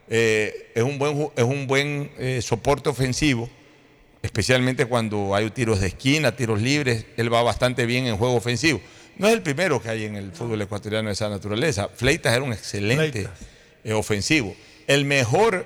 [0.10, 3.50] eh, es un buen, es un buen eh, soporte ofensivo,
[4.22, 7.06] especialmente cuando hay tiros de esquina, tiros libres.
[7.18, 8.82] Él va bastante bien en juego ofensivo.
[9.18, 11.90] No es el primero que hay en el fútbol ecuatoriano de esa naturaleza.
[11.90, 13.28] Fleitas era un excelente
[13.84, 14.56] eh, ofensivo.
[14.86, 15.66] El mejor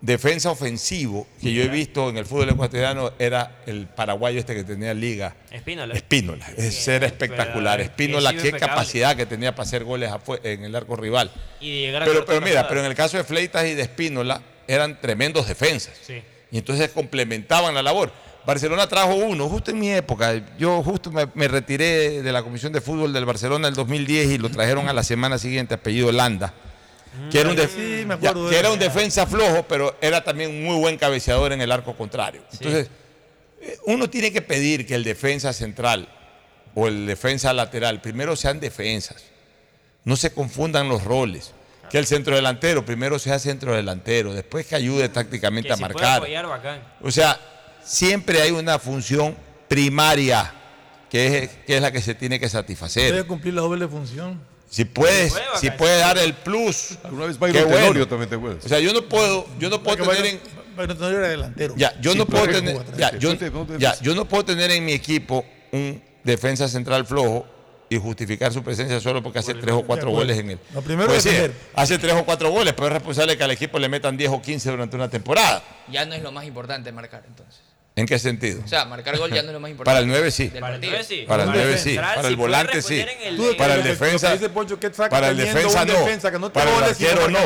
[0.00, 4.62] defensa ofensivo que yo he visto en el fútbol ecuatoriano era el paraguayo este que
[4.62, 5.34] tenía liga.
[5.50, 5.94] Espínola.
[5.94, 6.46] Espínola.
[6.56, 7.80] Ese era espectacular.
[7.80, 10.10] Espínola, qué capacidad que tenía para hacer goles
[10.44, 11.32] en el arco rival.
[11.60, 15.48] Y Pero, pero mira, pero en el caso de Fleitas y de Espínola eran tremendos
[15.48, 15.94] defensas.
[16.06, 16.22] Sí.
[16.50, 18.10] Y entonces complementaban la labor.
[18.46, 20.42] Barcelona trajo uno, justo en mi época.
[20.58, 24.28] Yo justo me, me retiré de la Comisión de Fútbol del Barcelona en el 2010
[24.30, 26.54] y lo trajeron a la semana siguiente, apellido Landa.
[27.30, 28.74] Que era, un def- Sí, me ya, acuerdo de que era él.
[28.74, 32.42] un defensa flojo, pero era también un muy buen cabeceador en el arco contrario.
[32.52, 32.88] Entonces,
[33.60, 36.08] eh, uno tiene que pedir que el defensa central
[36.74, 39.24] o el defensa lateral primero sean defensas.
[40.04, 41.52] No se confundan los roles.
[41.90, 45.82] Que el centro delantero primero sea centro delantero, después que ayude tácticamente Que a si
[45.82, 46.16] marcar.
[46.18, 46.82] apoyar, bacán.
[47.02, 47.38] O sea,
[47.82, 49.36] siempre hay una función
[49.68, 50.52] primaria
[51.10, 53.12] que es, que es la que se tiene que satisfacer.
[53.12, 54.40] Debe cumplir la doble función.
[54.70, 56.98] Si puedes, Puede, si puedes dar el plus.
[57.02, 57.76] Alguna vez Byron bueno.
[57.78, 58.64] Tenorio también te acuerdas.
[58.66, 60.40] O sea, yo no puedo, yo no puedo Porque tener en,
[60.76, 61.74] Byron- era delantero.
[61.78, 62.76] ya, yo Sí, no pero puedo tener,
[63.78, 67.46] ya, yo no puedo tener en mi equipo un defensa central flojo
[67.90, 70.58] y justificar su presencia solo porque hace tres o cuatro goles en él.
[70.74, 71.56] Lo primero Pues es sí, defender.
[71.74, 74.42] hace tres o cuatro goles, pero es responsable que al equipo le metan 10 o
[74.42, 75.62] 15 durante una temporada.
[75.90, 77.60] Ya no es lo más importante marcar, entonces.
[77.96, 78.62] ¿En qué sentido?
[78.64, 79.96] O sea, marcar gol ya no es lo más importante.
[79.96, 80.46] Para el 9 sí.
[80.48, 80.92] Para el partido.
[80.92, 81.24] 9 sí.
[81.26, 83.04] Para el Para 9 el sí, para el volante sí.
[83.56, 84.28] Para el defensa,
[85.10, 86.52] para el defensa no.
[86.52, 87.38] para el arquero no.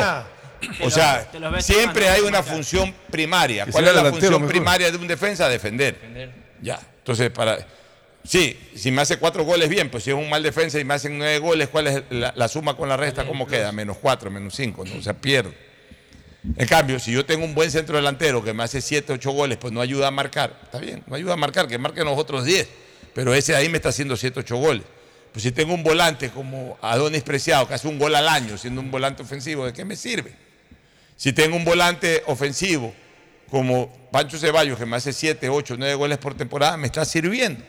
[0.85, 1.29] O sea,
[1.61, 3.67] siempre hay una función primaria.
[3.71, 5.49] ¿Cuál es la función primaria de un defensa?
[5.49, 5.97] Defender.
[6.61, 6.79] Ya.
[6.99, 7.59] Entonces, para.
[8.25, 10.95] Sí, si me hace cuatro goles, bien, pues si es un mal defensa y me
[10.95, 13.27] hacen nueve goles, ¿cuál es la, la suma con la resta?
[13.27, 13.73] ¿Cómo queda?
[13.73, 14.97] Menos cuatro, menos cinco, ¿no?
[14.97, 15.53] O sea, pierdo.
[16.57, 19.59] En cambio, si yo tengo un buen centro delantero que me hace siete, ocho goles,
[19.59, 20.59] pues no ayuda a marcar.
[20.65, 22.69] Está bien, no ayuda a marcar, que marquen los otros diez.
[23.15, 24.83] Pero ese ahí me está haciendo siete, ocho goles.
[25.33, 28.81] Pues si tengo un volante como Adonis Preciado, que hace un gol al año, siendo
[28.81, 30.35] un volante ofensivo, ¿de qué me sirve?
[31.17, 32.93] Si tengo un volante ofensivo
[33.49, 37.65] como Pancho Ceballos, que me hace 7, 8, 9 goles por temporada, me está sirviendo.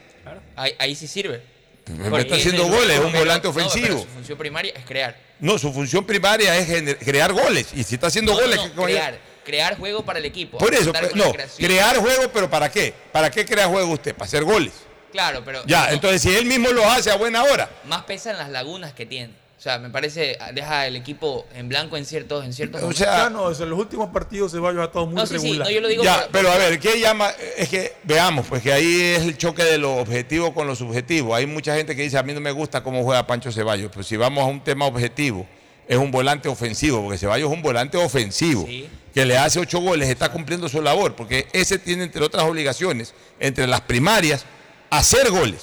[0.55, 1.41] Ahí, ahí sí sirve.
[1.87, 3.99] Me Porque está es haciendo goles, es un volante no, ofensivo.
[3.99, 5.17] su función primaria es crear.
[5.39, 7.67] No, su función primaria es crear goles.
[7.73, 9.19] Y si está haciendo No, goles, no, crear.
[9.43, 10.57] Crear juego para el equipo.
[10.57, 12.93] Por eso, pues, no, crear juego, pero ¿para qué?
[13.11, 14.15] ¿Para qué crea juego usted?
[14.15, 14.71] Para hacer goles.
[15.11, 15.63] Claro, pero.
[15.65, 17.69] Ya, entonces si él mismo lo hace a buena hora.
[17.85, 19.33] Más pesan las lagunas que tiene.
[19.63, 22.99] O sea, me parece, deja el equipo en blanco en ciertos, en ciertos O momentos.
[23.01, 25.67] sea, Ya no, en los últimos partidos Ceballos ha estado muy No, sí, sí, regular.
[25.67, 27.29] no, yo lo digo Ya, por- pero a ver, ¿qué llama?
[27.55, 31.33] Es que veamos, pues que ahí es el choque de lo objetivo con lo subjetivo.
[31.33, 33.89] Hay mucha gente que dice, a mí no me gusta cómo juega Pancho Ceballos.
[33.93, 35.47] Pues si vamos a un tema objetivo,
[35.87, 38.89] es un volante ofensivo, porque Ceballos es un volante ofensivo, Sí.
[39.13, 43.13] que le hace ocho goles, está cumpliendo su labor, porque ese tiene, entre otras obligaciones,
[43.39, 44.43] entre las primarias,
[44.89, 45.61] hacer goles.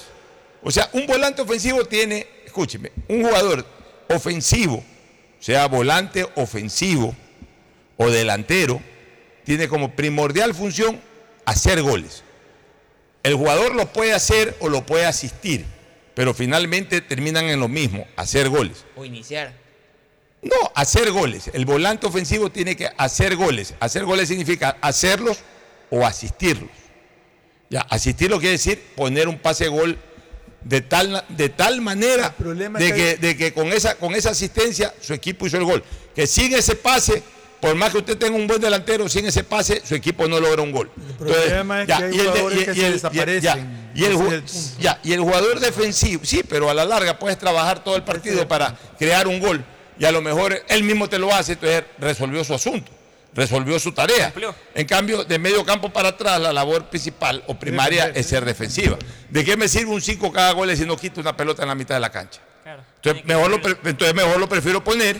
[0.63, 3.63] O sea, un volante ofensivo tiene, escúcheme, un jugador
[4.15, 4.83] ofensivo,
[5.39, 7.15] sea volante ofensivo
[7.97, 8.81] o delantero,
[9.43, 10.99] tiene como primordial función
[11.45, 12.23] hacer goles.
[13.23, 15.65] El jugador lo puede hacer o lo puede asistir,
[16.15, 18.85] pero finalmente terminan en lo mismo, hacer goles.
[18.95, 19.53] O iniciar.
[20.41, 21.51] No, hacer goles.
[21.53, 23.75] El volante ofensivo tiene que hacer goles.
[23.79, 25.39] Hacer goles significa hacerlos
[25.91, 26.71] o asistirlos.
[27.69, 29.97] Ya, asistirlo quiere decir poner un pase gol
[30.63, 35.13] de tal, de tal manera de que de que con esa, con esa asistencia su
[35.13, 35.83] equipo hizo el gol.
[36.15, 37.23] Que sin ese pase,
[37.59, 40.61] por más que usted tenga un buen delantero, sin ese pase, su equipo no logra
[40.61, 40.91] un gol.
[41.09, 43.81] El problema es que hay jugadores que se desaparecen.
[43.93, 44.43] Y el,
[44.79, 48.47] ya, y el jugador defensivo, sí, pero a la larga puedes trabajar todo el partido
[48.47, 49.63] para crear un gol.
[49.99, 52.91] Y a lo mejor él mismo te lo hace, entonces resolvió su asunto,
[53.33, 54.31] resolvió su tarea.
[54.75, 58.97] En cambio, de medio campo para atrás, la labor principal o primaria es ser defensiva.
[59.29, 61.75] ¿De qué me sirve un 5 cada gol si no quito una pelota en la
[61.75, 62.41] mitad de la cancha?
[62.97, 65.17] Entonces mejor, lo, pre- entonces mejor lo prefiero poner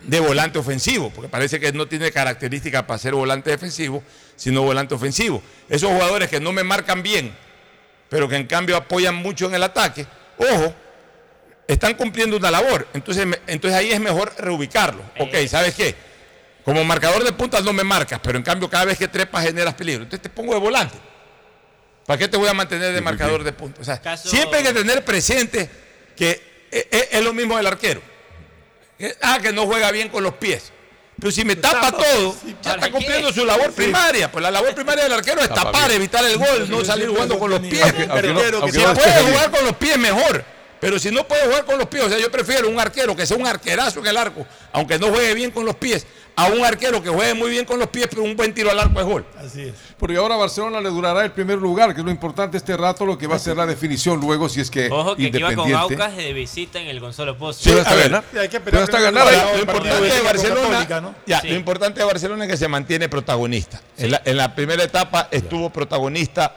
[0.00, 4.02] de volante ofensivo, porque parece que no tiene características para ser volante defensivo,
[4.36, 5.42] sino volante ofensivo.
[5.68, 7.32] Esos jugadores que no me marcan bien,
[8.08, 10.06] pero que en cambio apoyan mucho en el ataque,
[10.38, 10.74] ojo,
[11.68, 12.86] están cumpliendo una labor.
[12.94, 15.02] Entonces, entonces ahí es mejor reubicarlo.
[15.20, 15.94] Ok, ¿sabes qué?
[16.64, 19.74] Como marcador de puntas no me marcas, pero en cambio cada vez que trepas generas
[19.74, 20.04] peligro.
[20.04, 20.96] Entonces te pongo de volante.
[22.06, 23.80] ¿Para qué te voy a mantener de marcador de puntas?
[23.80, 25.68] O sea, Caso- siempre hay que tener presente
[26.16, 28.00] que e- e- es, lo mismo del arquero.
[28.98, 30.72] Que- ah, que no juega bien con los pies.
[31.20, 34.30] Pero si me tapa todo, ya está cumpliendo su labor primaria.
[34.32, 36.00] Pues la labor primaria del arquero es Tapa tapar, bien.
[36.00, 37.82] evitar el gol, no salir jugando con los pies.
[37.82, 40.44] Aunque- aunque no- Arquero que aunque si no puede jugar con los pies, mejor.
[40.80, 43.24] Pero si no puede jugar con los pies, o sea, yo prefiero un arquero que
[43.24, 46.64] sea un arquerazo en el arco, aunque no juegue bien con los pies, a un
[46.64, 49.06] arquero que juegue muy bien con los pies, pero un buen tiro al arco es
[49.06, 49.26] gol.
[49.38, 49.74] Así es.
[49.98, 53.04] Porque ahora a Barcelona le durará el primer lugar, que es lo importante este rato,
[53.04, 55.52] lo que va a ser la definición luego si es que Ojo que aquí va
[55.54, 55.94] con Independiente.
[56.02, 57.60] Aucas de visita en el Gonzalo Pozo.
[57.62, 58.24] Sí, hasta ganar.
[58.32, 61.14] Sí, hay que Pero hasta ganar Lo importante de Barcelona, ¿no?
[61.26, 61.48] ya, Sí.
[61.48, 63.80] lo importante de Barcelona es que se mantiene protagonista.
[63.98, 66.56] En, la, en la primera etapa estuvo protagonista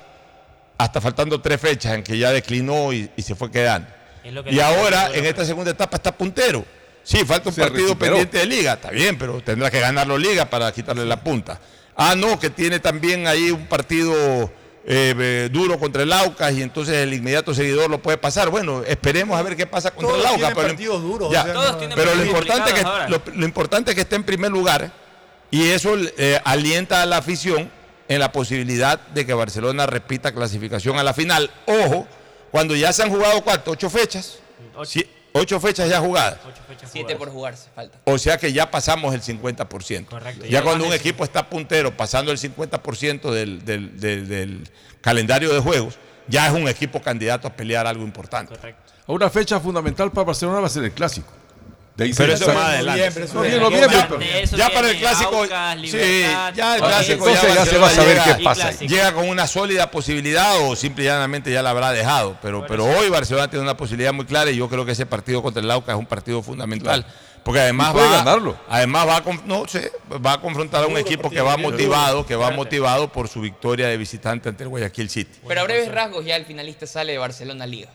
[0.77, 3.87] hasta faltando tres fechas en que ya declinó y, y se fue quedando.
[4.49, 6.65] Y ahora en esta segunda etapa está puntero.
[7.05, 8.15] Sí, falta un partido recuperó.
[8.15, 11.59] pendiente de liga, está bien, pero tendrá que ganarlo liga para quitarle la punta.
[11.95, 14.13] Ah, no, que tiene también ahí un partido
[14.87, 18.49] eh, eh, duro contra el Aucas y entonces el inmediato seguidor lo puede pasar.
[18.49, 20.39] Bueno, esperemos a ver qué pasa contra Todos el Aucas.
[20.39, 23.09] tienen pero- partidos duros, ya, o sea, Todos no- tienen pero lo importante, que, complicados
[23.29, 24.91] lo, lo importante es que esté en primer lugar
[25.51, 27.71] y eso eh, alienta a la afición
[28.07, 31.49] en la posibilidad de que Barcelona repita clasificación a la final.
[31.67, 32.07] Ojo,
[32.51, 34.39] cuando ya se han jugado cuánto, ocho fechas,
[34.75, 34.99] Ocho.
[35.39, 36.39] Ocho fechas ya jugadas.
[36.47, 37.17] Ocho fechas Siete jugadas.
[37.17, 37.97] por jugarse, falta.
[38.05, 40.05] O sea que ya pasamos el 50%.
[40.07, 44.69] Correcto, Ya, ya cuando un equipo está puntero pasando el 50% del, del- del- del
[45.01, 45.95] calendario de juegos,
[46.27, 48.55] ya es un equipo candidato a pelear algo importante.
[48.55, 48.93] Correcto.
[49.07, 51.27] Una fecha fundamental para Barcelona va a ser el clásico.
[51.95, 53.09] De ahí Pero eso más adelante.
[54.57, 55.97] Ya, para el clásico, Aucas, sí,
[56.53, 58.71] ya el Aucas, clásico entonces ya se va a saber llega- qué pasa.
[58.71, 62.37] llega con una sólida posibilidad o simple y llanamente ya la habrá dejado.
[62.41, 65.41] Pero, pero hoy Barcelona tiene una posibilidad muy clara y yo creo que ese partido
[65.41, 67.05] contra el Lauca es un partido fundamental.
[67.43, 68.57] Porque además puede va, ganarlo.
[68.67, 69.91] además va a, no sé,
[70.25, 73.87] va a confrontar a un equipo que va motivado, que va motivado por su victoria
[73.87, 75.39] de visitante ante el Guayaquil City.
[75.47, 77.89] Pero a breves rasgos ya el finalista sale de Barcelona Liga.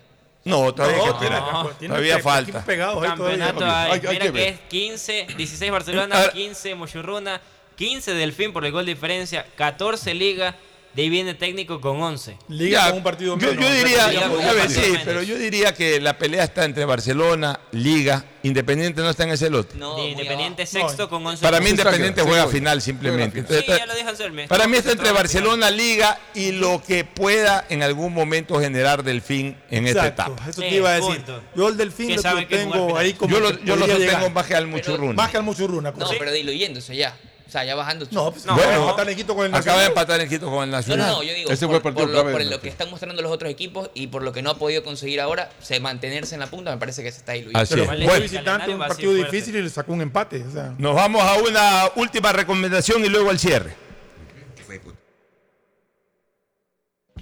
[0.45, 1.43] No, todavía hay que No, esperar.
[1.53, 2.65] no, Tienen Todavía pe- falta.
[2.65, 3.47] pegados ahí todavía.
[3.47, 6.31] Campeonato Hay- hay, hay mira que que, es 15, 16 Barcelona, Ah.
[6.33, 7.41] 15 Mochurruna,
[7.77, 10.57] 15 Delfín por el gol de diferencia, 14 Liga,
[10.95, 12.37] de ahí viene técnico con 11.
[12.49, 13.55] Liga Ya, con un partido menos.
[13.57, 15.03] yo diría, Liga con un a ver, sí, menos.
[15.05, 19.51] pero yo diría que la pelea está entre Barcelona, Liga, Independiente no está en ese
[19.51, 19.77] lote.
[19.77, 21.71] No, Independiente sexto con 11 Para mí.
[21.71, 23.31] Independiente juega sí, final juega simplemente.
[23.43, 23.45] final.
[23.45, 24.49] Entonces, Sí, está- ya lo dijo Anselme.
[24.49, 29.57] para mí está entre Barcelona, Liga y lo que pueda en algún momento generar Delfín
[29.71, 30.51] en esta Exacto, etapa.
[30.51, 31.17] eso te iba a decir.
[31.17, 31.43] punto.
[31.55, 34.33] Yo el Delfín lo tengo ahí como Yo lo, yo lo llegar.
[34.33, 35.13] más que al Muchurruna.
[35.13, 35.93] Más que al Muchurruna.
[35.97, 37.17] No, pero diluyéndose ya.
[37.51, 38.07] O sea, ya bajando.
[38.13, 38.81] No, pues, No, bueno, no.
[38.83, 41.09] empatar en Quito con el Acaba de empatar en Quito con el Nacional.
[41.09, 42.89] no, no, yo digo, Ese fue por, el partido por lo, por lo que están
[42.91, 46.37] mostrando los otros equipos y por lo que no ha podido conseguir ahora, se mantenerse
[46.37, 47.59] en la punta, me parece que se está diluyendo.
[47.59, 48.09] Así Pero es.
[48.09, 50.45] Fue visitante, un partido difícil y le sacó un empate.
[50.45, 53.75] O sea, Nos vamos a una última recomendación y luego al cierre.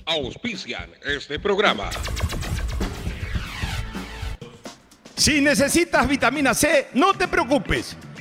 [0.05, 1.89] Auspician este programa.
[5.17, 7.97] Si necesitas vitamina C, no te preocupes.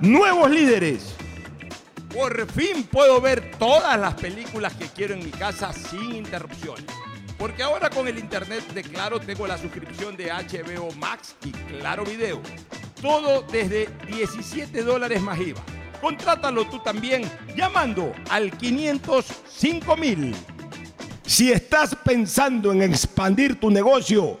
[0.00, 1.14] nuevos líderes.
[2.14, 6.84] Por fin puedo ver todas las películas que quiero en mi casa sin interrupciones.
[7.38, 12.04] Porque ahora con el internet de Claro tengo la suscripción de HBO Max y Claro
[12.04, 12.40] Video.
[13.00, 15.62] Todo desde 17 dólares más IVA.
[16.00, 17.22] Contrátalo tú también
[17.56, 20.34] llamando al 505 mil.
[21.24, 24.40] Si estás pensando en expandir tu negocio,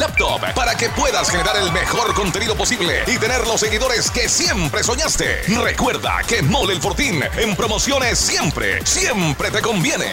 [0.01, 4.83] laptop para que puedas generar el mejor contenido posible y tener los seguidores que siempre
[4.83, 5.43] soñaste.
[5.63, 10.11] Recuerda que Mole el Fortín en promociones siempre, siempre te conviene.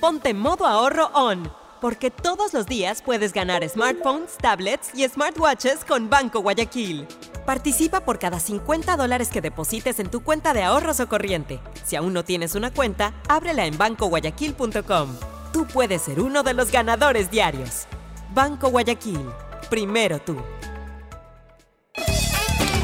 [0.00, 6.08] Ponte modo ahorro on, porque todos los días puedes ganar smartphones, tablets y smartwatches con
[6.08, 7.08] Banco Guayaquil.
[7.44, 11.60] Participa por cada 50 dólares que deposites en tu cuenta de ahorros o corriente.
[11.84, 15.33] Si aún no tienes una cuenta, ábrela en bancoguayaquil.com.
[15.54, 17.86] Tú puedes ser uno de los ganadores diarios.
[18.30, 19.24] Banco Guayaquil.
[19.70, 20.36] Primero tú.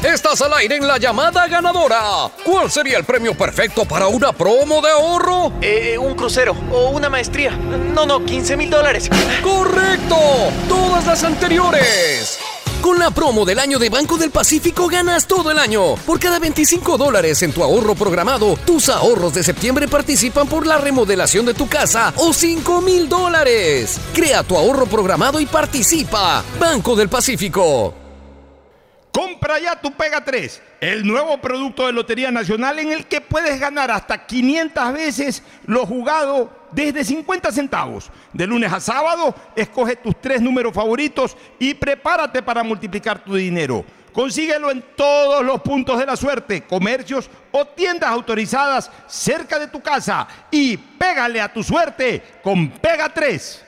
[0.01, 2.31] Estás al aire en la llamada ganadora.
[2.45, 5.51] ¿Cuál sería el premio perfecto para una promo de ahorro?
[5.59, 7.51] Eh, un crucero o una maestría.
[7.51, 9.09] No, no, 15 mil dólares.
[9.43, 10.15] ¡Correcto!
[10.69, 12.39] Todas las anteriores.
[12.81, 15.95] Con la promo del año de Banco del Pacífico ganas todo el año.
[15.97, 20.79] Por cada 25 dólares en tu ahorro programado, tus ahorros de septiembre participan por la
[20.79, 24.01] remodelación de tu casa o 5 mil dólares.
[24.15, 26.43] Crea tu ahorro programado y participa.
[26.59, 27.93] Banco del Pacífico.
[29.11, 33.59] Compra ya tu Pega 3, el nuevo producto de Lotería Nacional en el que puedes
[33.59, 38.09] ganar hasta 500 veces lo jugado desde 50 centavos.
[38.33, 43.85] De lunes a sábado, escoge tus tres números favoritos y prepárate para multiplicar tu dinero.
[44.13, 49.81] Consíguelo en todos los puntos de la suerte, comercios o tiendas autorizadas cerca de tu
[49.81, 53.65] casa y pégale a tu suerte con Pega 3.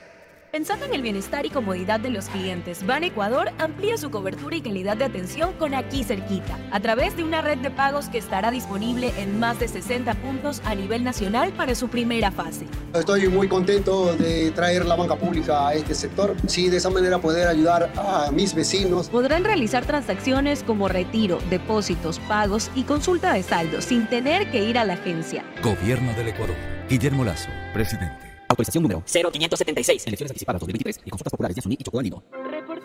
[0.53, 4.61] Pensando en el bienestar y comodidad de los clientes, Ban Ecuador amplía su cobertura y
[4.61, 8.51] calidad de atención con aquí cerquita, a través de una red de pagos que estará
[8.51, 12.67] disponible en más de 60 puntos a nivel nacional para su primera fase.
[12.93, 17.17] Estoy muy contento de traer la banca pública a este sector, sí, de esa manera
[17.17, 19.09] poder ayudar a mis vecinos.
[19.09, 24.77] Podrán realizar transacciones como retiro, depósitos, pagos y consulta de saldo sin tener que ir
[24.77, 25.43] a la agencia.
[25.63, 26.55] Gobierno del Ecuador.
[26.87, 28.22] Guillermo Lazo, presidente.
[28.53, 30.07] Autorización número 0576.
[30.07, 32.23] Elecciones anticipadas 2023 y consultas populares de Asuní y Chocó Andino.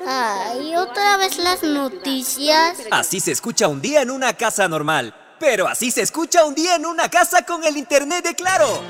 [0.06, 2.78] Ay, otra vez las noticias.
[2.90, 5.14] Así se escucha un día en una casa normal.
[5.38, 8.82] Pero así se escucha un día en una casa con el internet de Claro.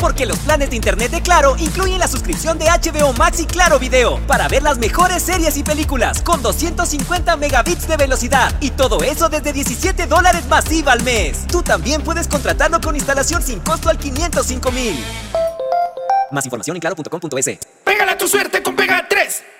[0.00, 3.78] Porque los planes de internet de Claro incluyen la suscripción de HBO Max y Claro
[3.78, 9.02] Video para ver las mejores series y películas con 250 megabits de velocidad y todo
[9.02, 11.46] eso desde 17 dólares masiva al mes.
[11.46, 15.04] Tú también puedes contratarlo con instalación sin costo al 505 mil.
[16.30, 17.58] Más información en claro.com.es.
[17.84, 19.59] Pégala tu suerte con Pega 3.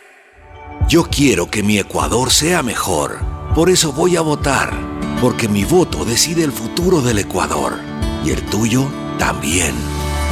[0.87, 3.19] Yo quiero que mi Ecuador sea mejor.
[3.55, 4.73] Por eso voy a votar.
[5.21, 7.79] Porque mi voto decide el futuro del Ecuador.
[8.25, 8.87] Y el tuyo
[9.17, 9.73] también.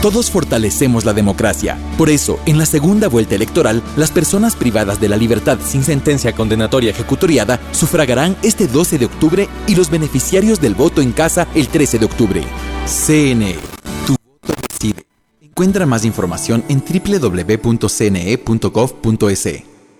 [0.02, 1.78] Todos fortalecemos la democracia.
[1.98, 6.34] Por eso, en la segunda vuelta electoral, las personas privadas de la libertad sin sentencia
[6.34, 11.68] condenatoria ejecutoriada sufragarán este 12 de octubre y los beneficiarios del voto en casa el
[11.68, 12.44] 13 de octubre.
[12.86, 13.58] CNE.
[14.08, 15.06] Tu voto decide.
[15.42, 17.70] Encuentra más información en www.cne.gov.es.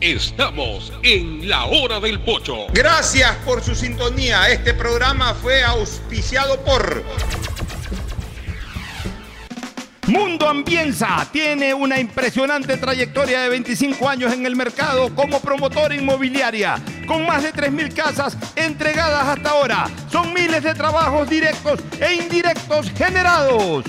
[0.00, 2.66] Estamos en la hora del pocho.
[2.74, 4.50] Gracias por su sintonía.
[4.50, 7.02] Este programa fue auspiciado por...
[10.06, 16.76] Mundo Ambienza tiene una impresionante trayectoria de 25 años en el mercado como promotora inmobiliaria,
[17.08, 19.90] con más de 3.000 casas entregadas hasta ahora.
[20.12, 23.84] Son miles de trabajos directos e indirectos generados.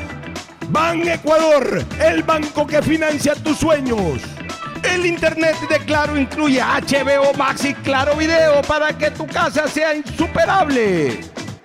[0.69, 4.21] Ban Ecuador, el banco que financia tus sueños.
[4.83, 9.95] El internet de Claro incluye HBO Max y Claro Video para que tu casa sea
[9.95, 11.19] insuperable.